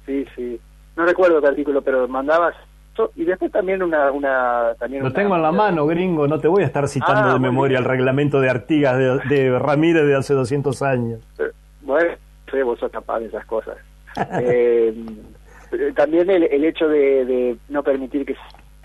Sí, 0.07 0.25
sí. 0.35 0.61
No 0.97 1.05
recuerdo 1.05 1.41
qué 1.41 1.49
artículo, 1.49 1.83
pero 1.83 2.07
mandabas 2.09 2.55
y 3.15 3.25
después 3.25 3.51
también 3.51 3.83
una... 3.83 4.11
una 4.11 4.75
también 4.79 5.03
Lo 5.03 5.13
tengo 5.13 5.37
en 5.37 5.43
la 5.43 5.53
mano, 5.53 5.87
gringo, 5.87 6.27
no 6.29 6.39
te 6.39 6.49
voy 6.49 6.63
a 6.63 6.67
estar 6.67 6.87
citando 6.89 7.31
ah, 7.31 7.33
de 7.35 7.39
memoria 7.39 7.79
el 7.79 7.85
reglamento 7.85 8.41
de 8.41 8.51
Artigas 8.51 8.99
de, 9.29 9.59
Ramírez 9.59 10.07
de 10.07 10.17
hace 10.17 10.35
200 10.35 10.83
años. 10.83 11.21
Bueno, 11.83 12.11
vos 12.65 12.79
sos 12.79 12.91
capaz 12.91 13.21
de 13.21 13.27
esas 13.27 13.45
cosas. 13.47 13.77
Eh, 14.43 14.93
también 15.95 16.29
el, 16.29 16.43
el 16.43 16.65
hecho 16.65 16.89
de, 16.89 17.25
de 17.25 17.57
no 17.69 17.85
permitir 17.85 18.27
que 18.27 18.35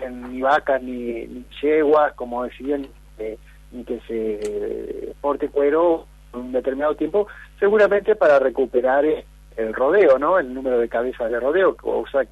ni 0.08 0.40
vacas 0.40 0.82
ni, 0.82 1.26
ni 1.26 1.44
yeguas, 1.60 2.12
como 2.14 2.44
decían, 2.44 2.86
eh, 3.18 3.36
ni 3.72 3.84
que 3.84 4.00
se 4.06 5.14
porte 5.20 5.48
cuero 5.48 6.06
un 6.32 6.52
determinado 6.52 6.94
tiempo, 6.94 7.26
seguramente 7.58 8.14
para 8.14 8.38
recuperar 8.38 9.04
eh, 9.04 9.24
el 9.56 9.72
rodeo, 9.72 10.18
¿no? 10.18 10.38
El 10.38 10.52
número 10.52 10.78
de 10.78 10.88
cabezas 10.88 11.30
de 11.30 11.40
rodeo, 11.40 11.76
o 11.82 12.06
sea, 12.08 12.22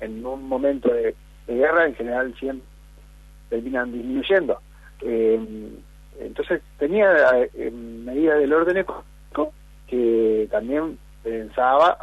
en, 0.00 0.26
un 0.26 0.48
momento 0.48 0.92
de, 0.92 1.14
guerra 1.46 1.86
en 1.86 1.94
general 1.94 2.34
siempre 2.38 2.66
terminan 3.48 3.92
disminuyendo. 3.92 4.58
Eh, 5.02 5.38
entonces 6.18 6.62
tenía 6.78 7.12
eh, 7.54 7.70
medidas 7.70 8.38
del 8.40 8.52
orden 8.52 8.78
económico 8.78 9.52
que 9.86 10.48
también 10.50 10.98
pensaba, 11.22 11.96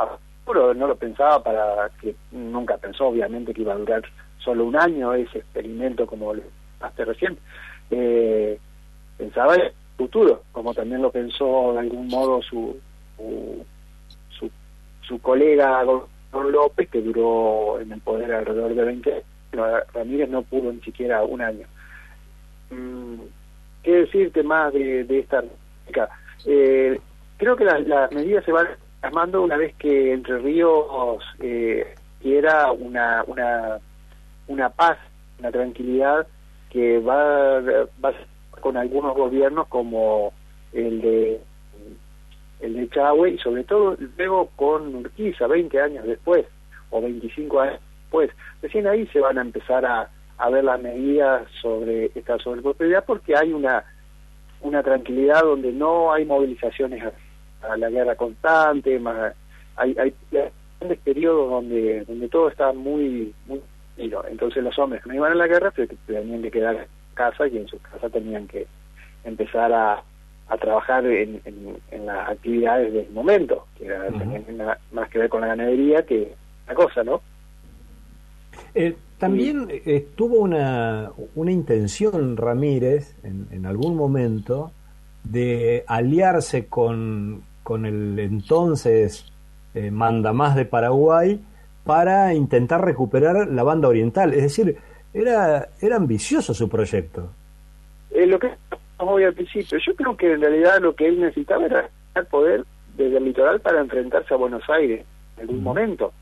pero 0.46 0.74
no 0.74 0.88
lo 0.88 0.96
pensaba 0.96 1.44
para 1.44 1.90
que 2.00 2.16
nunca 2.32 2.78
pensó 2.78 3.08
obviamente 3.08 3.54
que 3.54 3.62
iba 3.62 3.74
a 3.74 3.78
durar 3.78 4.04
solo 4.38 4.66
un 4.66 4.76
año 4.76 5.14
ese 5.14 5.40
experimento 5.40 6.06
como 6.06 6.34
hasta 6.80 7.06
recién, 7.06 7.38
eh, 7.92 8.60
pensaba 9.18 9.56
en 9.56 9.62
el 9.62 9.72
futuro, 9.98 10.44
como 10.52 10.74
también 10.74 11.02
lo 11.02 11.12
pensó 11.12 11.74
de 11.74 11.80
algún 11.80 12.08
modo 12.08 12.42
su, 12.42 12.78
su, 13.18 14.50
su, 15.02 15.20
colega 15.22 15.84
Don 16.34 16.52
López, 16.52 16.90
que 16.90 17.02
duró 17.02 17.80
en 17.80 17.92
el 17.92 18.02
poder 18.02 18.34
alrededor 18.34 18.76
de 18.76 18.84
20 18.84 19.14
años. 19.14 19.84
Ramírez 19.94 20.30
no 20.30 20.42
pudo 20.42 20.74
ni 20.74 20.82
siquiera 20.82 21.24
un 21.24 21.42
año. 21.42 21.68
Mm, 22.72 23.20
¿Qué 23.84 23.92
decirte 23.92 24.44
más 24.44 24.74
de, 24.74 25.06
esta 25.20 25.44
eh, 26.46 27.00
creo 27.38 27.56
que 27.56 27.66
las 27.66 27.88
la 27.88 28.10
medidas 28.12 28.44
se 28.46 28.52
van 28.52 28.68
armando 29.02 29.42
una 29.42 29.58
vez 29.58 29.76
que 29.76 30.14
Entre 30.14 30.40
Ríos 30.40 31.24
eh, 31.40 31.94
quiera 32.22 32.72
una, 32.72 33.24
una 33.28 33.80
una 34.48 34.70
paz, 34.70 34.98
una 35.40 35.52
tranquilidad 35.52 36.28
que 36.70 37.00
va 37.00 37.62
con 38.62 38.78
algunos 38.78 39.16
gobiernos 39.16 39.68
como 39.68 40.34
el 40.72 41.02
de 41.02 41.42
el 42.64 42.76
de 42.76 42.90
Chahue 42.90 43.32
y 43.32 43.38
sobre 43.38 43.64
todo 43.64 43.98
luego 44.18 44.50
con 44.56 44.96
Urquiza 44.96 45.48
20 45.48 45.82
años 45.82 46.06
después 46.06 46.46
o 46.90 47.02
25 47.02 47.60
años 47.60 47.80
después. 48.04 48.32
Recién 48.62 48.88
ahí 48.88 49.06
se 49.08 49.20
van 49.20 49.38
a 49.38 49.42
empezar 49.42 49.86
a, 49.86 50.10
a 50.38 50.50
ver 50.50 50.64
las 50.64 50.82
medidas 50.82 51.48
sobre 51.62 52.12
esta 52.16 52.38
sobrepropiedad 52.40 53.04
porque 53.06 53.36
hay 53.36 53.54
una 53.54 53.84
una 54.62 54.82
tranquilidad 54.82 55.42
donde 55.44 55.74
no 55.74 56.14
hay 56.14 56.26
movilizaciones 56.26 57.04
a, 57.62 57.78
la 57.78 57.90
guerra 57.90 58.16
constante 58.16 58.98
más 59.00 59.34
hay 59.76 59.96
hay 59.98 60.14
grandes 60.32 61.00
periodos 61.00 61.50
donde 61.50 62.06
donde 62.06 62.30
todo 62.30 62.50
está 62.50 62.72
muy 62.72 63.34
muy 63.46 63.62
entonces 64.30 64.64
los 64.64 64.78
hombres 64.80 65.04
que 65.04 65.10
no 65.10 65.16
iban 65.16 65.34
a 65.34 65.36
la 65.36 65.48
guerra 65.48 65.72
tenían 65.72 66.42
que 66.42 66.52
quedar 66.52 66.76
en 66.76 66.88
casa 67.14 67.48
y 67.48 67.58
en 67.58 67.68
su 67.68 67.80
casa 67.80 68.10
tenían 68.10 68.48
que 68.48 68.68
empezar 69.24 69.72
a, 69.72 70.04
a 70.48 70.58
trabajar 70.58 71.06
en, 71.06 71.42
en, 71.46 72.06
las 72.06 72.30
actividades 72.30 72.94
del 72.94 73.10
momento, 73.12 73.66
que 73.78 73.86
tenían 73.86 74.78
más 74.92 75.10
que 75.10 75.20
ver 75.20 75.30
con 75.30 75.42
la 75.42 75.48
ganadería 75.48 76.06
que 76.06 76.34
la 76.68 76.76
cosa, 76.76 77.04
¿no? 77.04 77.22
Eh, 78.76 78.96
también 79.18 79.68
eh, 79.70 80.08
tuvo 80.16 80.40
una, 80.40 81.12
una 81.36 81.52
intención 81.52 82.36
Ramírez 82.36 83.16
en, 83.24 83.48
en 83.52 83.66
algún 83.66 83.96
momento 83.96 84.72
de 85.24 85.84
aliarse 85.88 86.68
con, 86.68 87.44
con 87.64 87.86
el 87.86 88.20
entonces 88.20 89.32
eh, 89.74 89.90
mandamás 89.90 90.56
de 90.56 90.66
Paraguay 90.66 91.42
para 91.84 92.34
intentar 92.34 92.84
recuperar 92.84 93.48
la 93.48 93.64
banda 93.64 93.88
oriental. 93.88 94.34
Es 94.34 94.44
decir, 94.44 94.78
era, 95.14 95.70
era 95.82 95.96
ambicioso 95.96 96.54
su 96.54 96.70
proyecto. 96.70 97.30
Es 98.12 98.28
lo 98.28 98.38
que 98.38 98.52
hoy 99.10 99.24
al 99.24 99.34
principio. 99.34 99.78
Yo 99.80 99.96
creo 99.96 100.18
que 100.18 100.32
en 100.32 100.42
realidad 100.42 100.80
lo 100.82 100.96
que 100.96 101.08
él 101.08 101.20
necesitaba 101.20 101.66
era 101.66 101.90
poder 102.30 102.64
desde 102.96 103.18
el 103.18 103.26
litoral 103.26 103.60
para 103.60 103.82
enfrentarse 103.82 104.34
a 104.34 104.38
Buenos 104.38 104.68
Aires 104.70 105.06
en 105.38 105.42
algún 105.42 105.64
momento, 105.64 106.14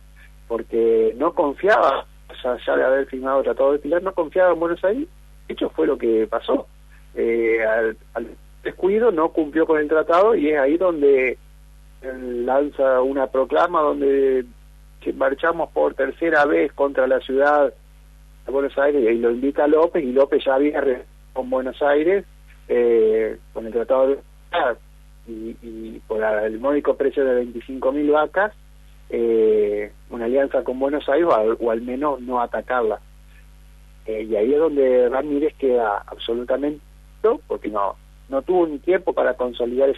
porque 0.48 1.14
no 1.18 1.34
confiaba, 1.34 2.06
o 2.30 2.58
ya 2.66 2.76
de 2.76 2.84
haber 2.84 3.08
firmado 3.08 3.40
el 3.40 3.46
Tratado 3.46 3.74
de 3.74 3.80
Pilar, 3.80 4.02
no 4.04 4.14
confiaba 4.14 4.54
en 4.54 4.60
Buenos 4.60 4.84
Aires. 4.84 5.08
De 5.48 5.54
hecho, 5.54 5.70
fue 5.70 5.88
lo 5.88 5.98
que 5.98 6.28
pasó. 6.28 6.68
Eh, 7.14 7.64
al, 7.66 7.98
al 8.14 8.28
descuido 8.64 9.12
no 9.12 9.30
cumplió 9.30 9.66
con 9.66 9.80
el 9.80 9.88
tratado 9.88 10.36
y 10.36 10.50
es 10.50 10.60
ahí 10.60 10.78
donde 10.78 11.38
lanza 12.02 13.02
una 13.02 13.28
proclama 13.28 13.82
donde 13.82 14.46
marchamos 15.16 15.70
por 15.72 15.94
tercera 15.94 16.46
vez 16.46 16.72
contra 16.74 17.08
la 17.08 17.20
ciudad 17.20 17.74
de 18.46 18.52
Buenos 18.52 18.78
Aires 18.78 19.04
y 19.04 19.20
lo 19.20 19.32
invita 19.32 19.68
López 19.68 20.04
y 20.04 20.12
López 20.12 20.44
ya 20.46 20.56
había 20.56 21.04
con 21.34 21.50
Buenos 21.50 21.82
Aires 21.82 22.26
eh, 22.74 23.38
con 23.52 23.66
el 23.66 23.74
tratado 23.74 24.08
de 24.08 24.20
y, 25.28 25.58
y 25.62 26.02
por 26.08 26.24
el 26.24 26.58
módico 26.58 26.96
precio 26.96 27.26
de 27.26 27.36
25 27.36 27.92
mil 27.92 28.12
vacas 28.12 28.54
eh, 29.10 29.92
una 30.10 30.26
alianza 30.26 30.64
con 30.64 30.80
Buenos 30.80 31.08
Aires 31.10 31.28
o 31.60 31.70
al, 31.70 31.82
menos 31.82 32.22
no 32.22 32.40
atacarla. 32.40 33.02
Eh, 34.06 34.24
y 34.24 34.36
ahí 34.38 34.54
es 34.54 34.60
donde 34.60 35.10
Ramírez 35.10 35.54
queda 35.58 36.02
absolutamente 36.08 36.82
porque 37.46 37.68
no 37.68 37.96
no 38.30 38.42
tuvo 38.42 38.66
ni 38.66 38.80
tiempo 38.80 39.12
para 39.12 39.34
consolidar 39.34 39.94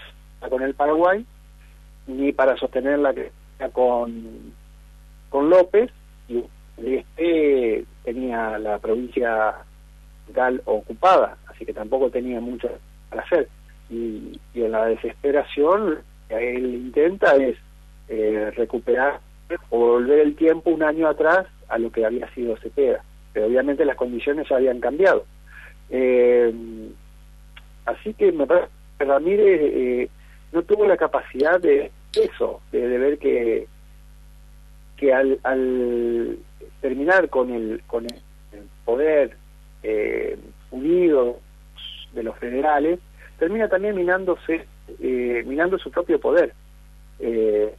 con 0.50 0.64
el 0.64 0.74
Paraguay 0.74 1.26
ni 2.08 2.34
para 2.34 2.58
sostenerla 2.58 3.14
con 3.72 4.52
con 5.30 5.50
López 5.50 5.92
y 6.28 6.44
este 6.78 7.86
tenía 8.04 8.58
la 8.58 8.80
provincia 8.80 9.64
ocupada, 10.66 11.38
así 11.48 11.66
que 11.66 11.74
tampoco 11.74 12.10
tenía 12.10 12.40
mucho 12.40 12.70
para 13.10 13.22
hacer. 13.24 13.48
Y, 13.90 14.40
en 14.54 14.72
la 14.72 14.86
desesperación, 14.86 16.00
él 16.30 16.76
intenta 16.76 17.36
es 17.36 17.58
eh, 18.08 18.52
recuperar 18.56 19.20
o 19.70 19.78
volver 19.80 20.20
el 20.20 20.36
tiempo 20.36 20.72
un 20.72 20.84
año 20.84 21.08
atrás 21.08 21.46
a 21.70 21.78
lo 21.78 21.92
que 21.92 22.06
había 22.06 22.32
sido 22.34 22.58
Cepeda. 22.58 23.04
Pero 23.34 23.48
obviamente 23.48 23.86
las 23.86 23.96
condiciones 23.96 24.52
habían 24.52 24.80
cambiado. 24.80 25.26
Eh, 25.90 26.54
así 27.86 28.14
que 28.14 28.32
me 28.32 28.48
parece 28.48 28.70
que 28.98 29.06
Ramírez 29.06 29.60
eh, 29.62 30.10
no 30.52 30.64
tuvo 30.64 30.86
la 30.86 30.98
capacidad 30.98 31.60
de 31.60 31.92
eso, 32.14 32.62
de, 32.72 32.88
de 32.88 32.98
ver 32.98 33.18
que 33.18 33.68
que 34.98 35.14
al, 35.14 35.40
al 35.44 36.38
terminar 36.82 37.30
con 37.30 37.52
el 37.52 37.82
con 37.88 38.06
el 38.06 38.22
poder 38.86 39.36
eh, 39.84 40.38
unido 40.72 41.40
de 42.14 42.24
los 42.24 42.38
federales, 42.38 43.00
termina 43.40 43.68
también 43.68 43.96
minándose, 43.96 44.66
eh, 45.02 45.44
minando 45.46 45.78
su 45.78 45.92
propio 45.92 46.20
poder. 46.20 46.54
Eh, 47.20 47.74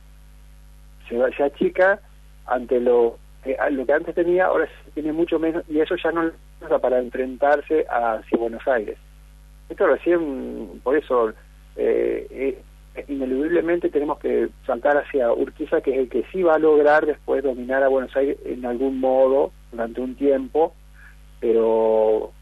se, 1.09 1.16
se 1.36 1.42
achica 1.42 2.00
ante 2.46 2.80
lo, 2.80 3.18
eh, 3.44 3.57
lo 3.70 3.86
que 3.86 3.92
antes 3.92 4.14
tenía, 4.14 4.46
ahora 4.46 4.68
tiene 4.94 5.12
mucho 5.12 5.38
menos, 5.38 5.64
y 5.68 5.80
eso 5.80 5.96
ya 5.96 6.12
no 6.12 6.30
usa 6.64 6.78
para 6.78 6.98
enfrentarse 6.98 7.86
hacia 7.88 8.38
Buenos 8.38 8.66
Aires. 8.66 8.98
Esto 9.68 9.86
recién, 9.86 10.80
por 10.82 10.96
eso, 10.96 11.32
eh, 11.76 12.26
eh, 12.30 13.05
ineludiblemente 13.09 13.88
tenemos 13.88 14.18
que 14.18 14.48
saltar 14.66 14.96
hacia 14.98 15.32
Urquiza, 15.32 15.80
que 15.80 15.92
es 15.92 15.98
el 15.98 16.09
que 16.09 16.24
sí 16.30 16.42
va 16.42 16.55
a 16.55 16.59
lograr 16.59 17.07
después 17.07 17.42
dominar 17.42 17.82
a 17.82 17.88
Buenos 17.88 18.14
Aires 18.16 18.38
en 18.44 18.64
algún 18.66 19.00
modo 19.00 19.52
durante 19.72 20.00
un 20.00 20.14
tiempo, 20.14 20.74
pero 21.45 22.32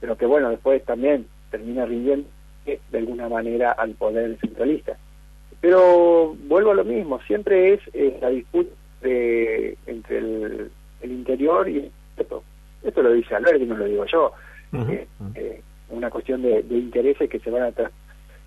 pero 0.00 0.18
que 0.18 0.26
bueno, 0.26 0.50
después 0.50 0.84
también 0.84 1.26
termina 1.50 1.86
rindiendo 1.86 2.28
de 2.66 2.98
alguna 2.98 3.26
manera 3.26 3.72
al 3.72 3.92
poder 3.92 4.38
centralista. 4.38 4.98
Pero 5.62 6.36
vuelvo 6.46 6.72
a 6.72 6.74
lo 6.74 6.84
mismo, 6.84 7.20
siempre 7.22 7.72
es 7.72 7.80
eh, 7.94 8.18
la 8.20 8.28
disputa 8.28 8.70
de, 9.00 9.78
entre 9.86 10.18
el, 10.18 10.70
el, 11.00 11.10
interior 11.10 11.66
y 11.70 11.90
esto. 12.18 12.42
Esto 12.82 13.02
lo 13.02 13.12
dice 13.12 13.34
Alberti, 13.34 13.64
no 13.64 13.78
lo 13.78 13.86
digo 13.86 14.04
yo. 14.04 14.32
Uh 14.72 14.76
-huh. 14.76 14.92
eh, 14.92 15.06
eh, 15.36 15.62
una 15.88 16.10
cuestión 16.10 16.42
de, 16.42 16.62
de, 16.64 16.76
intereses 16.76 17.30
que 17.30 17.38
se 17.38 17.50
van 17.50 17.62
a 17.62 17.72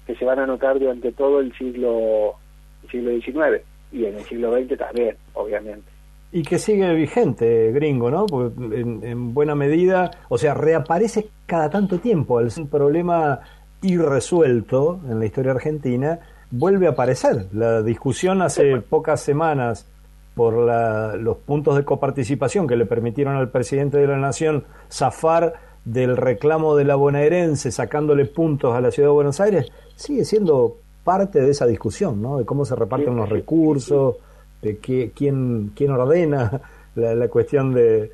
que 0.06 0.16
se 0.16 0.26
van 0.26 0.38
a 0.38 0.46
notar 0.46 0.78
durante 0.78 1.12
todo 1.12 1.40
el 1.40 1.52
siglo 1.58 2.36
el 2.84 2.90
siglo 2.92 3.12
XIX 3.20 3.64
y 3.92 4.06
en 4.06 4.16
el 4.16 4.24
siglo 4.26 4.54
XX 4.54 4.78
también, 4.78 5.18
obviamente 5.34 5.97
y 6.32 6.44
que 6.44 6.60
sigue 6.60 6.94
vigente, 6.94 7.72
gringo, 7.72 8.12
¿no? 8.12 8.26
Porque 8.26 8.80
en, 8.80 9.04
en, 9.04 9.34
buena 9.34 9.56
medida, 9.56 10.12
o 10.30 10.38
sea, 10.38 10.54
reaparece 10.54 11.30
cada 11.46 11.70
tanto 11.70 12.00
tiempo. 12.00 12.42
Es 12.42 12.58
un 12.58 12.68
problema 12.68 13.40
irresuelto 13.82 15.00
en 15.10 15.20
la 15.20 15.26
historia 15.26 15.52
argentina, 15.52 16.20
vuelve 16.52 16.88
a 16.88 16.92
aparecer. 16.92 17.48
La 17.54 17.82
discusión 17.82 18.42
hace 18.42 18.78
pocas 18.82 19.22
semanas 19.22 19.88
por 20.36 20.58
la, 20.58 21.16
los 21.16 21.38
puntos 21.38 21.76
de 21.76 21.84
coparticipación 21.84 22.68
que 22.68 22.76
le 22.76 22.86
permitieron 22.86 23.36
al 23.36 23.50
presidente 23.50 23.98
de 23.98 24.08
la 24.08 24.18
Nación 24.18 24.66
zafar 24.92 25.54
del 25.84 26.18
reclamo 26.18 26.76
de 26.76 26.84
la 26.84 26.96
bonaerense 26.96 27.72
sacándole 27.72 28.26
puntos 28.26 28.76
a 28.76 28.82
la 28.82 28.92
ciudad 28.92 29.10
de 29.10 29.14
Buenos 29.14 29.40
Aires, 29.40 29.72
sigue 29.96 30.26
siendo 30.26 30.78
parte 31.04 31.40
de 31.40 31.50
esa 31.50 31.66
discusión, 31.66 32.22
¿no? 32.22 32.38
De 32.38 32.46
cómo 32.46 32.66
se 32.66 32.76
reparten 32.76 33.16
los 33.16 33.30
recursos, 33.30 34.18
de 34.62 34.78
qué, 34.78 35.12
quién, 35.16 35.72
quién 35.76 35.92
ordena 35.92 36.62
la, 36.96 37.16
la 37.16 37.28
cuestión 37.28 37.74
de, 37.74 38.12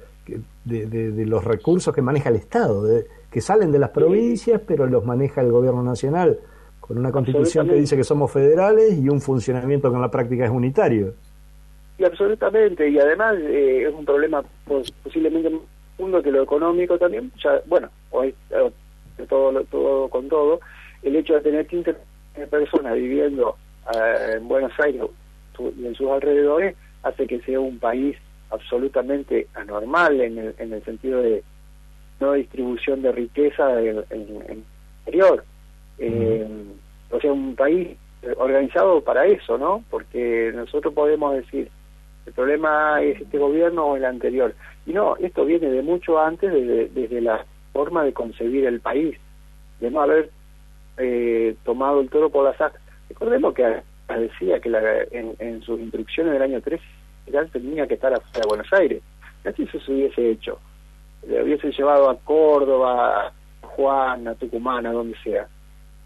de, 0.65 0.87
de, 0.87 1.11
de, 1.11 1.25
los 1.25 1.43
recursos 1.43 1.93
que 1.93 2.01
maneja 2.01 2.29
el 2.29 2.35
Estado, 2.35 2.83
de, 2.83 3.05
que 3.31 3.41
salen 3.41 3.71
de 3.71 3.79
las 3.79 3.89
provincias, 3.89 4.61
pero 4.65 4.85
los 4.85 5.05
maneja 5.05 5.41
el 5.41 5.51
gobierno 5.51 5.83
nacional, 5.83 6.39
con 6.79 6.97
una 6.97 7.11
constitución 7.11 7.67
que 7.67 7.75
dice 7.75 7.95
que 7.95 8.03
somos 8.03 8.31
federales 8.31 8.97
y 8.97 9.09
un 9.09 9.21
funcionamiento 9.21 9.89
que 9.89 9.95
en 9.95 10.01
la 10.01 10.11
práctica 10.11 10.45
es 10.45 10.51
unitario. 10.51 11.13
Y 11.97 12.03
absolutamente, 12.03 12.89
y 12.89 12.99
además 12.99 13.35
eh, 13.39 13.87
es 13.87 13.93
un 13.93 14.05
problema 14.05 14.43
pues, 14.65 14.91
posiblemente 15.03 15.49
más 15.49 15.61
profundo 15.95 16.21
que 16.21 16.31
lo 16.31 16.43
económico 16.43 16.97
también, 16.97 17.31
ya, 17.41 17.61
bueno, 17.67 17.89
hoy 18.11 18.33
todo, 19.29 19.63
todo 19.65 20.09
con 20.09 20.27
todo, 20.27 20.59
el 21.03 21.15
hecho 21.15 21.35
de 21.35 21.41
tener 21.41 21.67
15 21.67 21.95
personas 22.49 22.95
viviendo 22.95 23.55
eh, 23.95 24.33
en 24.37 24.47
Buenos 24.47 24.71
Aires 24.79 25.03
y 25.59 25.85
en 25.85 25.95
sus 25.95 26.09
alrededores 26.09 26.75
hace 27.03 27.27
que 27.27 27.41
sea 27.41 27.59
un 27.59 27.79
país 27.79 28.17
absolutamente 28.49 29.47
anormal 29.55 30.21
en 30.21 30.37
el, 30.37 30.55
en 30.57 30.73
el 30.73 30.83
sentido 30.83 31.21
de 31.21 31.43
no 32.19 32.33
distribución 32.33 33.01
de 33.01 33.11
riqueza 33.11 33.81
en, 33.81 33.97
el 34.09 34.63
exterior. 34.97 35.43
Eh, 35.97 36.47
o 37.09 37.19
sea, 37.19 37.31
un 37.31 37.55
país 37.55 37.89
organizado 38.37 39.01
para 39.01 39.25
eso, 39.25 39.57
¿no? 39.57 39.83
Porque 39.89 40.51
nosotros 40.55 40.93
podemos 40.93 41.35
decir, 41.35 41.69
el 42.25 42.33
problema 42.33 43.01
es 43.01 43.19
este 43.21 43.37
gobierno 43.37 43.85
o 43.85 43.97
el 43.97 44.05
anterior. 44.05 44.55
Y 44.85 44.93
no, 44.93 45.17
esto 45.17 45.45
viene 45.45 45.69
de 45.69 45.81
mucho 45.81 46.19
antes, 46.19 46.51
desde, 46.51 46.87
desde 46.89 47.21
la 47.21 47.45
forma 47.73 48.03
de 48.03 48.13
concebir 48.13 48.65
el 48.65 48.79
país, 48.79 49.17
de 49.79 49.91
no 49.91 50.01
haber 50.01 50.29
eh, 50.97 51.55
tomado 51.63 52.01
el 52.01 52.09
toro 52.09 52.29
por 52.29 52.45
las 52.45 52.59
asas. 52.59 52.81
Recordemos 53.09 53.53
que 53.53 53.81
decía 54.17 54.59
que 54.59 54.69
la, 54.69 54.81
en, 55.11 55.61
sus 55.63 55.79
instrucciones 55.79 56.33
del 56.33 56.41
año 56.41 56.61
3 56.61 56.79
tenía 57.51 57.87
que 57.87 57.95
estar 57.95 58.13
afuera 58.13 58.41
de 58.41 58.47
Buenos 58.47 58.73
Aires. 58.73 59.01
Eso 59.43 59.79
se 59.79 59.91
hubiese 59.91 60.31
hecho. 60.31 60.59
Le 61.27 61.43
hubiesen 61.43 61.71
llevado 61.71 62.09
a 62.09 62.17
Córdoba, 62.17 63.27
a 63.27 63.33
Juan, 63.67 64.27
a 64.27 64.35
Tucumán, 64.35 64.85
a 64.85 64.91
donde 64.91 65.17
sea. 65.23 65.47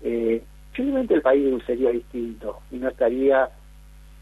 Eh, 0.01 0.41
simplemente 0.75 1.15
el 1.15 1.21
país 1.21 1.63
sería 1.65 1.91
distinto 1.91 2.59
y 2.71 2.77
no 2.77 2.89
estaría 2.89 3.49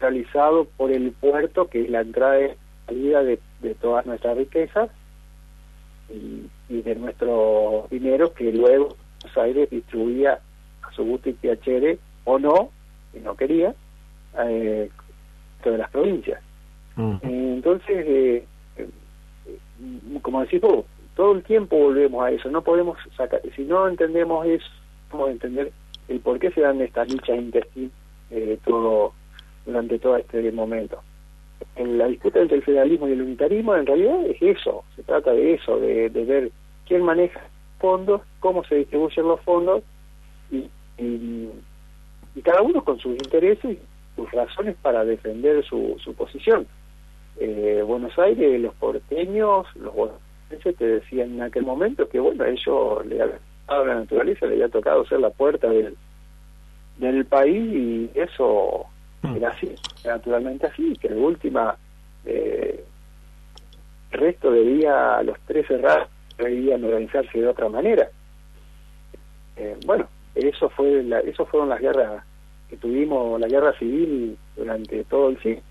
realizado 0.00 0.64
por 0.76 0.90
el 0.92 1.12
puerto, 1.12 1.68
que 1.68 1.82
es 1.82 1.90
la 1.90 2.00
entrada 2.00 2.40
y 2.40 2.54
salida 2.86 3.22
de, 3.22 3.38
todas 3.80 4.06
nuestras 4.06 4.36
riquezas 4.36 4.90
y, 6.08 6.48
de 6.68 6.94
nuestro 6.94 7.86
dinero 7.90 8.32
que 8.32 8.52
luego 8.52 8.96
Buenos 9.20 9.38
Aires 9.38 9.70
distribuía 9.70 10.40
a 10.82 10.92
su 10.92 11.04
gusto 11.04 11.30
y 11.30 11.32
piacere 11.32 11.98
o 12.24 12.38
no 12.38 12.70
que 13.16 13.24
no 13.24 13.34
quería, 13.34 13.74
eh, 14.38 14.90
de 15.64 15.78
las 15.78 15.90
provincias. 15.90 16.40
-huh. 16.96 17.18
Entonces, 17.22 18.04
eh, 18.06 18.44
eh, 18.76 18.88
como 20.22 20.42
decís 20.42 20.60
vos, 20.60 20.84
todo 21.14 21.32
el 21.32 21.42
tiempo 21.42 21.76
volvemos 21.78 22.24
a 22.24 22.30
eso, 22.30 22.50
no 22.50 22.62
podemos 22.62 22.98
sacar, 23.16 23.40
si 23.54 23.64
no 23.64 23.88
entendemos 23.88 24.46
eso, 24.46 24.66
podemos 25.10 25.32
entender 25.32 25.72
el 26.08 26.20
por 26.20 26.38
qué 26.38 26.50
se 26.50 26.60
dan 26.60 26.80
estas 26.80 27.10
luchas 27.10 27.38
intestinas 27.38 27.90
eh, 28.30 28.58
todo, 28.64 29.12
durante 29.64 29.98
todo 29.98 30.16
este 30.16 30.52
momento. 30.52 31.00
En 31.74 31.96
la 31.98 32.06
disputa 32.06 32.40
entre 32.40 32.58
el 32.58 32.62
federalismo 32.62 33.08
y 33.08 33.12
el 33.12 33.22
unitarismo, 33.22 33.74
en 33.74 33.86
realidad 33.86 34.26
es 34.26 34.40
eso, 34.40 34.84
se 34.94 35.02
trata 35.02 35.32
de 35.32 35.54
eso, 35.54 35.80
de, 35.80 36.10
de 36.10 36.24
ver 36.24 36.50
quién 36.86 37.02
maneja 37.02 37.40
fondos, 37.78 38.22
cómo 38.40 38.62
se 38.64 38.76
distribuyen 38.76 39.26
los 39.26 39.40
fondos 39.40 39.82
y, 40.50 40.68
y 40.98 41.50
y 42.36 42.42
cada 42.42 42.62
uno 42.62 42.84
con 42.84 42.98
sus 43.00 43.14
intereses 43.14 43.64
y 43.72 43.78
sus 44.14 44.30
razones 44.30 44.76
para 44.82 45.04
defender 45.04 45.64
su, 45.64 45.96
su 45.98 46.14
posición. 46.14 46.66
Eh, 47.38 47.82
Buenos 47.84 48.16
Aires, 48.18 48.60
los 48.60 48.74
porteños, 48.74 49.66
los 49.74 49.94
bonaerenses 49.94 50.76
te 50.76 50.86
decían 50.86 51.32
en 51.32 51.42
aquel 51.42 51.64
momento 51.64 52.08
que, 52.08 52.20
bueno, 52.20 52.44
a 52.44 52.48
ellos 52.48 53.04
le 53.06 53.20
había 53.20 53.38
a 53.68 53.78
la 53.78 53.94
naturaleza, 53.96 54.46
le 54.46 54.52
había 54.52 54.68
tocado 54.68 55.04
ser 55.06 55.18
la 55.18 55.30
puerta 55.30 55.68
del, 55.68 55.96
del 56.98 57.24
país 57.24 57.56
y 57.56 58.10
eso 58.14 58.86
mm. 59.22 59.36
era 59.36 59.48
así, 59.48 59.74
naturalmente 60.04 60.66
así, 60.66 60.94
que 61.00 61.08
en 61.08 61.18
última 61.18 61.76
eh, 62.24 62.84
el 64.12 64.20
resto 64.20 64.50
debía, 64.50 65.20
los 65.22 65.36
tres 65.46 65.66
cerrados 65.66 66.08
debían 66.38 66.84
organizarse 66.84 67.40
de 67.40 67.48
otra 67.48 67.68
manera. 67.68 68.08
Eh, 69.56 69.76
bueno, 69.84 70.06
eso 70.36 70.68
fue 70.70 71.02
la, 71.02 71.20
eso 71.20 71.46
fueron 71.46 71.68
las 71.68 71.80
guerras 71.80 72.24
que 72.68 72.76
tuvimos, 72.76 73.40
la 73.40 73.48
guerra 73.48 73.72
civil 73.78 74.36
durante 74.56 75.04
todo 75.04 75.30
el 75.30 75.40
siglo. 75.40 75.62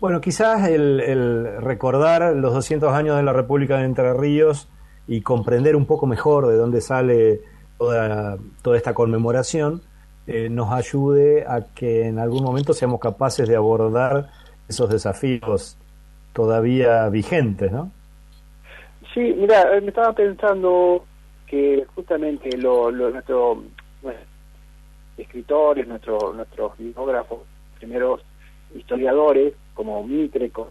Bueno, 0.00 0.20
quizás 0.20 0.68
el, 0.68 1.00
el, 1.00 1.62
recordar 1.62 2.34
los 2.34 2.54
200 2.54 2.92
años 2.92 3.16
de 3.16 3.22
la 3.22 3.32
República 3.32 3.78
de 3.78 3.84
Entre 3.84 4.14
Ríos 4.14 4.68
y 5.06 5.20
comprender 5.20 5.76
un 5.76 5.84
poco 5.84 6.06
mejor 6.06 6.46
de 6.46 6.56
dónde 6.56 6.80
sale 6.80 7.40
toda, 7.76 8.38
toda 8.62 8.76
esta 8.76 8.94
conmemoración 8.94 9.82
eh, 10.26 10.48
nos 10.48 10.70
ayude 10.70 11.44
a 11.46 11.66
que 11.74 12.06
en 12.06 12.18
algún 12.18 12.44
momento 12.44 12.72
seamos 12.72 13.00
capaces 13.00 13.48
de 13.48 13.56
abordar 13.56 14.28
esos 14.68 14.88
desafíos 14.88 15.76
todavía 16.32 17.08
vigentes, 17.08 17.72
¿no? 17.72 17.90
Sí, 19.12 19.34
mira, 19.36 19.66
me 19.80 19.88
estaba 19.88 20.12
pensando 20.12 21.04
que 21.50 21.84
justamente 21.96 22.56
lo, 22.56 22.92
lo 22.92 23.10
nuestro, 23.10 23.64
nuestros 24.02 24.28
escritores, 25.16 25.88
nuestro, 25.88 26.32
nuestros 26.32 26.78
biógrafos, 26.78 27.40
primeros 27.76 28.20
historiadores, 28.72 29.54
como 29.74 30.06
Mitre, 30.06 30.50
como 30.50 30.70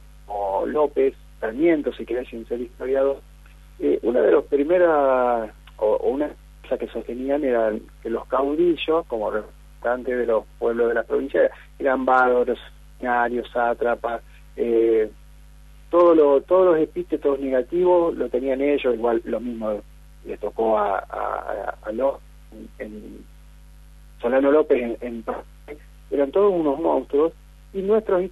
López, 0.65 1.15
Sarmiento, 1.41 1.91
si 1.91 2.05
querés 2.05 2.29
sin 2.29 2.47
ser 2.47 2.61
historiador, 2.61 3.19
eh, 3.79 3.99
una 4.03 4.21
de 4.21 4.31
las 4.31 4.45
primeras, 4.45 5.51
o, 5.77 5.97
una 5.97 6.29
cosa 6.61 6.77
que 6.77 6.87
sostenían 6.87 7.43
era 7.43 7.73
que 8.01 8.09
los 8.09 8.25
caudillos, 8.27 9.05
como 9.07 9.31
representantes 9.31 10.17
de 10.17 10.25
los 10.27 10.45
pueblos 10.59 10.87
de 10.87 10.93
la 10.93 11.03
provincia, 11.03 11.51
eran 11.77 12.05
bárbaros, 12.05 12.57
sátrapas, 13.51 14.21
eh, 14.55 15.11
todo 15.89 16.15
lo, 16.15 16.41
todos 16.41 16.67
los 16.67 16.77
epítetos 16.77 17.37
negativos 17.39 18.15
lo 18.15 18.29
tenían 18.29 18.61
ellos, 18.61 18.93
igual 18.93 19.21
lo 19.25 19.41
mismo 19.41 19.81
le 20.29 20.37
tocó 20.37 20.77
a, 20.77 20.99
a, 20.99 21.75
a, 21.83 22.19
en, 22.77 23.25
Solano 24.21 24.51
López 24.51 24.97
en, 25.01 25.23
eran 26.11 26.31
todos 26.31 26.53
unos 26.53 26.79
monstruos 26.79 27.33
y 27.73 27.81
nuestros 27.81 28.23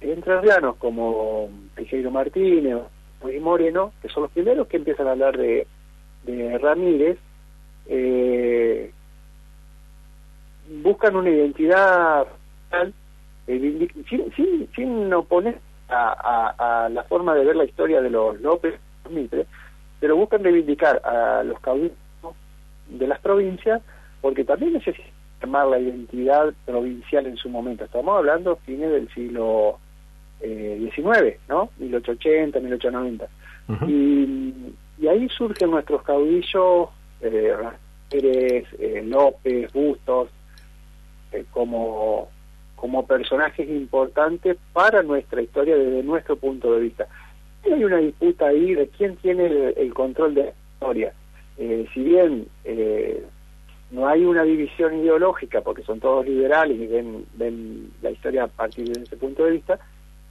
entrerrianos 0.00 0.76
como 0.76 1.50
Tejero 1.74 2.10
Martínez 2.10 2.78
y 3.22 3.40
Moreno, 3.40 3.92
que 4.00 4.08
son 4.08 4.24
los 4.24 4.32
primeros 4.32 4.68
que 4.68 4.76
empiezan 4.76 5.06
a 5.06 5.12
hablar 5.12 5.36
de, 5.36 5.66
de 6.24 6.58
Ramírez, 6.58 7.18
eh, 7.86 8.90
buscan 10.82 11.16
una 11.16 11.30
identidad 11.30 12.26
eh, 13.46 13.88
sin, 14.08 14.32
sin, 14.34 14.68
sin 14.74 15.12
oponer 15.12 15.58
a, 15.88 16.84
a, 16.84 16.88
la 16.88 17.02
forma 17.04 17.34
de 17.34 17.44
ver 17.44 17.56
la 17.56 17.64
historia 17.64 18.00
de 18.00 18.10
los 18.10 18.40
López 18.40 18.74
pero 20.04 20.16
buscan 20.16 20.44
reivindicar 20.44 21.00
a 21.02 21.42
los 21.44 21.58
caudillos 21.60 21.96
de 22.90 23.06
las 23.06 23.18
provincias 23.20 23.80
porque 24.20 24.44
también 24.44 24.74
necesitan 24.74 25.10
armar 25.40 25.66
la 25.68 25.78
identidad 25.78 26.52
provincial 26.66 27.26
en 27.26 27.38
su 27.38 27.48
momento. 27.48 27.86
Estamos 27.86 28.14
hablando 28.18 28.56
fines 28.66 28.90
del 28.90 29.08
siglo 29.14 29.78
eh, 30.42 30.90
XIX, 30.94 31.38
¿no? 31.48 31.70
1880, 31.78 32.60
1890. 32.60 33.28
y, 33.88 34.74
y, 34.98 35.08
ahí 35.08 35.26
surgen 35.30 35.70
nuestros 35.70 36.02
caudillos, 36.02 36.90
eh, 37.22 37.54
Pérez, 38.10 38.66
eh, 38.78 39.02
López, 39.06 39.72
Bustos, 39.72 40.28
eh, 41.32 41.46
como 41.50 42.28
como 42.76 43.06
personajes 43.06 43.66
importantes 43.66 44.58
para 44.74 45.02
nuestra 45.02 45.40
historia 45.40 45.74
desde 45.74 46.02
nuestro 46.02 46.36
punto 46.36 46.74
de 46.74 46.80
vista. 46.82 47.08
Hay 47.72 47.84
una 47.84 47.98
disputa 47.98 48.48
ahí 48.48 48.74
de 48.74 48.88
quién 48.88 49.16
tiene 49.16 49.46
el, 49.76 49.94
control 49.94 50.34
de 50.34 50.44
la 50.44 50.50
historia. 50.50 51.12
Eh, 51.56 51.86
si 51.94 52.02
bien 52.02 52.46
eh, 52.64 53.24
no 53.90 54.06
hay 54.08 54.24
una 54.24 54.42
división 54.42 54.98
ideológica, 54.98 55.60
porque 55.60 55.82
son 55.82 56.00
todos 56.00 56.26
liberales 56.26 56.78
y 56.78 56.86
ven, 56.86 57.24
ven 57.34 57.90
la 58.02 58.10
historia 58.10 58.44
a 58.44 58.48
partir 58.48 58.88
de 58.88 59.02
ese 59.02 59.16
punto 59.16 59.44
de 59.44 59.52
vista, 59.52 59.78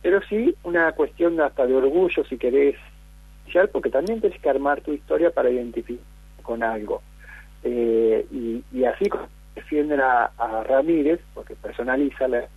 pero 0.01 0.21
sí 0.29 0.53
una 0.63 0.91
cuestión 0.91 1.39
hasta 1.41 1.65
de 1.65 1.75
orgullo, 1.75 2.23
si 2.25 2.37
querés, 2.37 2.75
porque 3.71 3.89
también 3.89 4.19
tienes 4.19 4.39
que 4.39 4.49
armar 4.49 4.81
tu 4.81 4.93
historia 4.93 5.31
para 5.31 5.49
identificar 5.49 6.03
con 6.41 6.63
algo. 6.63 7.01
Eh, 7.63 8.25
y, 8.31 8.63
y 8.71 8.83
así 8.83 9.09
defienden 9.55 10.01
a, 10.01 10.31
Ramírez, 10.67 11.19
porque 11.33 11.55
personaliza 11.55 12.27
la 12.27 12.47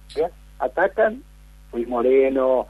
atacan 0.59 1.23
Luis 1.73 1.87
Moreno, 1.87 2.67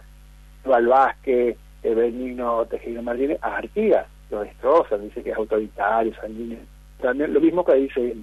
Val 0.65 0.87
Vázquez, 0.87 1.57
Benigno 1.83 2.65
Tejido 2.67 3.03
Martínez, 3.03 3.39
a 3.43 3.57
Artigas, 3.57 4.07
lo 4.31 4.41
destrozan, 4.41 5.03
dice 5.03 5.23
que 5.23 5.31
es 5.31 5.37
autoritario, 5.37 6.13
sanguíneo. 6.21 6.59
También 7.01 7.33
lo 7.33 7.41
mismo 7.41 7.65
que 7.65 7.75
dice 7.75 8.17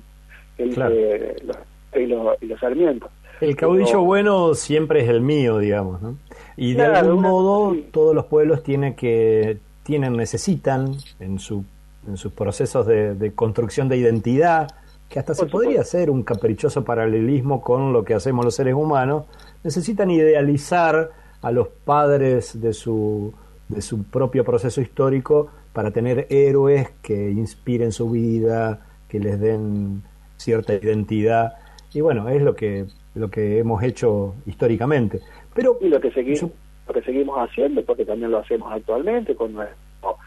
que 0.57 0.63
dice 0.65 1.35
los, 1.45 1.57
y, 1.95 2.05
los, 2.05 2.41
y 2.41 2.45
los 2.47 2.59
Sarmientos. 2.59 3.09
El 3.41 3.55
caudillo 3.55 4.01
bueno 4.01 4.53
siempre 4.53 5.01
es 5.01 5.09
el 5.09 5.21
mío, 5.21 5.57
digamos, 5.57 6.01
¿no? 6.01 6.17
Y 6.55 6.73
de 6.73 6.83
algún 6.83 7.21
modo 7.21 7.75
todos 7.91 8.13
los 8.15 8.25
pueblos 8.25 8.63
tienen 8.63 8.95
que 8.95 9.57
tienen 9.83 10.15
necesitan 10.15 10.91
en 11.19 11.39
su 11.39 11.65
en 12.07 12.17
sus 12.17 12.33
procesos 12.33 12.85
de, 12.85 13.15
de 13.15 13.33
construcción 13.33 13.89
de 13.89 13.97
identidad 13.97 14.67
que 15.13 15.19
hasta 15.19 15.35
se 15.35 15.45
podría 15.45 15.81
hacer 15.81 16.09
un 16.09 16.23
caprichoso 16.23 16.83
paralelismo 16.83 17.61
con 17.61 17.93
lo 17.93 18.03
que 18.03 18.15
hacemos 18.15 18.43
los 18.43 18.55
seres 18.55 18.73
humanos, 18.73 19.25
necesitan 19.63 20.09
idealizar 20.09 21.11
a 21.39 21.51
los 21.51 21.67
padres 21.67 22.59
de 22.59 22.73
su, 22.73 23.31
de 23.73 23.81
su 23.81 24.03
propio 24.03 24.43
proceso 24.43 24.81
histórico 24.81 25.49
para 25.73 25.91
tener 25.91 26.27
héroes 26.29 26.91
que 27.01 27.31
inspiren 27.31 27.91
su 27.91 28.09
vida, 28.09 28.85
que 29.09 29.19
les 29.19 29.39
den 29.39 30.03
cierta 30.37 30.73
identidad. 30.73 31.53
Y 31.93 32.01
bueno, 32.01 32.29
es 32.29 32.41
lo 32.41 32.55
que, 32.55 32.85
lo 33.15 33.29
que 33.29 33.59
hemos 33.59 33.83
hecho 33.83 34.35
históricamente. 34.45 35.19
Pero, 35.53 35.77
y 35.81 35.89
lo 35.89 35.99
que, 35.99 36.11
seguimos, 36.11 36.51
lo 36.87 36.93
que 36.93 37.01
seguimos 37.01 37.37
haciendo, 37.37 37.83
porque 37.83 38.05
también 38.05 38.31
lo 38.31 38.39
hacemos 38.39 38.71
actualmente 38.71 39.35
con 39.35 39.53
nuestro, 39.53 40.17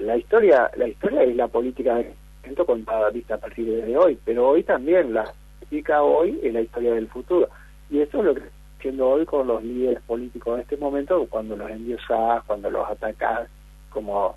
la 0.00 0.16
historia, 0.16 0.70
la 0.76 0.88
historia 0.88 1.24
y 1.24 1.34
la 1.34 1.48
política 1.48 1.96
de 1.96 2.14
contada 2.66 3.10
vista 3.10 3.34
a 3.34 3.38
partir 3.38 3.66
de 3.66 3.96
hoy, 3.96 4.18
pero 4.24 4.48
hoy 4.48 4.62
también 4.62 5.12
la 5.12 5.24
política 5.58 6.02
hoy 6.02 6.38
es 6.42 6.52
la 6.52 6.60
historia 6.60 6.94
del 6.94 7.08
futuro. 7.08 7.48
Y 7.90 8.00
eso 8.00 8.18
es 8.18 8.24
lo 8.24 8.34
que 8.34 8.42
está 8.76 8.88
haciendo 8.88 9.08
hoy 9.08 9.24
con 9.24 9.46
los 9.46 9.62
líderes 9.62 10.02
políticos 10.02 10.54
en 10.54 10.60
este 10.62 10.76
momento, 10.76 11.26
cuando 11.28 11.56
los 11.56 11.70
endiosás, 11.70 12.44
cuando 12.44 12.70
los 12.70 12.88
atacás, 12.88 13.48
como 13.90 14.36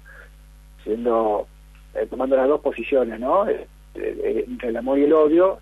siendo, 0.83 1.47
eh, 1.93 2.07
tomando 2.09 2.35
las 2.35 2.47
dos 2.47 2.61
posiciones, 2.61 3.19
¿no? 3.19 3.47
Eh, 3.47 3.67
eh, 3.95 4.45
entre 4.47 4.69
el 4.69 4.77
amor 4.77 4.97
y 4.99 5.03
el 5.03 5.13
odio, 5.13 5.59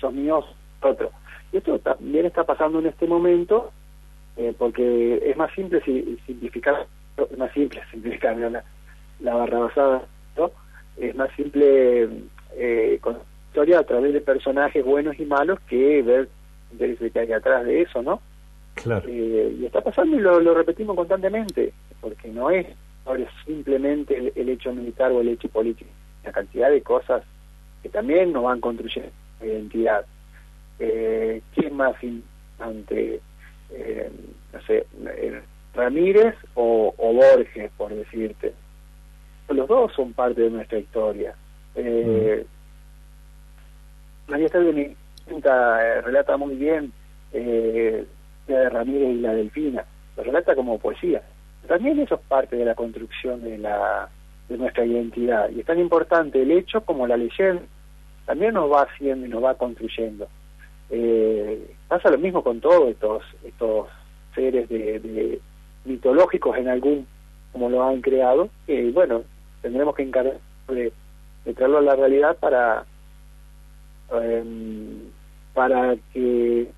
son 0.00 0.16
míos, 0.16 0.44
otros. 0.80 1.12
Y 1.52 1.58
esto 1.58 1.78
también 1.78 2.26
está 2.26 2.44
pasando 2.44 2.78
en 2.78 2.86
este 2.86 3.06
momento, 3.06 3.70
porque 4.56 5.20
es 5.22 5.36
más 5.36 5.52
simple 5.52 5.82
simplificar, 5.82 6.86
es 7.18 7.38
más 7.38 7.52
simple 7.52 7.82
simplificar 7.90 8.36
la, 8.38 8.64
la 9.20 9.34
barra 9.34 9.58
basada, 9.58 10.02
¿no? 10.36 10.50
es 10.96 11.14
más 11.14 11.30
simple 11.36 12.08
con 13.00 13.18
historia 13.48 13.80
a 13.80 13.84
través 13.84 14.12
de 14.12 14.20
personajes 14.20 14.84
buenos 14.84 15.18
y 15.18 15.24
malos 15.24 15.58
que 15.68 16.02
ver 16.02 16.28
intereses 16.72 17.12
que 17.12 17.18
hay 17.18 17.32
atrás 17.32 17.64
de 17.64 17.82
eso, 17.82 18.02
¿no? 18.02 18.20
Claro. 18.74 19.08
Eh, 19.08 19.56
y 19.60 19.66
está 19.66 19.80
pasando 19.80 20.16
y 20.16 20.20
lo, 20.20 20.54
repetimos 20.54 20.96
constantemente, 20.96 21.72
porque 22.00 22.28
no 22.28 22.50
es 22.50 22.66
ahora 23.04 23.26
simplemente 23.44 24.32
el, 24.34 24.48
hecho 24.48 24.72
militar 24.72 25.10
o 25.12 25.20
el 25.20 25.28
hecho 25.28 25.48
político, 25.48 25.90
la 26.24 26.32
cantidad 26.32 26.70
de 26.70 26.82
cosas 26.82 27.22
que 27.82 27.88
también 27.88 28.32
nos 28.32 28.44
van 28.44 28.60
construyendo 28.60 29.10
identidad. 29.40 30.04
Eh, 30.78 31.42
¿Quién 31.54 31.76
más 31.76 31.96
ante, 32.58 33.20
eh, 33.70 34.10
no 34.52 34.62
sé, 34.62 34.86
eh, 35.06 35.42
Ramírez 35.74 36.34
o, 36.54 36.94
o 36.96 37.12
Borges, 37.12 37.70
por 37.76 37.94
decirte? 37.94 38.54
los 39.54 39.68
dos 39.68 39.92
son 39.94 40.12
parte 40.12 40.42
de 40.42 40.50
nuestra 40.50 40.78
historia. 40.78 41.34
Eh, 41.74 42.44
María 44.28 44.46
Esther 44.46 44.94
eh, 45.30 46.00
relata 46.02 46.36
muy 46.36 46.56
bien 46.56 46.92
eh, 47.32 48.04
la 48.48 48.58
de 48.58 48.68
Ramírez 48.70 49.10
y 49.10 49.20
la 49.20 49.34
Delfina, 49.34 49.84
lo 50.16 50.22
relata 50.22 50.54
como 50.54 50.78
poesía. 50.78 51.22
También 51.66 51.98
eso 52.00 52.16
es 52.16 52.20
parte 52.22 52.56
de 52.56 52.64
la 52.64 52.74
construcción 52.74 53.42
de, 53.42 53.58
la, 53.58 54.08
de 54.48 54.58
nuestra 54.58 54.84
identidad. 54.84 55.50
Y 55.50 55.60
es 55.60 55.66
tan 55.66 55.78
importante 55.78 56.42
el 56.42 56.50
hecho 56.50 56.80
como 56.80 57.06
la 57.06 57.16
leyenda. 57.16 57.62
También 58.26 58.54
nos 58.54 58.70
va 58.70 58.82
haciendo 58.82 59.26
y 59.26 59.28
nos 59.28 59.44
va 59.44 59.54
construyendo. 59.54 60.28
Eh, 60.90 61.74
pasa 61.86 62.10
lo 62.10 62.18
mismo 62.18 62.42
con 62.42 62.60
todos 62.60 62.90
estos, 62.90 63.22
estos 63.44 63.86
seres 64.34 64.68
de, 64.68 65.40
mitológicos 65.84 66.56
en 66.56 66.68
algún 66.68 67.06
como 67.52 67.68
lo 67.68 67.82
han 67.82 68.00
creado, 68.00 68.48
y 68.66 68.90
bueno, 68.90 69.22
tendremos 69.60 69.94
que 69.94 70.02
encargar 70.02 70.38
de, 70.68 70.92
traerlo 71.54 71.78
a 71.78 71.82
la 71.82 71.96
realidad 71.96 72.36
para 72.36 72.84
em, 74.22 74.99
para 75.54 75.96
que 76.12 76.68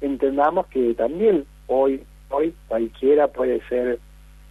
entendamos 0.00 0.66
que 0.68 0.94
también 0.94 1.44
hoy 1.66 2.02
hoy 2.30 2.54
cualquiera 2.68 3.28
puede 3.28 3.60
ser 3.68 3.98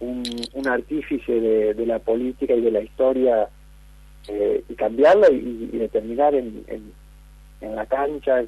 un, 0.00 0.22
un 0.52 0.68
artífice 0.68 1.40
de, 1.40 1.86
la 1.86 1.98
política 1.98 2.54
y 2.54 2.60
de 2.60 2.70
la 2.70 2.80
historia 2.80 3.48
eh, 4.28 4.62
y 4.68 4.74
cambiarla 4.74 5.30
y, 5.30 5.70
determinar 5.72 6.34
en, 6.34 6.64
en, 6.68 6.92
la 7.74 7.86
cancha 7.86 8.42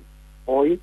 hoy 0.47 0.81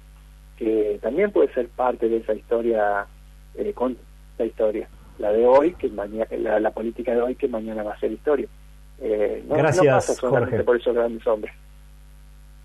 que 0.58 1.00
también 1.02 1.32
puede 1.32 1.52
ser 1.54 1.68
parte 1.70 2.10
de 2.10 2.18
esa 2.18 2.34
historia 2.34 3.08
eh, 3.56 3.74
con 3.74 3.98
la 4.38 4.46
historia 4.46 4.88
la 5.20 5.32
de 5.32 5.46
hoy, 5.46 5.74
que 5.74 5.90
mañana, 5.90 6.28
la, 6.60 6.72
política 6.72 7.14
de 7.14 7.22
hoy 7.22 7.36
que 7.36 7.48
mañana 7.48 7.84
va 7.84 7.94
a 7.94 8.00
ser 8.00 8.12
historia. 8.12 8.48
Eh, 9.02 9.44
Gracias, 9.48 10.20
Jorge. 10.20 10.64
por 10.64 10.78
esos 10.78 10.96
grandes 10.96 11.26
hombres. 11.28 11.54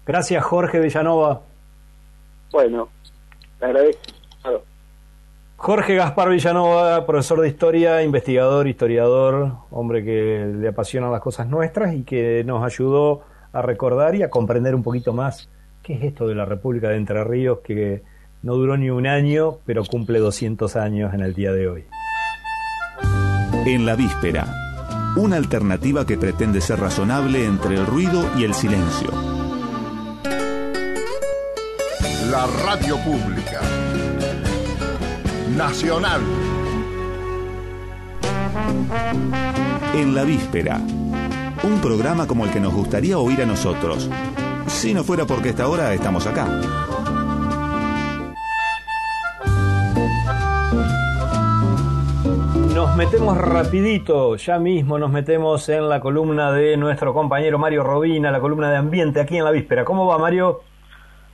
Gracias, 0.06 0.44
Jorge 0.44 0.80
Villanova. 0.80 1.42
Bueno, 2.52 2.88
te 3.58 3.64
agradezco. 3.64 4.02
Jorge 5.56 5.94
Gaspar 5.94 6.28
Villanova, 6.28 7.06
profesor 7.06 7.40
de 7.40 7.48
historia, 7.48 8.02
investigador, 8.02 8.68
historiador, 8.68 9.52
hombre 9.70 10.04
que 10.04 10.52
le 10.54 10.68
apasionan 10.68 11.10
las 11.10 11.22
cosas 11.22 11.46
nuestras 11.48 11.94
y 11.94 12.02
que 12.02 12.44
nos 12.44 12.62
ayudó 12.62 13.22
a 13.52 13.62
recordar 13.62 14.14
y 14.14 14.22
a 14.22 14.28
comprender 14.28 14.74
un 14.74 14.82
poquito 14.82 15.14
más 15.14 15.48
qué 15.82 15.94
es 15.94 16.02
esto 16.02 16.26
de 16.26 16.34
la 16.34 16.44
República 16.44 16.90
de 16.90 16.96
Entre 16.96 17.24
Ríos 17.24 17.60
que 17.64 18.02
no 18.42 18.56
duró 18.56 18.76
ni 18.76 18.90
un 18.90 19.06
año, 19.06 19.58
pero 19.64 19.84
cumple 19.84 20.18
200 20.18 20.76
años 20.76 21.14
en 21.14 21.20
el 21.20 21.32
día 21.34 21.52
de 21.52 21.68
hoy 21.68 21.86
en 23.66 23.86
la 23.86 23.96
víspera. 23.96 24.44
una 25.16 25.36
alternativa 25.36 26.04
que 26.04 26.18
pretende 26.18 26.60
ser 26.60 26.80
razonable 26.80 27.46
entre 27.46 27.76
el 27.76 27.86
ruido 27.86 28.28
y 28.36 28.44
el 28.44 28.52
silencio. 28.52 29.43
La 32.34 32.48
radio 32.64 32.96
pública. 32.96 33.60
Nacional. 35.56 36.20
En 39.94 40.16
la 40.16 40.24
víspera, 40.24 40.80
un 41.62 41.80
programa 41.80 42.26
como 42.26 42.44
el 42.44 42.50
que 42.50 42.58
nos 42.58 42.74
gustaría 42.74 43.18
oír 43.18 43.40
a 43.42 43.46
nosotros, 43.46 44.10
si 44.66 44.92
no 44.92 45.04
fuera 45.04 45.26
porque 45.26 45.50
esta 45.50 45.68
hora 45.68 45.94
estamos 45.94 46.26
acá. 46.26 46.48
Nos 52.74 52.96
metemos 52.96 53.38
rapidito, 53.38 54.34
ya 54.34 54.58
mismo 54.58 54.98
nos 54.98 55.12
metemos 55.12 55.68
en 55.68 55.88
la 55.88 56.00
columna 56.00 56.50
de 56.50 56.76
nuestro 56.76 57.14
compañero 57.14 57.60
Mario 57.60 57.84
Robina, 57.84 58.32
la 58.32 58.40
columna 58.40 58.72
de 58.72 58.76
ambiente 58.78 59.20
aquí 59.20 59.36
en 59.36 59.44
la 59.44 59.52
víspera. 59.52 59.84
¿Cómo 59.84 60.08
va 60.08 60.18
Mario? 60.18 60.73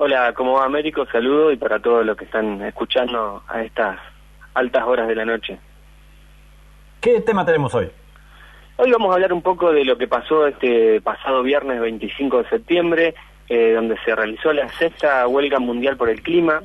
Hola, 0.02 0.32
¿cómo 0.32 0.54
va 0.54 0.64
Américo? 0.64 1.04
Saludo 1.12 1.52
y 1.52 1.58
para 1.58 1.78
todos 1.78 2.06
los 2.06 2.16
que 2.16 2.24
están 2.24 2.62
escuchando 2.62 3.42
a 3.46 3.62
estas 3.62 3.98
altas 4.54 4.82
horas 4.86 5.06
de 5.06 5.14
la 5.14 5.26
noche. 5.26 5.58
¿Qué 7.02 7.20
tema 7.20 7.44
tenemos 7.44 7.74
hoy? 7.74 7.90
Hoy 8.78 8.90
vamos 8.92 9.10
a 9.10 9.16
hablar 9.16 9.34
un 9.34 9.42
poco 9.42 9.70
de 9.74 9.84
lo 9.84 9.98
que 9.98 10.08
pasó 10.08 10.46
este 10.46 11.02
pasado 11.02 11.42
viernes 11.42 11.82
25 11.82 12.44
de 12.44 12.48
septiembre, 12.48 13.14
eh, 13.50 13.74
donde 13.74 13.98
se 14.02 14.14
realizó 14.14 14.54
la 14.54 14.70
sexta 14.70 15.28
huelga 15.28 15.58
mundial 15.58 15.98
por 15.98 16.08
el 16.08 16.22
clima. 16.22 16.62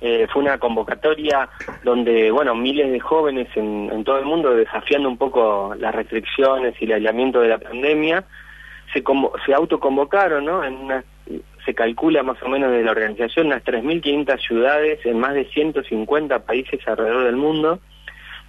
Eh, 0.00 0.26
fue 0.32 0.40
una 0.40 0.56
convocatoria 0.56 1.50
donde, 1.82 2.30
bueno, 2.30 2.54
miles 2.54 2.90
de 2.90 3.00
jóvenes 3.00 3.48
en, 3.54 4.02
todo 4.02 4.18
el 4.18 4.24
mundo, 4.24 4.56
desafiando 4.56 5.10
un 5.10 5.18
poco 5.18 5.74
las 5.78 5.94
restricciones 5.94 6.74
y 6.80 6.86
el 6.86 6.92
aislamiento 6.92 7.42
de 7.42 7.48
la 7.48 7.58
pandemia, 7.58 8.24
se, 8.94 9.04
se 9.44 9.52
autoconvocaron, 9.52 10.46
¿no? 10.46 10.64
En 10.64 10.72
una, 10.76 11.04
se 11.64 11.74
calcula 11.74 12.22
más 12.22 12.42
o 12.42 12.48
menos 12.48 12.70
de 12.72 12.82
la 12.82 12.90
organización 12.90 13.46
unas 13.46 13.64
3.500 13.64 14.38
ciudades 14.46 15.04
en 15.04 15.18
más 15.18 15.34
de 15.34 15.46
150 15.46 16.44
países 16.44 16.86
alrededor 16.86 17.24
del 17.24 17.36
mundo, 17.36 17.80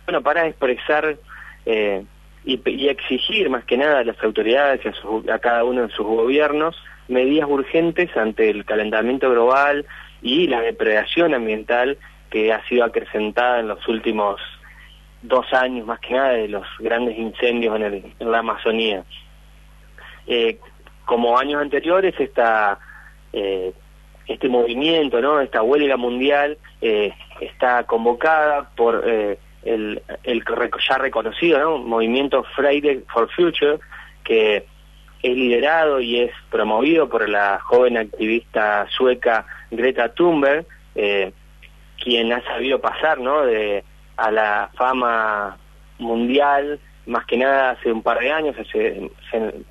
bueno, 0.06 0.22
para 0.22 0.48
expresar 0.48 1.18
eh, 1.66 2.04
y, 2.44 2.88
exigir 2.88 3.50
más 3.50 3.64
que 3.66 3.78
nada 3.78 4.00
a 4.00 4.04
las 4.04 4.22
autoridades 4.22 4.82
y 4.86 5.30
a, 5.30 5.40
cada 5.40 5.64
uno 5.64 5.88
de 5.88 5.94
sus 5.94 6.06
gobiernos 6.06 6.76
medidas 7.08 7.50
urgentes 7.50 8.16
ante 8.18 8.50
el 8.50 8.66
calentamiento 8.66 9.30
global 9.32 9.86
y 10.22 10.48
la 10.48 10.62
depredación 10.62 11.34
ambiental 11.34 11.98
que 12.30 12.52
ha 12.52 12.64
sido 12.68 12.84
acrecentada 12.84 13.60
en 13.60 13.68
los 13.68 13.88
últimos 13.88 14.42
dos 15.22 15.52
años, 15.54 15.88
más 15.88 16.00
que 16.00 16.14
nada 16.14 16.32
de 16.32 16.48
los 16.48 16.68
grandes 16.80 17.18
incendios 17.18 17.80
en, 17.80 18.14
la 18.20 18.40
Amazonía. 18.40 19.04
Eh, 20.28 20.60
como 21.06 21.38
años 21.38 21.62
anteriores, 21.62 22.14
esta, 22.20 22.80
eh, 23.34 23.74
este 24.28 24.50
movimiento, 24.50 25.22
¿no? 25.22 25.40
esta 25.40 25.62
huelga 25.62 25.98
mundial, 25.98 26.58
eh, 26.82 27.14
está 27.40 27.84
convocada 27.84 28.70
por 28.76 29.04
el, 29.66 30.02
el 30.24 30.44
ya 30.88 30.98
reconocido 30.98 31.60
¿no? 31.60 31.78
movimiento 31.80 32.44
Friday 32.56 33.04
for 33.12 33.30
Future, 33.32 33.80
que 34.24 34.66
es 35.26 35.36
liderado 35.36 36.00
y 36.00 36.20
es 36.20 36.32
promovido 36.52 37.10
por 37.10 37.28
la 37.28 37.60
joven 37.60 37.98
activista 37.98 38.88
sueca 38.96 39.46
Greta 39.72 40.14
Thunberg, 40.14 40.66
eh, 40.94 41.34
quien 42.02 42.32
ha 42.32 42.44
sabido 42.44 42.80
pasar 42.80 43.20
¿no? 43.20 43.44
de, 43.44 43.84
a 44.18 44.32
la 44.32 44.70
fama 44.76 45.58
mundial, 45.98 46.80
más 47.06 47.26
que 47.26 47.38
nada 47.38 47.72
hace 47.72 47.92
un 47.92 48.02
par 48.02 48.20
de 48.20 48.32
años, 48.32 48.56
hace, 48.58 49.10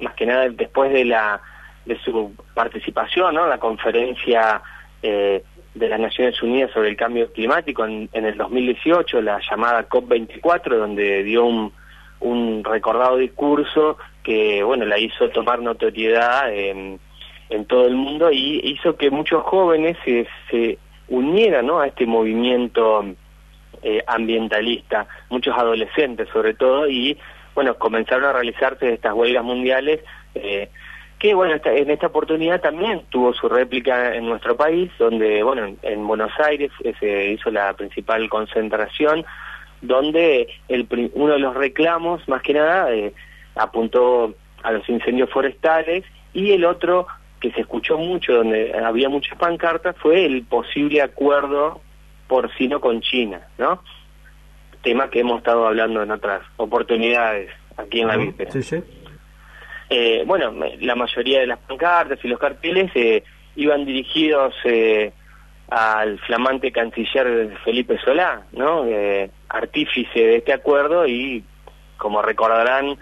más 0.01 0.15
que 0.15 0.27
nada 0.27 0.49
después 0.49 0.93
de 0.93 1.05
la 1.05 1.41
de 1.85 1.99
su 1.99 2.33
participación 2.55 3.35
¿no? 3.35 3.45
en 3.45 3.51
la 3.51 3.59
conferencia 3.59 4.63
eh, 5.03 5.43
de 5.75 5.89
las 5.89 6.01
Naciones 6.01 6.41
Unidas 6.43 6.71
sobre 6.73 6.89
el 6.89 6.97
cambio 6.97 7.31
climático 7.33 7.85
en, 7.85 8.09
el 8.13 8.37
2018, 8.37 9.21
la 9.21 9.41
llamada 9.51 9.89
COP24, 9.89 10.77
donde 10.77 11.23
dio 11.25 11.45
un, 11.45 11.73
un 12.21 12.65
recordado 12.65 13.17
discurso 13.17 13.99
que, 14.23 14.63
bueno, 14.63 14.87
la 14.87 14.99
hizo 14.99 15.29
tomar 15.29 15.61
notoriedad 15.61 16.53
en, 16.55 17.01
en 17.51 17.65
todo 17.67 17.87
el 17.87 17.97
mundo 17.97 18.31
y 18.31 18.61
hizo 18.65 18.97
que 18.97 19.11
muchos 19.11 19.43
jóvenes 19.43 19.97
se, 20.05 20.27
se 20.51 20.79
unieran 21.09 21.67
¿no? 21.67 21.81
a 21.81 21.89
este 21.89 22.07
movimiento 22.07 23.05
eh, 23.85 24.03
ambientalista, 24.07 25.07
muchos 25.29 25.55
adolescentes 25.57 26.29
sobre 26.33 26.55
todo, 26.55 26.89
y 26.89 27.19
bueno, 27.55 27.77
comenzaron 27.77 28.25
a 28.25 28.33
realizarse 28.33 28.95
estas 28.95 29.13
huelgas 29.13 29.45
mundiales 29.45 30.01
eh, 30.35 30.71
que 31.19 31.35
bueno, 31.35 31.55
en 31.65 31.91
esta 31.91 32.07
oportunidad 32.09 32.61
también 32.61 33.03
tuvo 33.11 33.33
su 33.33 33.49
réplica 33.49 34.15
en 34.15 34.27
nuestro 34.27 34.57
país, 34.57 34.91
donde 34.99 35.43
bueno, 35.43 35.75
en, 35.83 36.07
Buenos 36.07 36.33
Aires 36.39 36.71
se 36.99 37.33
hizo 37.33 37.51
la 37.51 37.73
principal 37.75 38.29
concentración, 38.29 39.25
donde 39.81 40.49
el, 40.69 40.89
uno 41.15 41.35
de 41.35 41.39
los 41.39 41.55
reclamos, 41.55 42.27
más 42.29 42.43
que 42.43 42.55
nada, 42.55 42.93
eh, 42.93 43.13
apuntó 43.55 44.35
a 44.63 44.73
los 44.73 44.89
incendios 44.89 45.31
forestales 45.31 46.05
y 46.33 46.53
el 46.53 46.65
otro 46.65 47.07
que 47.41 47.53
se 47.53 47.61
escuchó 47.61 47.97
mucho, 47.97 48.35
donde 48.35 48.75
había 48.75 49.09
muchas 49.09 49.39
pancartas, 49.39 49.97
fue 49.99 50.25
el 50.27 50.43
posible 50.43 51.03
acuerdo 51.03 51.81
porcino 52.35 52.81
con 52.81 53.01
China, 53.01 53.47
¿no? 53.59 53.81
Tema 54.83 55.09
que 55.09 55.21
hemos 55.21 55.39
estado 55.39 55.69
hablando 55.69 56.03
en 56.03 56.11
otras 56.11 56.43
oportunidades 56.57 57.49
aquí 57.77 58.01
en 58.01 58.09
la 58.09 58.17
víspera. 58.17 58.51
Sí, 58.51 58.63
sí. 58.65 58.83
Eh, 59.89 60.25
bueno, 60.27 60.53
la 60.81 60.97
mayoría 60.97 61.39
de 61.39 61.47
las 61.47 61.61
pancartas 61.61 62.19
y 62.25 62.27
los 62.27 62.41
carteles 62.41 62.91
eh, 62.97 63.23
iban 63.55 63.85
dirigidos 63.85 64.53
eh, 64.65 65.13
al 65.71 66.19
flamante 66.27 66.73
canciller 66.73 67.57
Felipe 67.65 67.99
Solá, 68.05 68.43
¿no? 68.51 68.85
artífice 69.49 70.19
de 70.19 70.37
este 70.39 70.53
acuerdo 70.53 71.07
y, 71.07 71.45
como 71.97 72.21
recordarán, 72.21 72.99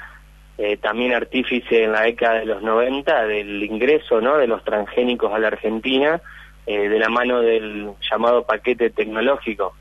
también 0.83 1.15
artífice 1.15 1.85
en 1.85 1.93
la 1.93 2.03
década 2.03 2.41
de 2.41 2.45
los 2.45 2.63
90 2.63 3.27
del 3.27 3.63
ingreso, 3.63 4.21
¿no? 4.21 4.37
De 4.37 4.47
los 4.47 4.63
transgénicos 4.63 5.33
a 5.33 5.39
la 5.39 5.49
Argentina 5.49 6.21
de 6.67 6.99
la 6.99 7.09
mano 7.09 7.41
del 7.41 7.93
llamado 8.11 8.45
paquete 8.45 8.91
tecnológico. 8.91 9.75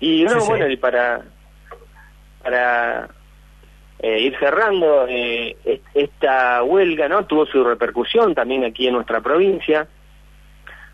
Y 0.00 0.24
no, 0.24 0.44
bueno, 0.44 0.68
y 0.68 0.76
para 0.76 1.22
para 2.46 3.08
eh, 3.98 4.20
ir 4.20 4.38
cerrando 4.38 5.06
eh, 5.08 5.56
esta 5.94 6.62
huelga 6.62 7.08
no 7.08 7.26
tuvo 7.26 7.44
su 7.46 7.64
repercusión 7.64 8.36
también 8.36 8.64
aquí 8.64 8.86
en 8.86 8.94
nuestra 8.94 9.20
provincia 9.20 9.88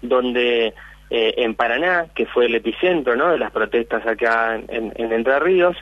donde 0.01 0.73
eh, 1.11 1.35
en 1.37 1.55
Paraná 1.55 2.07
que 2.15 2.25
fue 2.25 2.47
el 2.47 2.55
epicentro 2.55 3.15
no 3.15 3.33
de 3.33 3.39
las 3.39 3.51
protestas 3.51 4.07
acá 4.07 4.55
en, 4.55 4.93
Entre 4.97 5.39
Ríos 5.41 5.77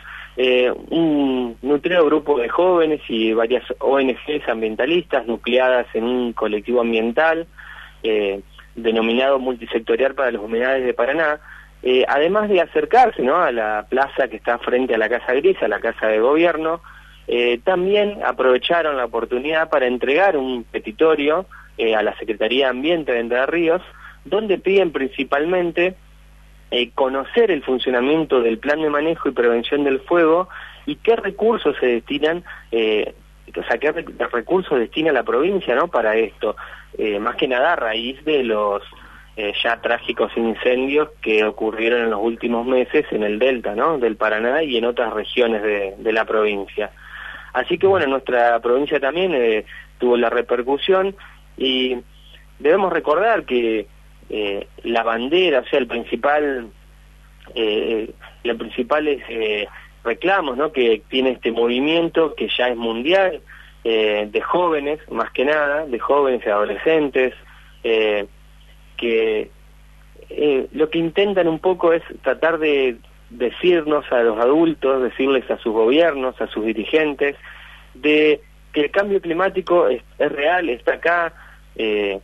un 0.89 1.59
nutrido 1.61 2.07
grupo 2.07 2.39
de 2.39 2.49
jóvenes 2.49 3.03
y 3.09 3.33
varias 3.35 3.65
ONGs 3.79 4.49
ambientalistas 4.49 5.27
nucleadas 5.27 5.87
en 5.95 6.05
un 6.05 6.33
colectivo 6.33 6.81
ambiental 6.81 7.47
denominado 8.75 9.39
multisectorial 9.39 10.15
para 10.15 10.31
las 10.31 10.43
humedades 10.43 10.85
de 10.85 10.95
Paraná 10.95 11.41
además 12.09 12.49
de 12.49 12.61
acercarse 12.61 13.23
¿no? 13.23 13.37
a 13.37 13.53
la 13.53 13.87
plaza 13.89 14.29
que 14.29 14.37
está 14.37 14.59
frente 14.59 14.95
a 14.95 14.99
la 14.99 15.09
Casa 15.09 15.33
Gris, 15.33 15.63
a 15.63 15.69
la 15.69 15.81
Casa 15.81 16.09
de 16.09 16.21
Gobierno, 16.21 16.81
eh, 17.33 17.61
también 17.63 18.19
aprovecharon 18.27 18.97
la 18.97 19.05
oportunidad 19.05 19.71
para 19.71 19.87
entregar 19.87 20.37
un 20.37 20.65
petitorio 20.65 21.47
eh, 21.79 21.95
a 21.95 22.03
la 22.03 22.17
Secretaría 22.19 22.65
de 22.65 22.71
Ambiente 22.71 23.13
de 23.13 23.21
Entre 23.21 23.47
Ríos, 23.47 23.83
donde 24.25 24.59
piden 24.59 24.91
principalmente 24.91 25.95
eh, 26.73 26.91
conocer 26.93 27.53
el 27.53 27.63
funcionamiento 27.63 28.43
del 28.43 28.59
plan 28.59 28.83
de 28.83 28.91
manejo 28.91 29.29
y 29.29 29.33
prevención 29.33 29.85
del 29.85 30.01
fuego 30.01 30.49
y 30.87 30.97
qué 30.97 31.15
recursos 31.15 31.77
se 31.79 31.87
destinan, 31.87 32.43
o 33.57 33.65
sea, 33.65 33.79
qué 33.79 33.93
recursos 34.33 34.79
destina 34.79 35.13
la 35.13 35.23
provincia 35.23 35.75
¿no? 35.75 35.89
para 35.89 36.17
esto, 36.17 36.57
más 37.21 37.37
que 37.37 37.49
nada 37.49 37.73
a 37.73 37.77
raíz 37.77 38.23
de 38.25 38.43
los 38.43 38.83
ya 39.63 39.81
trágicos 39.81 40.31
incendios 40.37 41.09
que 41.23 41.45
ocurrieron 41.45 42.03
en 42.03 42.11
los 42.11 42.21
últimos 42.21 42.67
meses 42.67 43.07
en 43.11 43.23
el 43.23 43.39
delta 43.39 43.75
¿no? 43.75 43.99
del 43.99 44.17
Paraná 44.17 44.63
y 44.63 44.77
en 44.77 44.85
otras 44.85 45.13
regiones 45.13 45.63
de 45.63 46.13
la 46.13 46.25
provincia. 46.25 46.91
Así 47.53 47.79
que 47.79 47.87
bueno, 47.87 48.07
nuestra 48.07 48.61
provincia 48.61 49.01
también 49.01 49.35
eh, 49.35 49.65
tuvo 49.99 50.17
la 50.17 50.31
repercusión 50.31 51.17
y 51.57 51.97
debemos 52.59 52.93
recordar 52.93 53.45
que 53.45 53.87
eh, 54.29 54.67
la 54.85 55.03
bandera, 55.03 55.61
o 55.61 55.65
sea, 55.67 55.79
el 55.79 55.87
principal, 55.87 56.69
eh, 57.55 58.13
los 58.45 58.57
principales 58.57 59.23
eh, 59.29 59.67
reclamos 60.05 60.57
¿no? 60.57 60.73
que 60.73 61.03
tiene 61.09 61.31
este 61.31 61.53
movimiento 61.53 62.35
que 62.35 62.49
ya 62.57 62.69
es 62.69 62.77
mundial, 62.77 63.41
de 63.83 64.43
jóvenes, 64.43 65.01
más 65.11 65.31
que 65.31 65.47
nada, 65.47 65.87
de 65.87 65.99
jóvenes 65.99 66.43
y 66.45 66.51
adolescentes, 66.51 67.33
que 67.83 69.51
lo 70.73 70.91
que 70.91 70.99
intentan 70.99 71.49
un 71.49 71.59
poco 71.61 71.95
es 71.95 72.03
tratar 72.23 72.59
de 72.59 72.99
decirnos 73.31 74.05
a 74.13 74.23
los 74.23 74.39
adultos, 74.39 75.03
decirles 75.03 75.49
a 75.51 75.57
sus 75.59 75.73
gobiernos, 75.73 76.39
a 76.41 76.49
sus 76.49 76.67
dirigentes, 76.67 77.37
de 77.95 78.41
que 78.73 78.83
el 78.83 78.91
cambio 78.91 79.21
climático 79.21 79.89
es, 79.89 80.03
real, 80.19 80.69
está 80.69 80.95
acá, 80.95 81.33
eh, 81.77 82.21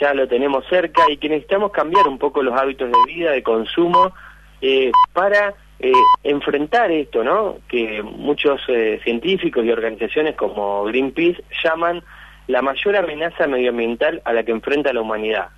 ya 0.00 0.14
lo 0.14 0.26
tenemos 0.26 0.66
cerca 0.68 1.02
y 1.10 1.18
que 1.18 1.28
necesitamos 1.28 1.70
cambiar 1.72 2.08
un 2.08 2.18
poco 2.18 2.42
los 2.42 2.58
hábitos 2.58 2.90
de 2.90 3.14
vida, 3.14 3.30
de 3.30 3.42
consumo, 3.42 4.12
eh, 4.60 4.90
para 5.12 5.54
eh, 5.78 5.92
enfrentar 6.24 6.90
esto, 6.90 7.22
¿no? 7.22 7.58
Que 7.68 8.02
muchos 8.02 8.60
científicos 9.02 9.64
y 9.64 9.70
organizaciones 9.70 10.34
como 10.34 10.84
Greenpeace 10.84 11.42
llaman 11.62 12.02
la 12.46 12.62
mayor 12.62 12.96
amenaza 12.96 13.46
medioambiental 13.46 14.22
a 14.24 14.32
la 14.32 14.44
que 14.44 14.52
enfrenta 14.52 14.92
la 14.92 15.00
humanidad. 15.00 15.48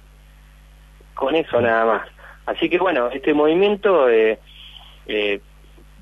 Con 1.14 1.34
eso 1.34 1.60
nada 1.60 1.84
más. 1.84 2.08
Así 2.46 2.70
que 2.70 2.78
bueno, 2.78 3.08
este 3.08 3.34
movimiento 3.34 4.08
eh, 4.08 4.38
eh, 5.06 5.40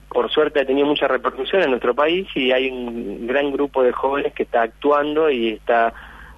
por 0.09 0.31
suerte 0.31 0.61
ha 0.61 0.67
tenido 0.67 0.87
mucha 0.87 1.09
repercusión 1.09 1.63
en 1.63 1.71
nuestro 1.71 1.95
país 1.95 2.29
y 2.35 2.53
hay 2.53 2.71
un 2.71 3.27
gran 3.27 3.51
grupo 3.51 3.83
de 3.83 3.93
jóvenes 3.93 4.33
que 4.33 4.45
está 4.45 4.63
actuando 4.63 5.29
y 5.29 5.49
está 5.49 5.93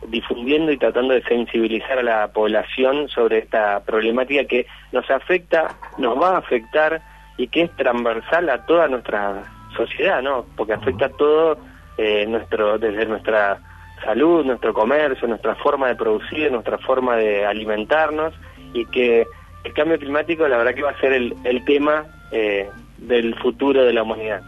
difundiendo 0.06 0.72
y 0.72 0.78
tratando 0.78 1.12
de 1.12 1.22
sensibilizar 1.24 1.98
a 1.98 2.02
la 2.02 2.28
población 2.28 3.08
sobre 3.08 3.38
esta 3.38 3.80
problemática 3.84 4.44
que 4.44 4.66
nos 4.92 5.10
afecta, 5.10 5.76
nos 5.98 6.20
va 6.20 6.36
a 6.36 6.38
afectar 6.38 7.02
y 7.38 7.48
que 7.48 7.62
es 7.62 7.76
transversal 7.76 8.50
a 8.50 8.66
toda 8.66 8.88
nuestra 8.88 9.44
sociedad, 9.74 10.20
¿no? 10.20 10.44
Porque 10.56 10.74
afecta 10.74 11.06
a 11.06 11.08
todo 11.10 11.56
eh, 11.96 12.26
nuestro, 12.26 12.78
desde 12.78 13.06
nuestra 13.06 13.60
salud, 14.04 14.44
nuestro 14.44 14.74
comercio, 14.74 15.26
nuestra 15.26 15.54
forma 15.54 15.88
de 15.88 15.96
producir, 15.96 16.52
nuestra 16.52 16.76
forma 16.78 17.16
de 17.16 17.46
alimentarnos 17.46 18.34
y 18.74 18.84
que 18.86 19.26
el 19.64 19.72
cambio 19.72 19.98
climático 19.98 20.46
la 20.46 20.58
verdad 20.58 20.74
que 20.74 20.82
va 20.82 20.90
a 20.90 21.00
ser 21.00 21.12
el, 21.12 21.34
el 21.44 21.64
tema 21.64 22.04
eh, 22.30 22.68
del 22.98 23.34
futuro 23.36 23.84
de 23.84 23.92
la 23.92 24.02
humanidad. 24.02 24.42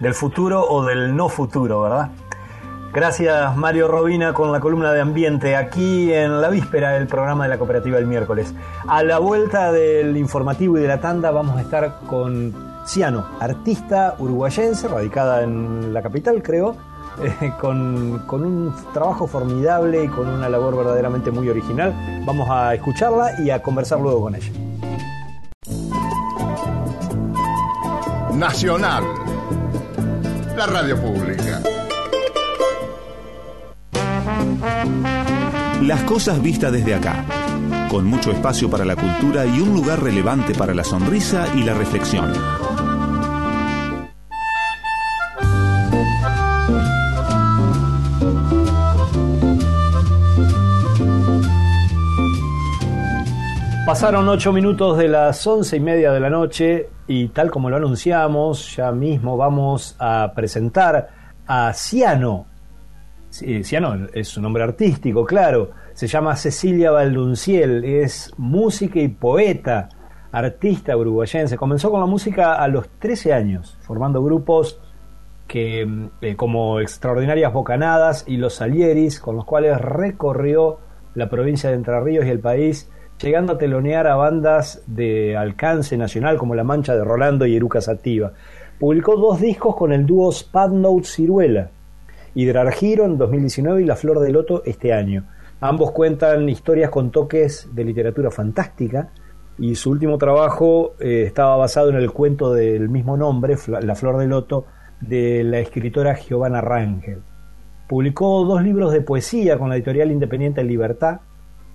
Del 0.00 0.14
futuro 0.14 0.62
o 0.62 0.84
del 0.84 1.14
no 1.14 1.28
futuro, 1.28 1.82
¿verdad? 1.82 2.10
Gracias 2.92 3.56
Mario 3.56 3.88
Robina 3.88 4.34
con 4.34 4.52
la 4.52 4.60
columna 4.60 4.92
de 4.92 5.00
ambiente 5.00 5.56
aquí 5.56 6.12
en 6.12 6.42
la 6.42 6.50
víspera 6.50 6.90
del 6.90 7.06
programa 7.06 7.44
de 7.44 7.48
la 7.48 7.56
cooperativa 7.56 7.96
del 7.96 8.06
miércoles. 8.06 8.52
A 8.86 9.02
la 9.02 9.18
vuelta 9.18 9.72
del 9.72 10.14
informativo 10.18 10.76
y 10.76 10.82
de 10.82 10.88
la 10.88 11.00
tanda 11.00 11.30
vamos 11.30 11.56
a 11.56 11.62
estar 11.62 12.00
con 12.06 12.52
Ciano, 12.84 13.24
artista 13.40 14.16
uruguayense, 14.18 14.88
radicada 14.88 15.42
en 15.42 15.94
la 15.94 16.02
capital 16.02 16.42
creo, 16.42 16.76
eh, 17.40 17.52
con, 17.58 18.24
con, 18.26 18.44
un 18.44 18.74
trabajo 18.92 19.26
formidable 19.26 20.04
y 20.04 20.08
con 20.08 20.28
una 20.28 20.50
labor 20.50 20.76
verdaderamente 20.76 21.30
muy 21.30 21.48
original. 21.48 21.94
Vamos 22.26 22.46
a 22.50 22.74
escucharla 22.74 23.40
y 23.40 23.48
a 23.48 23.62
conversar 23.62 24.00
luego 24.00 24.20
con 24.20 24.34
ella. 24.34 24.52
Nacional, 28.34 29.04
la 30.56 30.66
radio 30.66 31.00
pública. 31.00 31.62
Las 35.82 36.02
cosas 36.04 36.40
vistas 36.40 36.70
desde 36.70 36.94
acá, 36.94 37.24
con 37.90 38.04
mucho 38.04 38.30
espacio 38.30 38.70
para 38.70 38.84
la 38.84 38.94
cultura 38.94 39.44
y 39.44 39.60
un 39.60 39.74
lugar 39.74 40.00
relevante 40.00 40.54
para 40.54 40.72
la 40.72 40.84
sonrisa 40.84 41.46
y 41.56 41.64
la 41.64 41.74
reflexión. 41.74 42.32
Pasaron 53.84 54.28
ocho 54.28 54.52
minutos 54.52 54.96
de 54.96 55.08
las 55.08 55.44
once 55.44 55.76
y 55.76 55.80
media 55.80 56.12
de 56.12 56.20
la 56.20 56.30
noche 56.30 56.88
y 57.08 57.28
tal 57.28 57.50
como 57.50 57.68
lo 57.68 57.76
anunciamos, 57.78 58.76
ya 58.76 58.92
mismo 58.92 59.36
vamos 59.36 59.96
a 59.98 60.32
presentar 60.36 61.10
a 61.48 61.72
Ciano. 61.74 62.51
Ciano 63.32 64.08
es 64.12 64.28
su 64.28 64.42
nombre 64.42 64.62
artístico, 64.62 65.24
claro. 65.24 65.70
Se 65.94 66.06
llama 66.06 66.36
Cecilia 66.36 66.90
Valdunciel, 66.90 67.82
es 67.82 68.30
música 68.36 69.00
y 69.00 69.08
poeta, 69.08 69.88
artista 70.30 70.94
uruguayense. 70.96 71.56
Comenzó 71.56 71.90
con 71.90 72.00
la 72.00 72.06
música 72.06 72.54
a 72.54 72.68
los 72.68 72.90
13 72.98 73.32
años, 73.32 73.78
formando 73.80 74.22
grupos 74.22 74.78
que, 75.48 76.10
eh, 76.20 76.36
como 76.36 76.80
Extraordinarias 76.80 77.52
Bocanadas 77.52 78.24
y 78.28 78.36
Los 78.36 78.56
Salieris, 78.56 79.18
con 79.18 79.36
los 79.36 79.46
cuales 79.46 79.80
recorrió 79.80 80.78
la 81.14 81.30
provincia 81.30 81.70
de 81.70 81.76
Entre 81.76 81.98
Ríos 82.00 82.26
y 82.26 82.30
el 82.30 82.40
país 82.40 82.90
llegando 83.18 83.54
a 83.54 83.58
telonear 83.58 84.08
a 84.08 84.16
bandas 84.16 84.82
de 84.86 85.36
alcance 85.36 85.96
nacional 85.96 86.36
como 86.36 86.54
La 86.54 86.64
Mancha 86.64 86.94
de 86.94 87.04
Rolando 87.04 87.46
y 87.46 87.56
Eruca 87.56 87.80
Sativa. 87.80 88.32
Publicó 88.78 89.16
dos 89.16 89.40
discos 89.40 89.76
con 89.76 89.92
el 89.92 90.04
dúo 90.04 90.32
Note 90.72 91.06
Ciruela, 91.06 91.70
Hidrargiro 92.34 93.04
en 93.04 93.18
2019 93.18 93.82
y 93.82 93.84
La 93.84 93.96
Flor 93.96 94.20
de 94.20 94.30
Loto 94.30 94.62
este 94.64 94.92
año. 94.92 95.24
Ambos 95.60 95.92
cuentan 95.92 96.48
historias 96.48 96.90
con 96.90 97.10
toques 97.10 97.68
de 97.72 97.84
literatura 97.84 98.30
fantástica 98.30 99.10
y 99.58 99.74
su 99.74 99.90
último 99.90 100.18
trabajo 100.18 100.94
eh, 100.98 101.24
estaba 101.26 101.56
basado 101.56 101.90
en 101.90 101.96
el 101.96 102.10
cuento 102.10 102.52
del 102.52 102.88
mismo 102.88 103.16
nombre, 103.16 103.56
La 103.82 103.94
Flor 103.94 104.18
de 104.18 104.26
Loto, 104.26 104.66
de 105.00 105.44
la 105.44 105.58
escritora 105.58 106.14
Giovanna 106.14 106.60
Rangel. 106.60 107.22
Publicó 107.88 108.44
dos 108.44 108.62
libros 108.62 108.92
de 108.92 109.02
poesía 109.02 109.58
con 109.58 109.68
la 109.68 109.76
editorial 109.76 110.10
independiente 110.10 110.64
Libertad, 110.64 111.20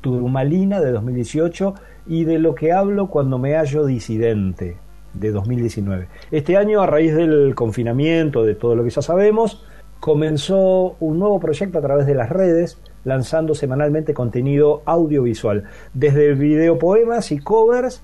Turmalina 0.02 0.80
de 0.82 0.92
2018 0.92 1.74
y 2.08 2.24
de 2.24 2.40
lo 2.40 2.56
que 2.56 2.72
hablo 2.72 3.08
cuando 3.08 3.38
me 3.38 3.56
hallo 3.56 3.86
disidente 3.86 4.78
de 5.14 5.32
2019. 5.32 6.08
Este 6.32 6.58
año, 6.58 6.82
a 6.82 6.88
raíz 6.88 7.16
del 7.16 7.54
confinamiento, 7.56 8.44
de 8.44 8.56
todo 8.56 8.76
lo 8.76 8.84
que 8.84 8.90
ya 8.90 9.02
sabemos, 9.02 9.64
comenzó 10.00 10.96
un 11.00 11.20
nuevo 11.20 11.40
proyecto 11.40 11.80
a 11.80 11.82
través 11.82 12.06
de 12.06 12.16
las 12.16 12.30
redes, 12.30 12.80
lanzando 13.04 13.56
semanalmente 13.56 14.14
contenido 14.14 14.82
audiovisual, 14.86 15.64
desde 15.94 16.34
videopoemas 16.34 17.32
y 17.32 17.40
covers, 17.40 18.04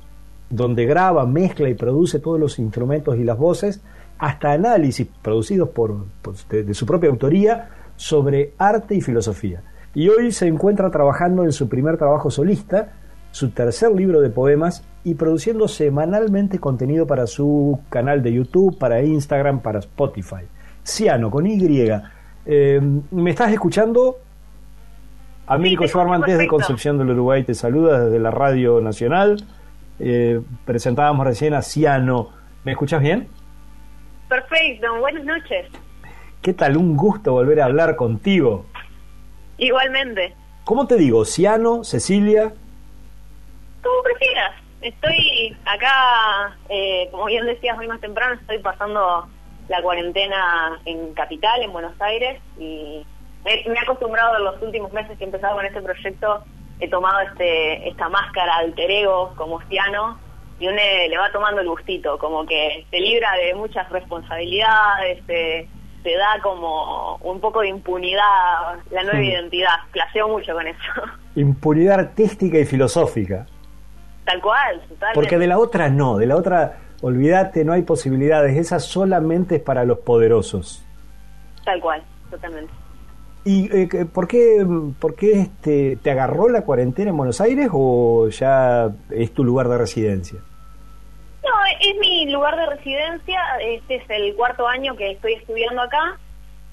donde 0.50 0.86
graba, 0.86 1.26
mezcla 1.26 1.70
y 1.70 1.74
produce 1.74 2.20
todos 2.20 2.40
los 2.40 2.60
instrumentos 2.60 3.18
y 3.18 3.24
las 3.24 3.38
voces, 3.38 3.82
hasta 4.18 4.52
análisis 4.52 5.08
producidos 5.22 5.70
por, 5.70 6.06
de 6.50 6.74
su 6.74 6.86
propia 6.86 7.10
autoría 7.10 7.70
sobre 7.96 8.54
arte 8.58 8.96
y 8.96 9.02
filosofía 9.02 9.64
y 9.96 10.10
hoy 10.10 10.32
se 10.32 10.48
encuentra 10.48 10.90
trabajando 10.90 11.44
en 11.44 11.52
su 11.52 11.70
primer 11.70 11.98
trabajo 11.98 12.32
solista, 12.32 12.94
su 13.32 13.52
tercer 13.52 13.92
libro 13.92 14.22
de 14.22 14.30
poemas 14.30 14.84
y 15.04 15.16
produciendo 15.16 15.68
semanalmente 15.68 16.60
contenido 16.60 17.06
para 17.06 17.28
su 17.28 17.80
canal 17.90 18.24
de 18.24 18.34
YouTube, 18.34 18.78
para 18.78 19.04
Instagram, 19.04 19.62
para 19.62 19.80
Spotify. 19.80 20.46
Ciano, 20.84 21.32
con 21.32 21.48
Y. 21.48 21.90
Eh, 22.46 22.82
¿Me 23.12 23.30
estás 23.30 23.52
escuchando? 23.52 24.18
Américo 25.48 25.88
Schwarman 25.88 26.22
desde 26.22 26.48
Concepción 26.48 26.98
del 26.98 27.12
Uruguay 27.12 27.44
te 27.44 27.54
saluda 27.54 28.06
desde 28.06 28.20
la 28.20 28.32
Radio 28.32 28.80
Nacional. 28.82 29.44
Eh, 30.00 30.42
presentábamos 30.66 31.26
recién 31.26 31.54
a 31.54 31.62
Ciano. 31.62 32.30
¿Me 32.64 32.72
escuchas 32.72 33.02
bien? 33.02 33.28
Perfecto, 34.30 35.00
buenas 35.00 35.26
noches. 35.26 35.68
¿Qué 36.42 36.54
tal? 36.54 36.78
Un 36.78 36.96
gusto 36.96 37.34
volver 37.34 37.62
a 37.62 37.66
hablar 37.66 37.96
contigo. 37.96 38.66
Igualmente. 39.58 40.34
¿Cómo 40.64 40.88
te 40.88 40.96
digo? 40.96 41.26
¿Ciano? 41.26 41.84
¿Cecilia? 41.84 42.54
Como 43.82 44.04
prefieras. 44.04 44.52
Estoy 44.82 45.56
acá, 45.66 46.58
eh, 46.70 47.08
como 47.12 47.26
bien 47.26 47.46
decías 47.46 47.78
hoy 47.78 47.88
más 47.88 48.02
temprano, 48.02 48.36
estoy 48.36 48.60
pasando 48.60 49.28
la 49.68 49.82
cuarentena 49.82 50.80
en 50.86 51.14
Capital, 51.14 51.62
en 51.62 51.72
Buenos 51.72 52.00
Aires, 52.02 52.42
y 52.60 53.06
me, 53.44 53.54
he 53.62 53.80
acostumbrado 53.80 54.38
en 54.38 54.44
los 54.46 54.62
últimos 54.62 54.92
meses 54.94 55.18
que 55.18 55.24
he 55.24 55.28
empezado 55.28 55.56
con 55.56 55.66
este 55.66 55.82
proyecto, 55.82 56.44
he 56.80 56.90
tomado 56.90 57.20
este 57.22 57.88
esta 57.88 58.10
máscara 58.10 58.58
alter 58.58 58.90
ego 58.90 59.34
como 59.36 59.62
Ciano, 59.68 60.20
y 60.60 60.68
uno 60.68 60.78
le 60.78 61.18
va 61.18 61.32
tomando 61.32 61.62
el 61.62 61.68
gustito, 61.68 62.18
como 62.18 62.46
que 62.46 62.86
se 62.90 63.00
libra 63.00 63.34
de 63.34 63.56
muchas 63.56 63.90
responsabilidades, 63.90 65.26
de 65.28 65.68
te 66.04 66.16
da 66.18 66.40
como 66.44 67.16
un 67.18 67.40
poco 67.40 67.62
de 67.62 67.70
impunidad 67.70 68.22
la 68.92 69.04
nueva 69.04 69.22
identidad. 69.22 69.76
Placeo 69.92 70.28
mucho 70.28 70.54
con 70.54 70.68
eso. 70.68 70.92
Impunidad 71.36 72.00
artística 72.00 72.60
y 72.60 72.66
filosófica. 72.66 73.46
Tal 74.26 74.42
cual, 74.42 74.82
totalmente. 74.82 75.16
Porque 75.16 75.38
de 75.38 75.48
la 75.48 75.58
otra 75.58 75.90
no, 75.90 76.18
de 76.18 76.28
la 76.28 76.36
otra, 76.36 76.78
olvídate, 77.04 77.66
no 77.66 77.74
hay 77.74 77.84
posibilidades. 77.84 78.58
Esa 78.58 78.80
solamente 78.80 79.58
es 79.58 79.62
para 79.62 79.84
los 79.84 80.00
poderosos. 80.00 80.84
Tal 81.66 81.80
cual, 81.82 82.02
totalmente. 82.32 82.74
¿Y 83.46 83.70
eh, 83.76 84.06
por 84.06 84.28
qué, 84.28 84.66
por 85.00 85.16
qué 85.16 85.42
este, 85.42 85.98
te 85.98 86.12
agarró 86.12 86.48
la 86.48 86.62
cuarentena 86.62 87.10
en 87.10 87.18
Buenos 87.18 87.42
Aires 87.42 87.70
o 87.74 88.30
ya 88.30 88.90
es 89.10 89.34
tu 89.34 89.44
lugar 89.44 89.68
de 89.68 89.78
residencia? 89.78 90.40
No, 91.44 91.50
es 91.82 92.00
mi 92.00 92.32
lugar 92.32 92.56
de 92.56 92.68
residencia, 92.68 93.42
este 93.62 93.96
es 93.96 94.10
el 94.10 94.34
cuarto 94.36 94.66
año 94.66 94.96
que 94.96 95.12
estoy 95.12 95.34
estudiando 95.34 95.82
acá, 95.82 96.18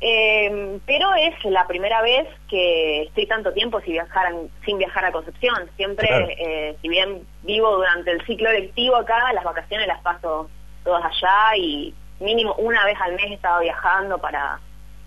em, 0.01 0.81
pero 0.87 1.15
es 1.15 1.45
la 1.45 1.67
primera 1.67 2.03
vez 2.03 2.27
que 2.49 3.03
estoy 3.03 3.27
tanto 3.27 3.53
tiempo 3.53 3.81
sin 3.81 3.95
viajar, 3.95 4.33
sin 4.65 4.79
viajar 4.79 5.05
a 5.05 5.13
Concepción. 5.13 5.71
Siempre, 5.77 6.09
eh, 6.39 6.77
si 6.81 6.89
bien 6.89 7.27
vivo 7.43 7.77
durante 7.77 8.11
el 8.13 8.25
ciclo 8.27 8.51
lectivo 8.51 8.97
acá, 8.97 9.33
las 9.33 9.45
vacaciones 9.45 9.87
las 9.87 10.01
paso 10.03 10.49
todas 10.85 11.05
allá 11.05 11.57
y 11.57 11.95
mínimo 12.21 12.55
una 12.55 12.85
vez 12.85 12.97
al 13.01 13.13
mes 13.13 13.27
he 13.27 13.35
estado 13.35 13.61
viajando 13.61 14.19
para, 14.19 14.61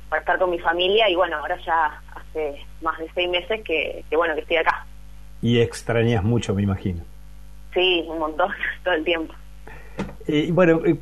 para 0.10 0.20
estar 0.20 0.40
con 0.40 0.50
mi 0.50 0.60
familia 0.60 1.10
y 1.10 1.16
bueno, 1.16 1.38
ahora 1.38 1.58
ya 1.66 2.02
hace 2.16 2.64
más 2.82 2.98
de 3.00 3.10
seis 3.14 3.30
meses 3.30 3.62
que, 3.64 4.04
que 4.10 4.16
bueno, 4.16 4.36
que 4.36 4.42
estoy 4.42 4.58
acá. 4.58 4.86
Y 5.42 5.60
extrañas 5.60 6.24
mucho, 6.24 6.54
me 6.54 6.64
imagino. 6.64 7.04
Sí, 7.74 8.06
un 8.08 8.20
montón, 8.20 8.52
todo 8.84 8.94
el 8.94 9.04
tiempo. 9.04 9.34
Eh, 10.28 10.50
bueno, 10.52 10.82
eh, 10.86 10.98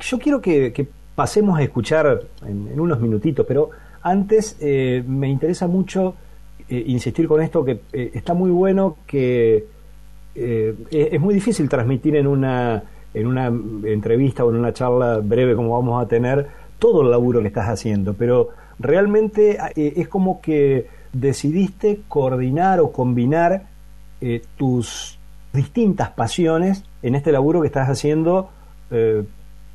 yo 0.00 0.18
quiero 0.18 0.40
que, 0.40 0.72
que, 0.72 0.86
pasemos 1.18 1.58
a 1.58 1.64
escuchar 1.64 2.20
en, 2.46 2.78
unos 2.78 3.00
minutitos, 3.00 3.44
pero 3.44 3.70
antes 4.02 4.56
eh, 4.60 5.02
me 5.04 5.28
interesa 5.28 5.66
mucho 5.66 6.14
eh, 6.68 6.84
insistir 6.86 7.26
con 7.26 7.42
esto, 7.42 7.64
que 7.64 7.80
eh, 7.92 8.12
está 8.14 8.34
muy 8.34 8.52
bueno 8.52 8.98
que 9.04 9.66
es, 10.36 10.76
es 10.92 11.20
muy 11.20 11.34
difícil 11.34 11.68
transmitir 11.68 12.14
en 12.14 12.28
una, 12.28 12.84
en 13.12 13.26
una 13.26 13.46
entrevista 13.48 14.44
o 14.44 14.50
en 14.50 14.58
una 14.58 14.72
charla 14.72 15.18
breve 15.18 15.56
como 15.56 15.70
vamos 15.70 16.00
a 16.00 16.06
tener 16.06 16.46
todo 16.78 17.02
el 17.02 17.10
laburo 17.10 17.40
que 17.40 17.48
estás 17.48 17.66
haciendo, 17.66 18.14
pero 18.14 18.50
realmente 18.78 19.58
es 19.74 20.06
como 20.06 20.40
que 20.40 20.86
decidiste 21.12 22.02
coordinar 22.06 22.78
o 22.78 22.92
combinar 22.92 23.64
tus 24.56 25.18
distintas 25.52 26.10
pasiones 26.10 26.84
en 27.02 27.16
este 27.16 27.32
laburo 27.32 27.60
que 27.60 27.66
estás 27.66 27.88
haciendo 27.88 28.50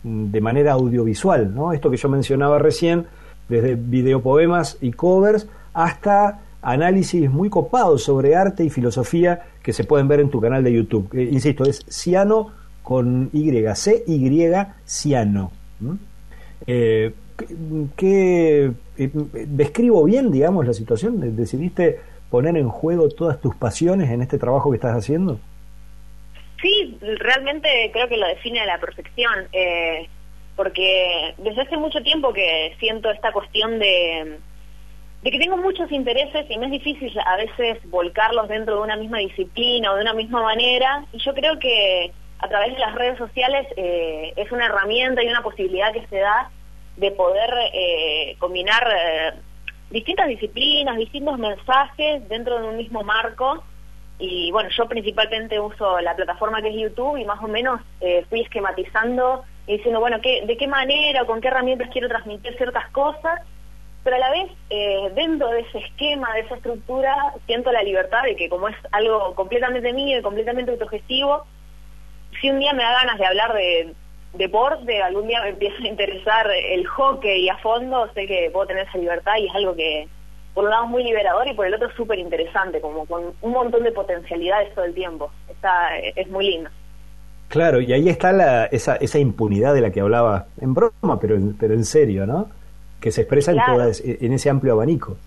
de 0.03 0.41
manera 0.41 0.73
audiovisual, 0.73 1.53
¿no? 1.53 1.73
Esto 1.73 1.89
que 1.89 1.97
yo 1.97 2.09
mencionaba 2.09 2.59
recién, 2.59 3.07
desde 3.49 3.75
videopoemas 3.75 4.77
y 4.81 4.91
covers 4.91 5.47
hasta 5.73 6.41
análisis 6.61 7.29
muy 7.29 7.49
copados 7.49 8.03
sobre 8.03 8.35
arte 8.35 8.63
y 8.63 8.69
filosofía 8.69 9.43
que 9.61 9.73
se 9.73 9.83
pueden 9.83 10.07
ver 10.07 10.19
en 10.19 10.29
tu 10.29 10.39
canal 10.39 10.63
de 10.63 10.73
YouTube. 10.73 11.09
Eh, 11.13 11.29
insisto, 11.31 11.65
es 11.65 11.85
Ciano 11.89 12.51
con 12.81 13.29
Y, 13.33 13.51
C-Y, 13.75 14.53
Ciano. 14.85 15.51
Eh, 16.65 17.13
¿qué, 17.95 18.71
eh, 18.97 19.11
¿Describo 19.47 20.03
bien, 20.03 20.31
digamos, 20.31 20.65
la 20.65 20.73
situación? 20.73 21.35
¿Decidiste 21.35 21.99
poner 22.29 22.57
en 22.57 22.69
juego 22.69 23.09
todas 23.09 23.39
tus 23.39 23.55
pasiones 23.55 24.09
en 24.09 24.21
este 24.21 24.37
trabajo 24.37 24.69
que 24.69 24.75
estás 24.75 24.97
haciendo? 24.97 25.39
Sí, 26.63 26.97
realmente 27.01 27.89
creo 27.91 28.07
que 28.07 28.15
lo 28.15 28.25
define 28.25 28.61
a 28.61 28.65
la 28.65 28.79
perfección, 28.79 29.49
eh, 29.51 30.07
porque 30.55 31.35
desde 31.37 31.61
hace 31.61 31.75
mucho 31.75 32.01
tiempo 32.01 32.31
que 32.31 32.73
siento 32.79 33.11
esta 33.11 33.33
cuestión 33.33 33.79
de, 33.79 34.39
de 35.23 35.31
que 35.31 35.39
tengo 35.39 35.57
muchos 35.57 35.91
intereses 35.91 36.45
y 36.49 36.57
me 36.57 36.67
es 36.67 36.71
difícil 36.71 37.11
a 37.19 37.35
veces 37.35 37.79
volcarlos 37.89 38.47
dentro 38.47 38.75
de 38.77 38.81
una 38.81 38.95
misma 38.95 39.17
disciplina 39.17 39.91
o 39.91 39.95
de 39.95 40.03
una 40.03 40.13
misma 40.13 40.41
manera, 40.41 41.05
y 41.11 41.17
yo 41.17 41.33
creo 41.33 41.59
que 41.59 42.13
a 42.39 42.47
través 42.47 42.73
de 42.73 42.79
las 42.79 42.95
redes 42.95 43.17
sociales 43.17 43.67
eh, 43.75 44.31
es 44.37 44.49
una 44.53 44.67
herramienta 44.67 45.21
y 45.21 45.27
una 45.27 45.43
posibilidad 45.43 45.91
que 45.91 46.07
se 46.07 46.17
da 46.19 46.49
de 46.95 47.11
poder 47.11 47.49
eh, 47.73 48.37
combinar 48.39 48.87
eh, 48.87 49.33
distintas 49.89 50.29
disciplinas, 50.29 50.95
distintos 50.95 51.37
mensajes 51.37 52.25
dentro 52.29 52.59
de 52.61 52.67
un 52.69 52.77
mismo 52.77 53.03
marco 53.03 53.65
y 54.25 54.51
bueno, 54.51 54.69
yo 54.69 54.87
principalmente 54.87 55.59
uso 55.59 55.99
la 55.99 56.15
plataforma 56.15 56.61
que 56.61 56.69
es 56.69 56.75
YouTube 56.75 57.17
y 57.17 57.25
más 57.25 57.43
o 57.43 57.47
menos 57.49 57.81
eh, 57.99 58.25
fui 58.29 58.39
esquematizando 58.39 59.43
y 59.67 59.73
diciendo, 59.73 59.99
bueno, 59.99 60.21
¿qué, 60.21 60.45
de 60.45 60.55
qué 60.55 60.65
manera 60.65 61.23
o 61.23 61.25
con 61.25 61.41
qué 61.41 61.49
herramientas 61.49 61.89
quiero 61.91 62.07
transmitir 62.07 62.55
ciertas 62.55 62.89
cosas, 62.91 63.41
pero 64.01 64.15
a 64.15 64.19
la 64.19 64.31
vez, 64.31 64.49
eh, 64.69 65.11
dentro 65.13 65.49
de 65.49 65.59
ese 65.61 65.79
esquema, 65.79 66.33
de 66.35 66.39
esa 66.39 66.55
estructura, 66.55 67.33
siento 67.47 67.73
la 67.73 67.83
libertad 67.83 68.23
de 68.23 68.37
que 68.37 68.47
como 68.47 68.69
es 68.69 68.77
algo 68.93 69.35
completamente 69.35 69.91
mío 69.91 70.17
y 70.17 70.21
completamente 70.21 70.71
autogestivo, 70.71 71.45
si 72.39 72.49
un 72.49 72.59
día 72.59 72.71
me 72.71 72.83
da 72.83 72.93
ganas 72.93 73.19
de 73.19 73.25
hablar 73.25 73.53
de 73.53 73.93
deporte, 74.35 75.01
algún 75.01 75.27
día 75.27 75.41
me 75.41 75.49
empieza 75.49 75.83
a 75.83 75.87
interesar 75.87 76.49
el 76.49 76.87
hockey 76.87 77.49
a 77.49 77.57
fondo, 77.57 78.09
sé 78.13 78.25
que 78.25 78.49
puedo 78.53 78.67
tener 78.67 78.87
esa 78.87 78.97
libertad 78.97 79.35
y 79.37 79.47
es 79.47 79.53
algo 79.53 79.75
que 79.75 80.07
por 80.53 80.65
un 80.65 80.69
lado 80.69 80.87
muy 80.87 81.03
liberador 81.03 81.47
y 81.47 81.53
por 81.53 81.65
el 81.65 81.73
otro 81.73 81.91
súper 81.95 82.19
interesante, 82.19 82.79
como 82.79 83.05
con 83.05 83.33
un 83.41 83.51
montón 83.51 83.83
de 83.83 83.91
potencialidades 83.91 84.73
todo 84.75 84.85
el 84.85 84.93
tiempo. 84.93 85.31
Está, 85.49 85.97
es 85.97 86.29
muy 86.29 86.45
lindo. 86.47 86.69
Claro, 87.49 87.81
y 87.81 87.93
ahí 87.93 88.09
está 88.09 88.31
la, 88.31 88.65
esa, 88.65 88.95
esa 88.95 89.19
impunidad 89.19 89.73
de 89.73 89.81
la 89.81 89.91
que 89.91 90.01
hablaba, 90.01 90.47
en 90.59 90.73
broma, 90.73 91.19
pero 91.19 91.35
en, 91.35 91.55
pero 91.55 91.73
en 91.73 91.85
serio, 91.85 92.25
¿no? 92.25 92.49
Que 92.99 93.11
se 93.11 93.21
expresa 93.21 93.51
en, 93.51 93.59
toda, 93.65 93.91
en 94.03 94.33
ese 94.33 94.49
amplio 94.49 94.73
abanico. 94.73 95.17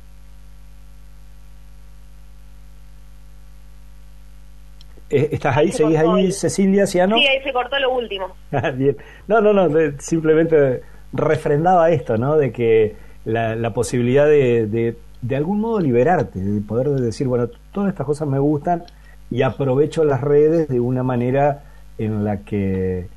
¿Estás 5.09 5.57
ahí? 5.57 5.71
¿Seguís 5.71 5.99
ahí, 5.99 6.33
Cecilia 6.33 6.87
Ciano? 6.87 7.17
Sí, 7.17 7.27
ahí 7.29 7.41
se 7.43 7.53
cortó 7.53 7.79
lo 7.79 7.93
último. 7.93 8.35
Bien. 8.75 8.97
No, 9.29 9.41
no, 9.41 9.53
no, 9.53 9.69
simplemente 9.99 10.83
refrendaba 11.13 11.91
esto, 11.91 12.19
¿no? 12.19 12.37
De 12.37 12.51
que 12.51 12.97
la, 13.25 13.55
la 13.55 13.73
posibilidad 13.73 14.27
de, 14.27 14.67
de, 14.67 14.97
de 15.27 15.37
algún 15.37 15.61
modo 15.61 15.81
liberarte, 15.81 16.39
de 16.39 16.61
poder 16.61 16.89
decir, 16.91 17.27
bueno, 17.27 17.49
todas 17.73 17.91
estas 17.91 18.07
cosas 18.07 18.29
me 18.29 18.39
gustan 18.39 18.85
y 19.31 19.43
aprovecho 19.43 20.05
las 20.05 20.21
redes 20.21 20.69
de 20.69 20.79
una 20.79 21.03
manera 21.03 21.65
en 21.99 22.25
la 22.25 22.45
que, 22.45 23.09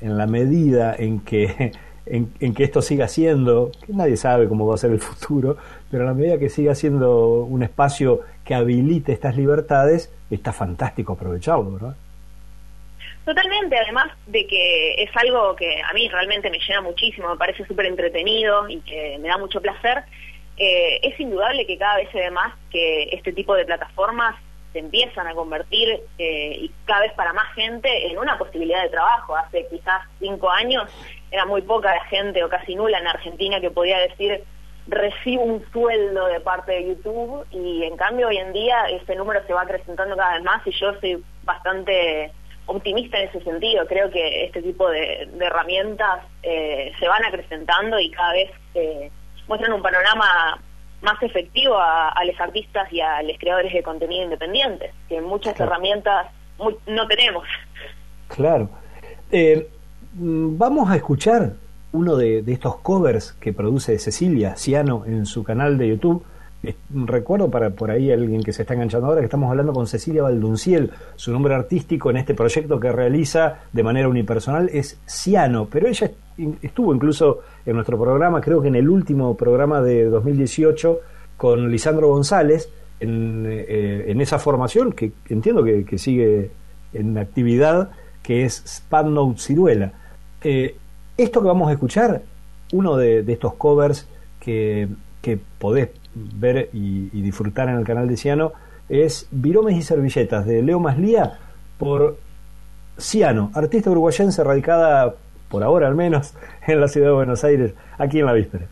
en 0.00 0.18
la 0.18 0.26
medida 0.26 0.94
en 0.98 1.20
que, 1.20 1.72
en, 2.06 2.54
que 2.54 2.64
esto 2.64 2.82
siga 2.82 3.06
siendo, 3.06 3.70
que 3.86 3.92
nadie 3.92 4.16
sabe 4.16 4.48
cómo 4.48 4.66
va 4.66 4.74
a 4.74 4.78
ser 4.78 4.90
el 4.90 4.98
futuro, 5.00 5.56
pero 5.90 6.02
en 6.02 6.08
la 6.08 6.14
medida 6.14 6.38
que 6.38 6.48
siga 6.48 6.74
siendo 6.74 7.44
un 7.44 7.62
espacio 7.62 8.20
que 8.44 8.54
habilite 8.54 9.12
estas 9.12 9.36
libertades, 9.36 10.12
está 10.30 10.52
fantástico 10.52 11.12
aprovecharlo, 11.12 11.74
¿verdad? 11.74 11.96
Totalmente, 13.24 13.76
además 13.78 14.10
de 14.26 14.44
que 14.48 14.94
es 14.94 15.10
algo 15.16 15.54
que 15.54 15.80
a 15.80 15.92
mí 15.94 16.08
realmente 16.08 16.50
me 16.50 16.58
llena 16.58 16.80
muchísimo, 16.80 17.28
me 17.28 17.36
parece 17.36 17.64
súper 17.66 17.86
entretenido 17.86 18.68
y 18.68 18.80
que 18.80 19.16
me 19.20 19.28
da 19.28 19.38
mucho 19.38 19.60
placer, 19.60 20.02
eh, 20.56 21.00
es 21.02 21.18
indudable 21.18 21.66
que 21.66 21.78
cada 21.78 21.96
vez 21.96 22.10
se 22.10 22.18
ve 22.18 22.30
más 22.30 22.54
que 22.70 23.04
este 23.12 23.32
tipo 23.32 23.54
de 23.54 23.64
plataformas 23.64 24.36
se 24.72 24.78
empiezan 24.78 25.26
a 25.26 25.34
convertir 25.34 26.00
eh, 26.18 26.56
y 26.60 26.70
cada 26.86 27.02
vez 27.02 27.12
para 27.12 27.32
más 27.32 27.52
gente 27.54 28.06
en 28.06 28.18
una 28.18 28.38
posibilidad 28.38 28.82
de 28.82 28.88
trabajo. 28.88 29.36
Hace 29.36 29.66
quizás 29.68 30.02
cinco 30.18 30.50
años 30.50 30.90
era 31.30 31.44
muy 31.44 31.62
poca 31.62 31.94
la 31.94 32.04
gente 32.04 32.42
o 32.42 32.48
casi 32.48 32.74
nula 32.74 32.98
en 32.98 33.06
Argentina 33.06 33.60
que 33.60 33.70
podía 33.70 33.98
decir 33.98 34.42
recibo 34.88 35.44
un 35.44 35.64
sueldo 35.72 36.26
de 36.26 36.40
parte 36.40 36.72
de 36.72 36.88
YouTube 36.88 37.46
y 37.52 37.84
en 37.84 37.96
cambio 37.96 38.28
hoy 38.28 38.38
en 38.38 38.52
día 38.52 38.86
ese 38.90 39.14
número 39.14 39.40
se 39.46 39.52
va 39.52 39.62
acrecentando 39.62 40.16
cada 40.16 40.34
vez 40.34 40.42
más 40.42 40.66
y 40.66 40.72
yo 40.72 40.92
soy 41.00 41.22
bastante 41.44 42.32
optimista 42.66 43.18
en 43.18 43.28
ese 43.28 43.42
sentido. 43.42 43.86
Creo 43.86 44.10
que 44.10 44.44
este 44.44 44.62
tipo 44.62 44.88
de, 44.90 45.28
herramientas 45.40 46.24
eh, 46.42 46.92
se 46.98 47.08
van 47.08 47.24
acrecentando 47.24 47.98
y 48.00 48.10
cada 48.10 48.32
vez 48.32 48.50
eh, 48.74 49.10
muestran 49.48 49.72
un 49.72 49.82
panorama 49.82 50.60
más 51.02 51.22
efectivo 51.22 51.76
a, 51.76 52.10
a, 52.10 52.24
los 52.24 52.38
artistas 52.40 52.92
y 52.92 53.00
a 53.00 53.22
los 53.22 53.36
creadores 53.38 53.72
de 53.72 53.82
contenido 53.82 54.24
independientes, 54.24 54.92
que 55.08 55.20
muchas 55.20 55.54
claro. 55.54 55.72
herramientas 55.72 56.26
muy, 56.58 56.76
no 56.86 57.06
tenemos. 57.08 57.44
Claro. 58.28 58.70
Eh, 59.30 59.68
vamos 60.14 60.90
a 60.90 60.96
escuchar 60.96 61.54
uno 61.92 62.16
de, 62.16 62.42
de, 62.42 62.52
estos 62.52 62.76
covers 62.76 63.32
que 63.32 63.52
produce 63.52 63.98
Cecilia 63.98 64.56
Ciano 64.56 65.04
en 65.06 65.26
su 65.26 65.42
canal 65.42 65.76
de 65.76 65.88
YouTube. 65.88 66.24
Recuerdo 66.94 67.50
para 67.50 67.70
por 67.70 67.90
ahí 67.90 68.12
alguien 68.12 68.42
que 68.42 68.52
se 68.52 68.62
está 68.62 68.74
enganchando 68.74 69.08
ahora 69.08 69.20
que 69.20 69.24
estamos 69.24 69.50
hablando 69.50 69.72
con 69.72 69.88
Cecilia 69.88 70.22
Valdunciel, 70.22 70.92
su 71.16 71.32
nombre 71.32 71.54
artístico 71.54 72.10
en 72.10 72.18
este 72.18 72.34
proyecto 72.34 72.78
que 72.78 72.92
realiza 72.92 73.62
de 73.72 73.82
manera 73.82 74.08
unipersonal 74.08 74.70
es 74.72 75.00
Ciano, 75.04 75.66
pero 75.70 75.88
ella 75.88 76.12
estuvo 76.62 76.94
incluso 76.94 77.40
en 77.66 77.74
nuestro 77.74 77.98
programa, 77.98 78.40
creo 78.40 78.62
que 78.62 78.68
en 78.68 78.76
el 78.76 78.88
último 78.88 79.36
programa 79.36 79.82
de 79.82 80.04
2018 80.04 81.00
con 81.36 81.68
Lisandro 81.68 82.08
González, 82.08 82.68
en, 83.00 83.44
eh, 83.48 84.04
en 84.06 84.20
esa 84.20 84.38
formación 84.38 84.92
que 84.92 85.10
entiendo 85.28 85.64
que, 85.64 85.98
sigue 85.98 86.52
en 86.92 87.18
actividad, 87.18 87.90
que 88.22 88.44
es 88.44 88.62
Spad 88.64 89.06
Note 89.06 89.40
Ciruela. 89.40 89.92
Eh, 90.42 90.76
esto 91.16 91.40
que 91.40 91.48
vamos 91.48 91.68
a 91.68 91.72
escuchar, 91.72 92.22
uno 92.72 92.96
de, 92.96 93.24
de 93.24 93.32
estos 93.32 93.54
covers 93.54 94.06
que, 94.38 94.86
que 95.20 95.40
podés 95.58 95.90
ver 96.14 96.68
y, 96.72 97.08
disfrutar 97.22 97.68
en 97.68 97.76
el 97.76 97.84
canal 97.84 98.08
de 98.08 98.16
Ciano, 98.16 98.52
es 98.88 99.26
Viromes 99.30 99.76
y 99.76 99.82
Servilletas 99.82 100.46
de 100.46 100.62
Leo 100.62 100.80
Maslía 100.80 101.38
por 101.78 102.18
Ciano, 102.98 103.50
artista 103.54 103.90
uruguayense 103.90 104.44
radicada 104.44 105.14
por 105.48 105.62
ahora 105.62 105.88
al 105.88 105.94
menos, 105.94 106.34
en 106.66 106.80
la 106.80 106.88
ciudad 106.88 107.08
de 107.08 107.14
Buenos 107.14 107.44
Aires, 107.44 107.74
aquí 107.98 108.20
en 108.20 108.26
la 108.26 108.32
víspera. 108.32 108.66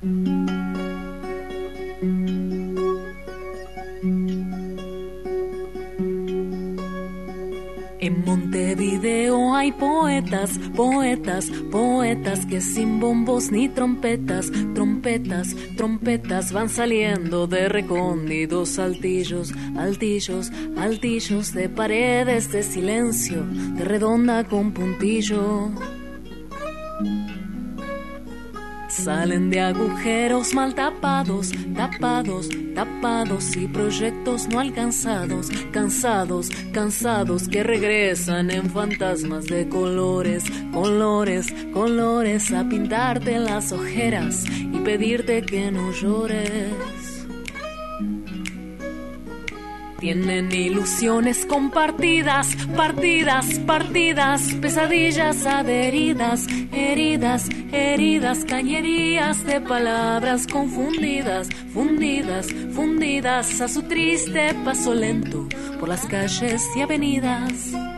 En 8.01 8.24
Montevideo 8.24 9.55
hay 9.55 9.72
poetas, 9.72 10.59
poetas, 10.74 11.51
poetas 11.70 12.47
que 12.47 12.62
sin 12.62 12.98
bombos 12.98 13.52
ni 13.52 13.68
trompetas, 13.68 14.51
trompetas, 14.74 15.55
trompetas 15.77 16.51
van 16.51 16.70
saliendo 16.70 17.47
de 17.47 17.68
recónditos 17.68 18.78
altillos, 18.78 19.52
altillos, 19.77 20.51
altillos 20.78 21.52
de 21.52 21.68
paredes 21.68 22.51
de 22.51 22.62
silencio, 22.62 23.44
de 23.44 23.85
redonda 23.85 24.44
con 24.44 24.72
puntillo. 24.72 25.70
Salen 28.91 29.51
de 29.51 29.61
agujeros 29.61 30.53
mal 30.53 30.75
tapados, 30.75 31.53
tapados, 31.77 32.49
tapados 32.75 33.57
y 33.57 33.69
proyectos 33.69 34.49
no 34.49 34.59
alcanzados, 34.59 35.49
cansados, 35.71 36.51
cansados 36.73 37.49
que 37.49 37.62
regresan 37.62 38.51
en 38.51 38.69
fantasmas 38.69 39.47
de 39.47 39.69
colores, 39.69 40.45
colores, 40.73 41.47
colores 41.73 42.53
a 42.53 42.69
pintarte 42.69 43.39
las 43.39 43.71
ojeras 43.71 44.45
y 44.49 44.79
pedirte 44.81 45.43
que 45.43 45.71
no 45.71 45.93
llores. 45.93 46.99
Tienen 50.01 50.51
ilusiones 50.51 51.44
compartidas, 51.44 52.56
partidas, 52.74 53.59
partidas, 53.66 54.55
pesadillas 54.55 55.44
adheridas, 55.44 56.47
heridas, 56.72 57.51
heridas, 57.70 58.47
cañerías 58.47 59.44
de 59.44 59.60
palabras 59.60 60.47
confundidas, 60.47 61.51
fundidas, 61.74 62.47
fundidas 62.72 63.60
a 63.60 63.68
su 63.68 63.82
triste 63.82 64.55
paso 64.64 64.94
lento 64.94 65.47
por 65.78 65.90
las 65.90 66.06
calles 66.06 66.64
y 66.74 66.81
avenidas. 66.81 67.90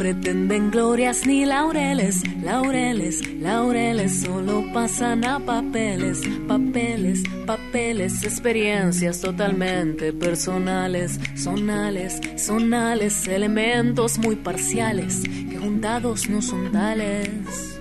Pretenden 0.00 0.70
glorias 0.70 1.26
ni 1.26 1.44
laureles, 1.44 2.22
laureles, 2.42 3.20
laureles, 3.38 4.22
solo 4.22 4.64
pasan 4.72 5.26
a 5.26 5.38
papeles, 5.38 6.22
papeles, 6.48 7.22
papeles, 7.44 8.24
experiencias 8.24 9.20
totalmente 9.20 10.14
personales, 10.14 11.20
sonales, 11.34 12.18
sonales, 12.36 13.28
elementos 13.28 14.18
muy 14.18 14.36
parciales 14.36 15.22
que 15.22 15.58
juntados 15.58 16.30
no 16.30 16.40
son 16.40 16.72
tales. 16.72 17.79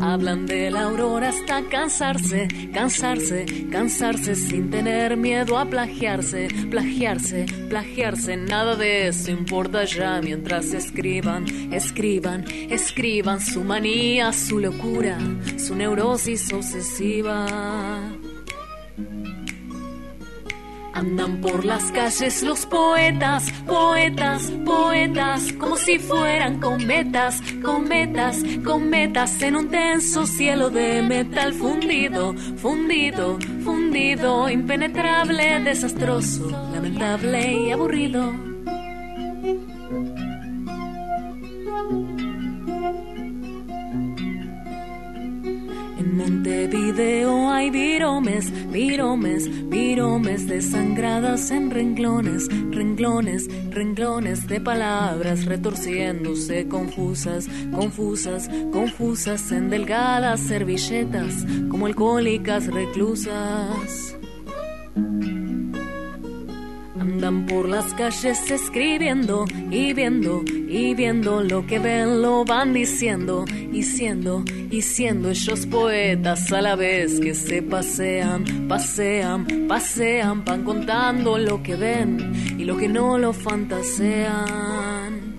Hablan 0.00 0.46
de 0.46 0.70
la 0.70 0.82
aurora 0.82 1.30
hasta 1.30 1.62
cansarse, 1.68 2.48
cansarse, 2.72 3.46
cansarse 3.70 4.34
sin 4.34 4.70
tener 4.70 5.16
miedo 5.16 5.58
a 5.58 5.64
plagiarse, 5.64 6.48
plagiarse, 6.70 7.46
plagiarse. 7.68 8.36
Nada 8.36 8.76
de 8.76 9.08
eso 9.08 9.30
importa 9.30 9.84
ya 9.84 10.20
mientras 10.22 10.72
escriban, 10.74 11.46
escriban, 11.72 12.44
escriban 12.70 13.40
su 13.40 13.64
manía, 13.64 14.32
su 14.32 14.58
locura, 14.58 15.18
su 15.56 15.74
neurosis 15.74 16.52
obsesiva. 16.52 17.46
Andan 20.96 21.42
por 21.42 21.66
las 21.66 21.92
calles 21.92 22.42
los 22.42 22.64
poetas, 22.64 23.52
poetas, 23.66 24.50
poetas, 24.64 25.52
como 25.52 25.76
si 25.76 25.98
fueran 25.98 26.58
cometas, 26.58 27.42
cometas, 27.62 28.42
cometas 28.64 29.42
en 29.42 29.56
un 29.56 29.68
denso 29.68 30.26
cielo 30.26 30.70
de 30.70 31.02
metal 31.02 31.52
fundido, 31.52 32.32
fundido, 32.56 33.38
fundido, 33.62 34.48
impenetrable, 34.48 35.60
desastroso, 35.60 36.48
lamentable 36.72 37.52
y 37.52 37.72
aburrido. 37.72 38.32
Montevideo 46.16 47.50
hay 47.50 47.68
viromes, 47.68 48.50
viromes, 48.72 49.68
viromes 49.68 50.46
desangradas 50.48 51.50
en 51.50 51.70
renglones, 51.70 52.48
renglones, 52.70 53.46
renglones 53.70 54.46
de 54.46 54.58
palabras 54.58 55.44
retorciéndose 55.44 56.68
confusas, 56.68 57.46
confusas, 57.70 58.48
confusas 58.72 59.52
en 59.52 59.68
delgadas 59.68 60.40
servilletas 60.40 61.44
como 61.68 61.84
alcohólicas 61.84 62.66
reclusas. 62.68 64.16
Andan 67.16 67.46
por 67.46 67.66
las 67.66 67.94
calles 67.94 68.50
escribiendo 68.50 69.46
y 69.70 69.94
viendo 69.94 70.42
y 70.46 70.94
viendo 70.94 71.42
lo 71.42 71.66
que 71.66 71.78
ven, 71.78 72.20
lo 72.20 72.44
van 72.44 72.74
diciendo 72.74 73.46
y 73.72 73.84
siendo 73.84 74.44
y 74.70 74.82
siendo 74.82 75.30
ellos 75.30 75.64
poetas 75.64 76.52
a 76.52 76.60
la 76.60 76.76
vez 76.76 77.18
que 77.18 77.34
se 77.34 77.62
pasean, 77.62 78.68
pasean, 78.68 79.46
pasean, 79.66 80.44
van 80.44 80.62
contando 80.62 81.38
lo 81.38 81.62
que 81.62 81.74
ven 81.74 82.34
y 82.58 82.66
lo 82.66 82.76
que 82.76 82.86
no 82.86 83.16
lo 83.16 83.32
fantasean. 83.32 85.35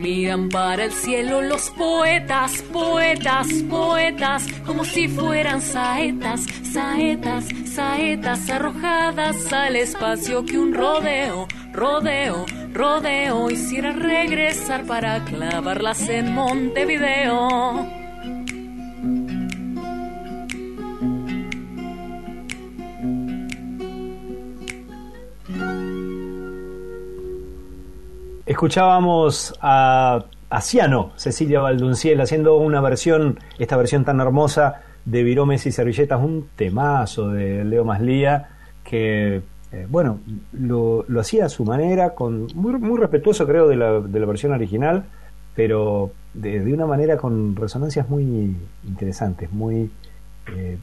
Miran 0.00 0.48
para 0.48 0.84
el 0.84 0.92
cielo 0.92 1.42
los 1.42 1.68
poetas, 1.70 2.62
poetas, 2.72 3.48
poetas, 3.68 4.46
como 4.64 4.82
si 4.84 5.08
fueran 5.08 5.60
saetas, 5.60 6.46
saetas, 6.72 7.46
saetas 7.66 8.48
arrojadas 8.48 9.52
al 9.52 9.76
espacio 9.76 10.46
que 10.46 10.58
un 10.58 10.72
rodeo, 10.72 11.46
rodeo, 11.74 12.46
rodeo 12.72 13.50
hiciera 13.50 13.92
regresar 13.92 14.86
para 14.86 15.22
clavarlas 15.24 16.08
en 16.08 16.32
Montevideo. 16.32 17.99
Escuchábamos 28.60 29.54
a, 29.62 30.22
a 30.50 30.60
Ciano, 30.60 31.12
Cecilia 31.16 31.60
Valdunciel, 31.60 32.20
haciendo 32.20 32.58
una 32.58 32.82
versión, 32.82 33.38
esta 33.58 33.74
versión 33.78 34.04
tan 34.04 34.20
hermosa 34.20 34.82
de 35.06 35.22
Viromes 35.22 35.64
y 35.64 35.72
Servilletas, 35.72 36.20
un 36.20 36.46
temazo 36.56 37.30
de 37.30 37.64
Leo 37.64 37.86
Maslía, 37.86 38.50
que, 38.84 39.40
eh, 39.72 39.86
bueno, 39.88 40.20
lo, 40.52 41.06
lo, 41.08 41.20
hacía 41.20 41.46
a 41.46 41.48
su 41.48 41.64
manera, 41.64 42.10
con 42.10 42.48
muy, 42.54 42.98
respetuoso 42.98 43.46
creo 43.46 43.66
de 43.66 43.76
la, 43.76 43.98
de 43.98 44.20
la 44.20 44.26
versión 44.26 44.52
original, 44.52 45.06
pero 45.56 46.10
de, 46.34 46.60
de, 46.60 46.74
una 46.74 46.84
manera 46.84 47.16
con 47.16 47.56
resonancias 47.56 48.10
muy 48.10 48.54
interesantes, 48.86 49.50
muy 49.50 49.90
eh, 50.54 50.76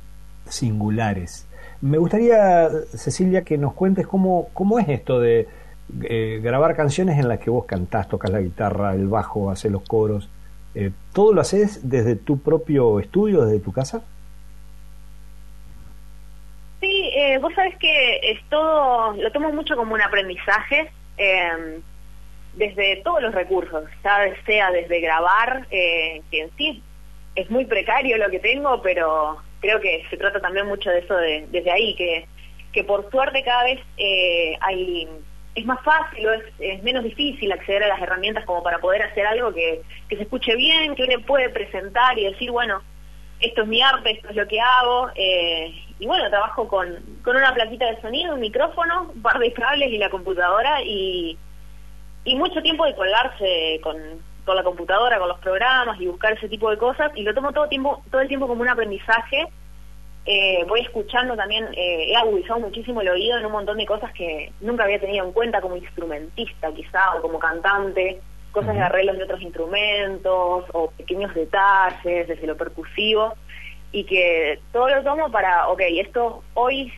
singulares. 0.49 1.45
Me 1.82 1.99
gustaría, 1.99 2.72
Cecilia, 2.95 3.44
que 3.44 3.60
nos 3.60 3.74
cuentes 3.74 4.08
cómo, 4.08 4.48
cómo 4.54 4.80
es 4.80 4.90
esto 4.90 5.20
de 5.20 5.48
eh, 6.03 6.39
grabar 6.41 6.76
canciones 6.76 7.19
en 7.19 7.27
las 7.27 7.39
que 7.39 7.49
vos 7.49 7.65
cantás, 7.65 8.07
tocas 8.07 8.31
la 8.31 8.41
guitarra, 8.41 8.93
el 8.93 9.07
bajo, 9.07 9.49
haces 9.49 9.72
los 9.72 9.84
coros. 9.84 10.30
Eh, 10.76 10.91
¿Todo 11.14 11.34
lo 11.34 11.41
haces 11.41 11.89
desde 11.89 12.15
tu 12.15 12.39
propio 12.39 12.99
estudio, 12.99 13.45
desde 13.45 13.59
tu 13.59 13.72
casa? 13.72 14.03
Sí, 16.80 17.09
eh, 17.15 17.39
vos 17.39 17.53
sabés 17.55 17.76
que 17.77 18.19
es 18.22 18.39
todo, 18.49 19.14
lo 19.14 19.31
tomo 19.31 19.51
mucho 19.51 19.76
como 19.76 19.95
un 19.95 20.01
aprendizaje 20.01 20.91
eh, 21.18 21.80
desde 22.53 22.97
todos 22.97 23.22
los 23.22 23.34
recursos, 23.34 23.85
ya 24.03 24.34
sea 24.45 24.72
desde 24.72 24.99
grabar, 24.99 25.65
eh, 25.72 26.22
que 26.30 26.41
en 26.41 26.51
sí 26.57 26.84
es 27.35 27.49
muy 27.49 27.65
precario 27.65 28.18
lo 28.18 28.30
que 28.30 28.39
tengo, 28.39 28.81
pero 28.81 29.38
creo 29.59 29.80
que 29.80 30.03
se 30.09 30.18
trata 30.18 30.39
también 30.39 30.68
mucho 30.68 30.89
de 30.89 30.99
eso 30.99 31.15
de, 31.15 31.47
desde 31.51 31.72
ahí, 31.72 31.95
que, 31.95 32.27
que 32.72 32.84
por 32.84 33.09
suerte 33.09 33.43
cada 33.43 33.64
vez 33.64 33.80
eh, 33.97 34.57
hay 34.61 35.07
es 35.58 35.66
más 35.66 35.82
fácil 35.84 36.28
o 36.28 36.34
es, 36.34 36.44
es, 36.60 36.84
menos 36.84 37.04
difícil 37.04 37.52
acceder 37.52 37.84
a 37.84 37.88
las 37.88 38.00
herramientas 38.00 38.46
como 38.46 38.62
para 38.62 38.78
poder 38.78 39.02
hacer 39.02 39.26
algo 39.26 39.52
que, 39.52 39.82
que 40.08 40.16
se 40.16 40.22
escuche 40.22 40.56
bien, 40.56 40.94
que 40.94 41.04
uno 41.04 41.26
puede 41.26 41.50
presentar 41.50 42.18
y 42.20 42.26
decir, 42.26 42.52
bueno, 42.52 42.84
esto 43.40 43.64
es 43.64 43.68
mi 43.68 43.82
arte, 43.82 44.12
esto 44.12 44.30
es 44.30 44.36
lo 44.36 44.48
que 44.48 44.62
hago. 44.62 45.10
Eh, 45.16 45.74
y 45.98 46.06
bueno, 46.06 46.30
trabajo 46.30 46.68
con, 46.68 46.96
con 47.24 47.36
una 47.36 47.56
plaquita 47.56 47.88
de 47.88 48.00
sonido, 48.02 48.36
un 48.36 48.40
micrófono, 48.42 49.12
un 49.16 49.22
par 49.24 49.40
de 49.40 49.52
cables 49.52 49.90
y 49.90 49.98
la 49.98 50.12
computadora 50.12 50.84
y, 50.84 51.36
y 52.24 52.36
mucho 52.36 52.62
tiempo 52.62 52.86
de 52.86 52.96
colgarse 52.96 53.80
con, 53.82 53.98
con 54.46 54.56
la 54.56 54.64
computadora, 54.64 55.18
con 55.18 55.28
los 55.28 55.40
programas 55.40 56.00
y 56.00 56.06
buscar 56.06 56.34
ese 56.34 56.50
tipo 56.50 56.70
de 56.70 56.78
cosas. 56.78 57.12
Y 57.16 57.24
lo 57.24 57.34
tomo 57.34 57.52
todo, 57.52 57.68
tiempo, 57.68 58.04
todo 58.12 58.22
el 58.22 58.28
tiempo 58.28 58.48
como 58.48 58.62
un 58.62 58.70
aprendizaje 58.70 59.48
eh, 60.30 60.66
voy 60.68 60.82
escuchando 60.82 61.38
también, 61.38 61.70
eh, 61.74 62.12
he 62.12 62.16
agudizado 62.18 62.60
muchísimo 62.60 62.99
el 62.99 63.08
oído 63.08 63.38
en 63.38 63.45
un 63.45 63.52
montón 63.54 63.78
de 63.78 63.86
cosas 63.86 64.12
que 64.12 64.52
nunca 64.60 64.84
había 64.84 64.99
tenido 64.99 65.26
en 65.26 65.32
cuenta 65.32 65.62
como 65.62 65.78
instrumentista 65.78 66.70
quizá 66.74 67.16
o 67.16 67.22
como 67.22 67.40
cantante, 67.40 68.20
cosas 68.52 68.76
de 68.76 68.82
arreglos 68.82 69.18
de 69.18 69.24
otros 69.24 69.41
instrumentos 69.41 70.66
o 70.74 70.91
pequeños 70.98 71.34
detalles 71.34 72.28
desde 72.28 72.45
lo 72.45 72.58
percusivo 72.58 73.36
y 73.94 74.04
que 74.04 74.60
todo 74.74 74.90
lo 74.90 75.02
tomo 75.02 75.32
para, 75.32 75.70
ok, 75.70 75.82
esto 75.91 76.44
hoy 76.56 76.91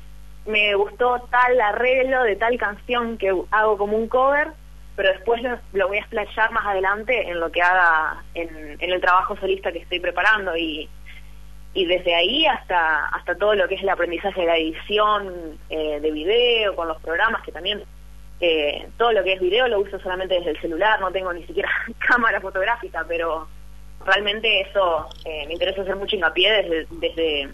me 0.47 0.73
gustó 0.73 1.22
tal 1.30 1.61
arreglo 1.61 2.23
de 2.23 2.35
tal 2.35 2.57
canción 2.57 3.19
que 3.19 3.31
hago 3.51 3.77
como 3.77 3.95
un 3.95 4.07
cover, 4.07 4.47
pero 4.95 5.10
después 5.10 5.43
lo, 5.43 5.60
lo 5.73 5.88
voy 5.88 5.97
a 5.97 6.01
explayar 6.01 6.51
más 6.51 6.65
adelante 6.65 7.30
en 7.30 7.39
lo 7.39 7.51
que 7.51 7.61
haga 7.61 8.23
en, 8.34 8.76
en 8.80 8.91
el 8.91 8.99
trabajo 8.99 9.38
solista 9.38 9.72
que 9.72 9.80
estoy 9.80 9.99
preparando 9.99 10.57
y 10.57 10.89
y 11.80 11.85
desde 11.85 12.14
ahí 12.14 12.45
hasta 12.45 13.06
hasta 13.06 13.35
todo 13.35 13.56
lo 13.56 13.65
que 13.69 13.76
es 13.76 13.81
el 13.81 13.88
aprendizaje 13.88 14.41
de 14.41 14.47
la 14.47 14.57
edición 14.57 15.57
eh, 15.69 16.01
de 16.01 16.11
video 16.11 16.76
con 16.76 16.89
los 16.89 17.01
programas 17.01 17.41
que 17.41 17.53
también 17.53 17.81
eh, 18.41 18.89
todo 18.97 19.14
lo 19.14 19.23
que 19.23 19.34
es 19.34 19.39
video 19.39 19.65
lo 19.69 19.80
uso 19.80 19.97
solamente 19.99 20.35
desde 20.35 20.51
el 20.51 20.60
celular 20.60 20.99
no 20.99 21.10
tengo 21.10 21.31
ni 21.31 21.45
siquiera 21.45 21.69
cámara 22.06 22.41
fotográfica 22.41 23.06
pero 23.07 23.47
realmente 24.06 24.60
eso 24.60 25.07
eh, 25.23 25.45
me 25.47 25.53
interesa 25.53 25.84
hacer 25.84 25.95
mucho 25.95 26.18
hincapié 26.18 26.51
desde, 26.51 26.88
desde 26.99 27.49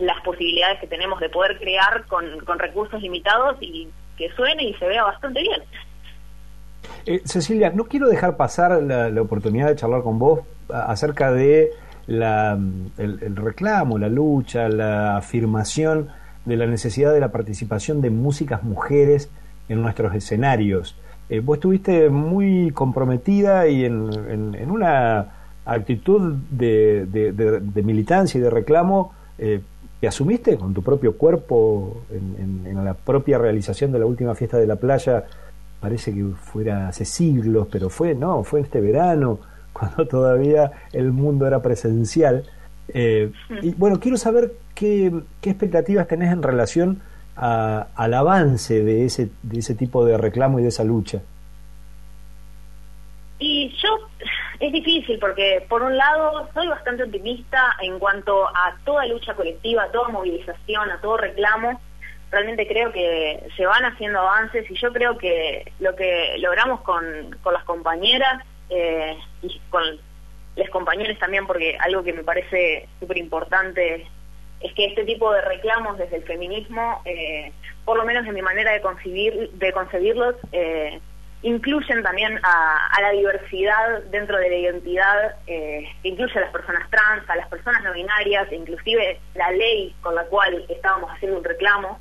las 0.00 0.20
posibilidades 0.20 0.78
que 0.80 0.86
tenemos 0.86 1.18
de 1.18 1.30
poder 1.30 1.58
crear 1.58 2.04
con, 2.08 2.40
con 2.40 2.58
recursos 2.58 3.00
limitados 3.00 3.56
y 3.62 3.88
que 4.18 4.30
suene 4.32 4.64
y 4.64 4.74
se 4.74 4.86
vea 4.86 5.02
bastante 5.02 5.40
bien. 5.40 5.62
Eh, 7.06 7.22
Cecilia, 7.24 7.70
no 7.70 7.84
quiero 7.84 8.06
dejar 8.08 8.36
pasar 8.36 8.82
la, 8.82 9.22
oportunidad 9.22 9.68
de 9.68 9.76
charlar 9.76 10.02
con 10.02 10.18
vos 10.18 10.40
acerca 10.68 11.32
de 11.32 11.70
la, 12.10 12.58
el, 12.98 13.36
reclamo, 13.36 13.96
la 13.96 14.08
lucha, 14.08 14.68
la 14.68 15.16
afirmación 15.16 16.08
de 16.44 16.56
la 16.56 16.66
necesidad 16.66 17.12
de 17.12 17.20
la 17.20 17.30
participación 17.30 18.00
de 18.00 18.10
músicas 18.10 18.64
mujeres 18.64 19.30
en 19.68 19.80
nuestros 19.80 20.12
escenarios. 20.14 20.96
Eh, 21.28 21.38
vos 21.38 21.58
estuviste 21.58 22.10
muy 22.10 22.72
comprometida 22.72 23.68
y 23.68 23.84
en, 23.84 24.10
una 24.68 25.26
actitud 25.64 26.34
de, 26.50 27.06
de, 27.06 27.82
militancia 27.84 28.38
y 28.38 28.42
de 28.42 28.50
reclamo 28.50 29.12
eh, 29.38 29.60
que 30.00 30.08
asumiste 30.08 30.56
con 30.56 30.74
tu 30.74 30.82
propio 30.82 31.16
cuerpo 31.16 32.02
en, 32.10 32.66
en, 32.66 32.84
la 32.84 32.94
propia 32.94 33.38
realización 33.38 33.92
de 33.92 34.00
la 34.00 34.06
última 34.06 34.34
fiesta 34.34 34.56
de 34.56 34.66
la 34.66 34.76
playa 34.76 35.26
parece 35.78 36.12
que 36.12 36.24
fuera 36.24 36.88
hace 36.88 37.04
siglos, 37.04 37.68
pero 37.70 37.88
fue, 37.88 38.16
no, 38.16 38.42
fue 38.42 38.62
este 38.62 38.80
verano, 38.80 39.38
cuando 39.72 40.06
todavía 40.06 40.72
el 40.92 41.12
mundo 41.12 41.46
era 41.46 41.62
presencial. 41.62 42.44
Eh, 42.92 43.30
y 43.62 43.70
bueno, 43.74 44.00
quiero 44.00 44.16
saber 44.16 44.52
qué, 44.74 45.12
qué 45.40 45.50
expectativas 45.50 46.08
tenés 46.08 46.32
en 46.32 46.42
relación 46.42 47.02
al 47.36 48.14
avance 48.14 48.84
de 48.84 49.06
ese, 49.06 49.30
de 49.42 49.60
ese 49.60 49.74
tipo 49.74 50.04
de 50.04 50.18
reclamo 50.18 50.58
y 50.58 50.62
de 50.62 50.68
esa 50.68 50.84
lucha. 50.84 51.22
Y 53.38 53.70
yo, 53.70 53.88
es 54.58 54.72
difícil 54.72 55.18
porque 55.18 55.64
por 55.66 55.80
un 55.82 55.96
lado 55.96 56.50
soy 56.52 56.68
bastante 56.68 57.04
optimista 57.04 57.76
en 57.80 57.98
cuanto 57.98 58.46
a 58.48 58.76
toda 58.84 59.06
lucha 59.06 59.32
colectiva, 59.34 59.84
a 59.84 59.90
toda 59.90 60.10
movilización, 60.10 60.90
a 60.90 61.00
todo 61.00 61.16
reclamo 61.16 61.80
realmente 62.30 62.66
creo 62.66 62.92
que 62.92 63.48
se 63.56 63.66
van 63.66 63.84
haciendo 63.84 64.20
avances 64.20 64.70
y 64.70 64.74
yo 64.74 64.92
creo 64.92 65.18
que 65.18 65.72
lo 65.80 65.94
que 65.96 66.36
logramos 66.38 66.80
con, 66.82 67.04
con 67.42 67.52
las 67.52 67.64
compañeras 67.64 68.44
eh, 68.70 69.16
y 69.42 69.60
con 69.70 69.82
los 70.56 70.68
compañeros 70.70 71.18
también, 71.18 71.46
porque 71.46 71.76
algo 71.80 72.02
que 72.02 72.12
me 72.12 72.24
parece 72.24 72.88
súper 72.98 73.18
importante 73.18 74.06
es 74.60 74.74
que 74.74 74.86
este 74.86 75.04
tipo 75.04 75.32
de 75.32 75.40
reclamos 75.42 75.98
desde 75.98 76.16
el 76.16 76.24
feminismo, 76.24 77.00
eh, 77.04 77.52
por 77.84 77.96
lo 77.96 78.04
menos 78.04 78.26
en 78.26 78.34
mi 78.34 78.42
manera 78.42 78.72
de 78.72 78.80
concebir, 78.80 79.50
de 79.52 79.72
concebirlos, 79.72 80.36
eh, 80.52 81.00
incluyen 81.42 82.02
también 82.02 82.38
a, 82.42 83.00
la 83.00 83.10
diversidad 83.12 84.02
dentro 84.10 84.36
de 84.36 84.50
la 84.50 84.56
identidad, 84.56 85.36
que 85.46 85.90
incluye 86.02 86.36
a 86.36 86.42
las 86.42 86.52
personas 86.52 86.90
trans, 86.90 87.28
a 87.30 87.36
las 87.36 87.48
personas 87.48 87.82
no 87.82 87.94
binarias, 87.94 88.52
inclusive 88.52 89.18
la 89.34 89.50
ley 89.50 89.94
con 90.02 90.14
la 90.14 90.24
cual 90.24 90.66
estábamos 90.68 91.10
haciendo 91.10 91.38
un 91.38 91.44
reclamo, 91.44 91.98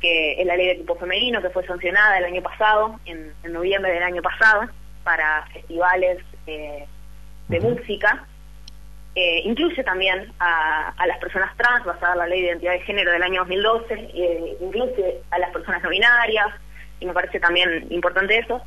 que 0.00 0.40
es 0.40 0.46
la 0.46 0.56
ley 0.56 0.66
de 0.66 0.74
tipo 0.76 0.96
femenino 0.96 1.42
que 1.42 1.50
fue 1.50 1.66
sancionada 1.66 2.18
el 2.18 2.24
año 2.24 2.42
pasado, 2.42 2.98
en, 3.04 3.32
noviembre 3.52 3.92
del 3.92 4.02
año 4.02 4.22
pasado, 4.22 4.68
para 5.04 5.46
festivales 5.52 6.18
eh, 6.46 6.86
de 7.48 7.60
música. 7.60 8.26
Eh, 9.14 9.42
incluye 9.44 9.82
también 9.82 10.32
a, 10.38 10.94
las 11.06 11.18
personas 11.18 11.56
trans, 11.56 11.84
basada 11.84 12.12
en 12.12 12.18
la 12.20 12.26
ley 12.28 12.42
de 12.42 12.48
identidad 12.48 12.72
de 12.72 12.80
género 12.80 13.10
del 13.10 13.22
año 13.22 13.40
2012, 13.40 13.94
eh, 13.94 14.56
incluye 14.60 15.20
a 15.30 15.38
las 15.38 15.50
personas 15.50 15.82
no 15.82 15.90
binarias, 15.90 16.48
y 17.00 17.06
me 17.06 17.12
parece 17.12 17.40
también 17.40 17.86
importante 17.90 18.38
eso. 18.38 18.62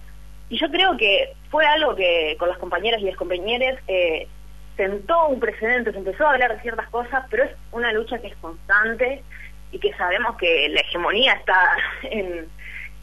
Y 0.50 0.60
yo 0.60 0.70
creo 0.70 0.98
que 0.98 1.34
fue 1.50 1.66
algo 1.66 1.96
que 1.96 2.36
con 2.38 2.50
las 2.50 2.58
compañeras 2.58 3.02
y 3.02 3.06
los 3.06 3.16
compañeros 3.16 3.80
eh, 3.88 4.28
sentó 4.76 5.28
un 5.28 5.40
precedente, 5.40 5.92
se 5.92 5.98
empezó 5.98 6.28
a 6.28 6.32
hablar 6.32 6.56
de 6.56 6.62
ciertas 6.62 6.90
cosas, 6.90 7.26
pero 7.30 7.46
es 7.46 7.52
una 7.72 7.94
lucha 7.94 8.20
que 8.20 8.28
es 8.28 8.36
constante 8.38 9.24
y 9.72 9.80
que 9.80 9.94
sabemos 9.94 10.36
que 10.38 10.68
la 10.70 10.82
hegemonía 10.82 11.34
está 11.34 11.78
en, 12.04 12.50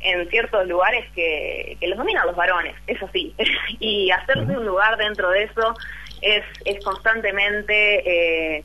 en 0.01 0.29
ciertos 0.31 0.67
lugares 0.67 1.05
que, 1.15 1.77
que 1.79 1.89
los 1.89 1.99
dominan 1.99 2.27
los 2.27 2.37
varones, 2.37 2.75
eso 2.87 3.09
sí, 3.13 3.35
y 3.79 4.11
hacerse 4.11 4.57
un 4.57 4.65
lugar 4.65 4.97
dentro 4.97 5.31
de 5.31 5.45
eso 5.45 5.75
es, 6.23 6.45
es 6.65 6.83
constantemente 6.85 8.57
eh, 8.59 8.65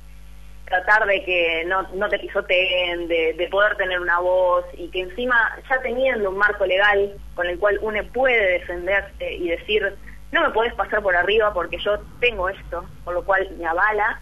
tratar 0.66 1.06
de 1.06 1.24
que 1.24 1.64
no, 1.66 1.84
no 1.94 2.10
te 2.10 2.20
pisoteen, 2.20 3.08
de, 3.08 3.34
de, 3.34 3.48
poder 3.50 3.76
tener 3.78 4.00
una 4.00 4.20
voz 4.20 4.66
y 4.76 4.90
que 4.90 5.02
encima 5.02 5.58
ya 5.70 5.80
teniendo 5.82 6.30
un 6.30 6.38
marco 6.38 6.66
legal 6.66 7.14
con 7.36 7.48
el 7.48 7.60
cual 7.60 7.78
uno 7.82 8.02
puede 8.14 8.60
defenderse 8.60 9.34
y 9.34 9.50
decir 9.50 9.96
no 10.32 10.42
me 10.42 10.50
puedes 10.50 10.74
pasar 10.74 11.02
por 11.02 11.16
arriba 11.16 11.54
porque 11.54 11.78
yo 11.78 11.98
tengo 12.20 12.50
esto, 12.50 12.86
por 13.04 13.14
lo 13.14 13.24
cual 13.24 13.48
me 13.58 13.66
avala, 13.66 14.20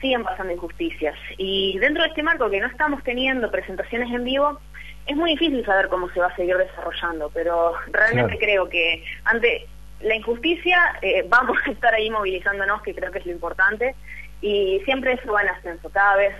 siguen 0.00 0.24
pasando 0.24 0.52
injusticias. 0.52 1.16
Y 1.38 1.78
dentro 1.78 2.02
de 2.02 2.08
este 2.08 2.22
marco 2.22 2.50
que 2.50 2.58
no 2.58 2.66
estamos 2.66 3.02
teniendo 3.04 3.50
presentaciones 3.50 4.12
en 4.12 4.24
vivo, 4.24 4.58
es 5.06 5.16
muy 5.16 5.30
difícil 5.30 5.64
saber 5.64 5.88
cómo 5.88 6.08
se 6.10 6.20
va 6.20 6.26
a 6.26 6.36
seguir 6.36 6.56
desarrollando, 6.56 7.30
pero 7.32 7.72
realmente 7.90 8.38
creo 8.38 8.68
que 8.68 9.04
ante 9.24 9.66
la 10.00 10.14
injusticia 10.14 10.78
eh, 11.02 11.24
vamos 11.28 11.58
a 11.66 11.70
estar 11.70 11.94
ahí 11.94 12.10
movilizándonos, 12.10 12.82
que 12.82 12.94
creo 12.94 13.10
que 13.10 13.18
es 13.18 13.26
lo 13.26 13.32
importante, 13.32 13.94
y 14.40 14.80
siempre 14.84 15.14
eso 15.14 15.32
va 15.32 15.42
en 15.42 15.48
ascenso, 15.48 15.88
cada 15.90 16.16
vez 16.16 16.34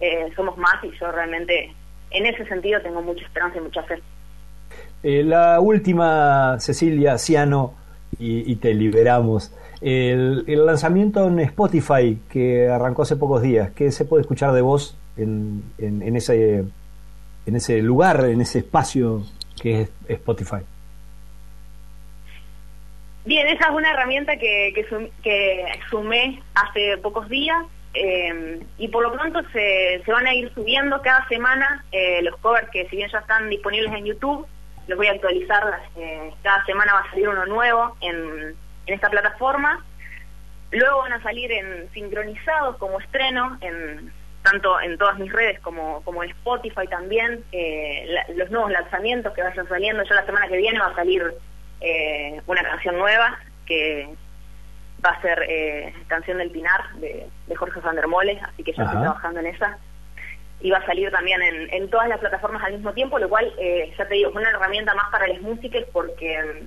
eh, 0.00 0.32
somos 0.34 0.56
más 0.58 0.82
y 0.82 0.90
yo 0.98 1.10
realmente 1.12 1.72
en 2.10 2.26
ese 2.26 2.44
sentido 2.46 2.80
tengo 2.82 3.02
mucha 3.02 3.24
esperanza 3.24 3.58
y 3.58 3.60
mucha 3.60 3.82
fe. 3.84 4.00
Eh, 5.02 5.22
la 5.22 5.60
última, 5.60 6.56
Cecilia 6.58 7.18
Ciano, 7.18 7.74
y 8.16 8.56
te 8.56 8.72
liberamos. 8.72 9.52
El, 9.84 10.44
lanzamiento 10.64 11.26
en 11.26 11.40
Spotify 11.40 12.18
que 12.30 12.70
arrancó 12.70 13.02
hace 13.02 13.16
pocos 13.16 13.42
días, 13.42 13.70
¿qué 13.72 13.92
se 13.92 14.06
puede 14.06 14.22
escuchar 14.22 14.52
de 14.52 14.62
vos 14.62 14.96
en, 15.18 15.62
en, 15.76 16.16
ese, 16.16 16.64
en 17.46 17.56
ese 17.56 17.82
lugar, 17.82 18.24
en 18.24 18.40
ese 18.40 18.60
espacio 18.60 19.22
que 19.60 19.82
es 19.82 19.90
Spotify? 20.08 20.64
Bien, 23.24 23.46
esa 23.48 23.68
es 23.68 23.74
una 23.74 23.90
herramienta 23.90 24.36
que, 24.36 24.72
que, 25.22 25.80
sumé 25.88 26.42
hace 26.54 26.98
pocos 26.98 27.28
días 27.28 27.64
eh, 27.94 28.60
y 28.76 28.88
por 28.88 29.02
lo 29.02 29.12
pronto 29.12 29.40
se, 29.50 30.02
se, 30.04 30.12
van 30.12 30.26
a 30.26 30.34
ir 30.34 30.52
subiendo 30.52 31.00
cada 31.00 31.26
semana 31.28 31.84
eh, 31.90 32.20
los 32.22 32.36
covers 32.38 32.68
que 32.70 32.86
si 32.88 32.96
bien 32.96 33.08
ya 33.10 33.20
están 33.20 33.48
disponibles 33.48 33.94
en 33.94 34.04
YouTube, 34.04 34.46
los 34.88 34.98
voy 34.98 35.06
a 35.06 35.12
actualizar, 35.12 35.80
eh, 35.96 36.32
cada 36.42 36.64
semana 36.66 36.92
va 36.92 37.00
a 37.00 37.10
salir 37.10 37.28
uno 37.28 37.46
nuevo 37.46 37.96
en, 38.02 38.54
en 38.86 38.94
esta 38.94 39.08
plataforma. 39.08 39.82
Luego 40.70 40.98
van 40.98 41.12
a 41.14 41.22
salir 41.22 41.50
en 41.50 41.88
sincronizados 41.92 42.76
como 42.76 43.00
estreno, 43.00 43.56
en 43.62 44.12
tanto 44.44 44.78
en 44.80 44.98
todas 44.98 45.18
mis 45.18 45.32
redes 45.32 45.58
como, 45.60 46.02
como 46.02 46.22
en 46.22 46.30
Spotify 46.30 46.86
también, 46.88 47.42
eh, 47.50 48.06
los 48.36 48.50
nuevos 48.50 48.70
lanzamientos 48.70 49.32
que 49.32 49.42
vayan 49.42 49.68
saliendo. 49.68 50.04
Ya 50.04 50.14
la 50.16 50.26
semana 50.26 50.48
que 50.48 50.58
viene 50.58 50.78
va 50.78 50.88
a 50.88 50.94
salir 50.94 51.34
eh, 51.80 52.40
una 52.46 52.62
canción 52.62 52.98
nueva 52.98 53.38
que 53.64 54.06
va 55.04 55.10
a 55.10 55.22
ser 55.22 55.42
eh, 55.48 55.94
Canción 56.08 56.38
del 56.38 56.50
Pinar 56.50 56.94
de, 56.96 57.26
Jorge 57.56 57.80
Van 57.80 57.98
así 57.98 58.62
que 58.62 58.72
ya 58.72 58.82
estoy 58.84 59.00
trabajando 59.00 59.40
en 59.40 59.46
esa. 59.46 59.78
Y 60.60 60.70
va 60.70 60.78
a 60.78 60.86
salir 60.86 61.10
también 61.10 61.42
en, 61.42 61.72
en 61.72 61.88
todas 61.88 62.08
las 62.08 62.20
plataformas 62.20 62.62
al 62.62 62.74
mismo 62.74 62.92
tiempo, 62.92 63.18
lo 63.18 63.28
cual, 63.28 63.50
ya 63.98 64.06
te 64.06 64.14
digo, 64.14 64.30
es 64.30 64.36
una 64.36 64.50
herramienta 64.50 64.94
más 64.94 65.10
para 65.10 65.26
las 65.26 65.40
músicas 65.40 65.84
porque 65.92 66.64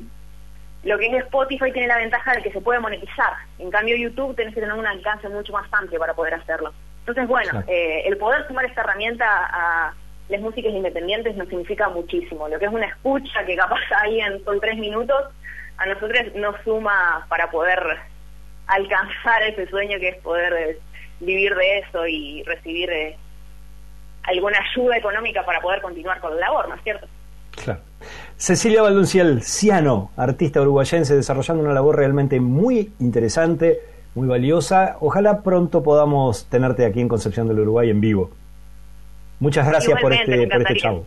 lo 0.84 0.98
que 0.98 1.08
es 1.08 1.24
Spotify 1.26 1.72
tiene 1.72 1.88
la 1.88 1.98
ventaja 1.98 2.34
de 2.34 2.42
que 2.42 2.52
se 2.52 2.62
puede 2.62 2.80
monetizar. 2.80 3.34
En 3.60 3.70
cambio, 3.70 3.96
YouTube 3.96 4.36
tenés 4.36 4.54
que 4.54 4.62
tener 4.62 4.76
un 4.76 4.86
alcance 4.86 5.30
mucho 5.30 5.54
más 5.54 5.68
amplio 5.72 6.00
para 6.00 6.14
poder 6.14 6.36
hacerlo. 6.36 6.74
Entonces, 7.08 7.28
bueno, 7.30 7.64
eh, 7.68 8.04
el 8.06 8.18
poder 8.18 8.46
sumar 8.48 8.66
esta 8.66 8.82
herramienta 8.82 9.26
a 9.26 9.94
las 10.28 10.42
músicas 10.42 10.74
independientes 10.74 11.38
nos 11.38 11.48
significa 11.48 11.88
muchísimo. 11.88 12.50
Lo 12.50 12.60
que 12.60 12.66
es 12.66 12.72
una 12.72 12.86
escucha 12.86 13.46
que 13.46 13.56
capaz 13.56 13.80
ahí 14.04 14.20
en 14.20 14.44
con 14.44 14.60
tres 14.60 14.78
minutos, 14.78 15.24
a 15.78 15.86
nosotros 15.86 16.22
nos 16.36 16.62
suma 16.66 17.26
para 17.30 17.50
poder 17.50 17.80
alcanzar 18.68 19.42
ese 19.44 19.68
sueño 19.68 19.98
que 20.00 20.10
es 20.10 20.18
poder 20.18 20.54
eh, 20.54 20.80
vivir 21.22 21.56
de 21.56 21.80
eso 21.80 22.06
y 22.06 22.44
recibir 22.44 22.90
eh, 22.90 23.16
alguna 24.24 24.58
ayuda 24.60 24.98
económica 24.98 25.46
para 25.46 25.62
poder 25.62 25.82
continuar 25.82 26.20
con 26.20 26.36
la 26.36 26.48
labor, 26.48 26.68
¿no 26.68 26.76
es 26.76 26.84
cierto? 26.84 27.08
Claro. 27.52 27.80
Cecilia 28.36 28.82
Valdunciel, 28.82 29.42
Ciano, 29.44 30.12
artista 30.18 30.62
uruguayense, 30.62 31.16
desarrollando 31.16 31.64
una 31.64 31.74
labor 31.74 31.96
realmente 31.96 32.42
muy 32.42 32.92
interesante, 33.00 33.80
muy 34.18 34.28
valiosa. 34.28 34.98
Ojalá 35.00 35.44
pronto 35.44 35.84
podamos 35.84 36.46
tenerte 36.46 36.86
aquí 36.86 37.00
en 37.00 37.08
Concepción 37.08 37.48
del 37.48 37.60
Uruguay 37.60 37.92
en 37.92 38.02
vivo. 38.02 38.32
Muchas 39.40 39.68
gracias 39.68 40.02
por 40.02 40.12
este, 40.12 40.48
por 40.48 40.62
este 40.62 40.76
chavo. 40.76 41.06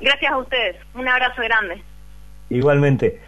Gracias 0.00 0.32
a 0.32 0.36
ustedes. 0.36 0.76
Un 0.96 1.06
abrazo 1.06 1.42
grande. 1.42 1.80
Igualmente. 2.50 3.20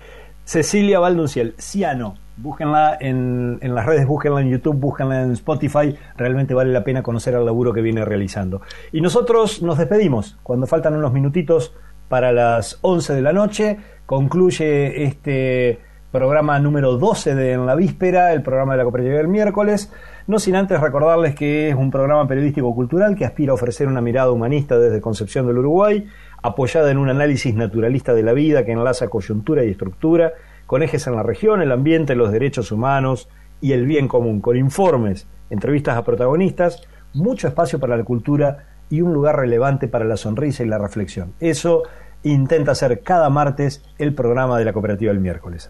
Cecilia 0.44 0.98
Valdunciel, 0.98 1.54
Ciano. 1.56 2.16
Búsquenla 2.36 2.96
en, 3.00 3.58
en, 3.62 3.74
las 3.76 3.86
redes, 3.86 4.06
búsquenla 4.06 4.40
en 4.40 4.50
YouTube, 4.50 4.74
búsquenla 4.74 5.22
en 5.22 5.32
Spotify. 5.32 5.96
Realmente 6.16 6.52
vale 6.52 6.72
la 6.72 6.82
pena 6.82 7.04
conocer 7.04 7.34
el 7.34 7.44
laburo 7.44 7.72
que 7.72 7.80
viene 7.80 8.04
realizando. 8.04 8.62
Y 8.90 9.00
nosotros 9.00 9.62
nos 9.62 9.78
despedimos 9.78 10.36
cuando 10.42 10.66
faltan 10.66 10.94
unos 10.94 11.12
minutitos 11.12 11.74
para 12.08 12.32
las 12.32 12.80
11 12.82 13.14
de 13.14 13.22
la 13.22 13.32
noche. 13.32 13.78
Concluye 14.04 15.04
este 15.04 15.78
programa 16.10 16.58
número 16.58 16.96
12 16.96 17.34
de 17.34 17.52
En 17.52 17.66
la 17.66 17.74
Víspera, 17.74 18.32
el 18.32 18.42
programa 18.42 18.72
de 18.72 18.78
la 18.78 18.84
cooperativa 18.84 19.18
del 19.18 19.28
miércoles. 19.28 19.92
No 20.26 20.38
sin 20.38 20.56
antes 20.56 20.80
recordarles 20.80 21.34
que 21.34 21.68
es 21.68 21.74
un 21.74 21.90
programa 21.90 22.26
periodístico 22.26 22.74
cultural 22.74 23.14
que 23.14 23.26
aspira 23.26 23.52
a 23.52 23.54
ofrecer 23.54 23.88
una 23.88 24.00
mirada 24.00 24.30
humanista 24.30 24.78
desde 24.78 25.02
Concepción 25.02 25.46
del 25.46 25.58
Uruguay 25.58 26.06
apoyada 26.42 26.90
en 26.90 26.98
un 26.98 27.10
análisis 27.10 27.54
naturalista 27.54 28.14
de 28.14 28.22
la 28.22 28.32
vida 28.32 28.64
que 28.64 28.72
enlaza 28.72 29.08
coyuntura 29.08 29.64
y 29.64 29.70
estructura, 29.70 30.32
con 30.66 30.82
ejes 30.82 31.06
en 31.06 31.16
la 31.16 31.22
región, 31.22 31.60
el 31.60 31.72
ambiente, 31.72 32.14
los 32.14 32.32
derechos 32.32 32.72
humanos 32.72 33.28
y 33.60 33.72
el 33.72 33.86
bien 33.86 34.08
común, 34.08 34.40
con 34.40 34.56
informes, 34.56 35.26
entrevistas 35.50 35.96
a 35.96 36.04
protagonistas, 36.04 36.82
mucho 37.12 37.48
espacio 37.48 37.80
para 37.80 37.96
la 37.96 38.04
cultura 38.04 38.66
y 38.88 39.00
un 39.00 39.12
lugar 39.12 39.36
relevante 39.36 39.88
para 39.88 40.04
la 40.04 40.16
sonrisa 40.16 40.62
y 40.62 40.68
la 40.68 40.78
reflexión. 40.78 41.34
Eso 41.40 41.82
intenta 42.22 42.72
hacer 42.72 43.00
cada 43.02 43.30
martes 43.30 43.82
el 43.98 44.14
programa 44.14 44.58
de 44.58 44.64
la 44.64 44.72
cooperativa 44.72 45.12
del 45.12 45.20
miércoles. 45.20 45.66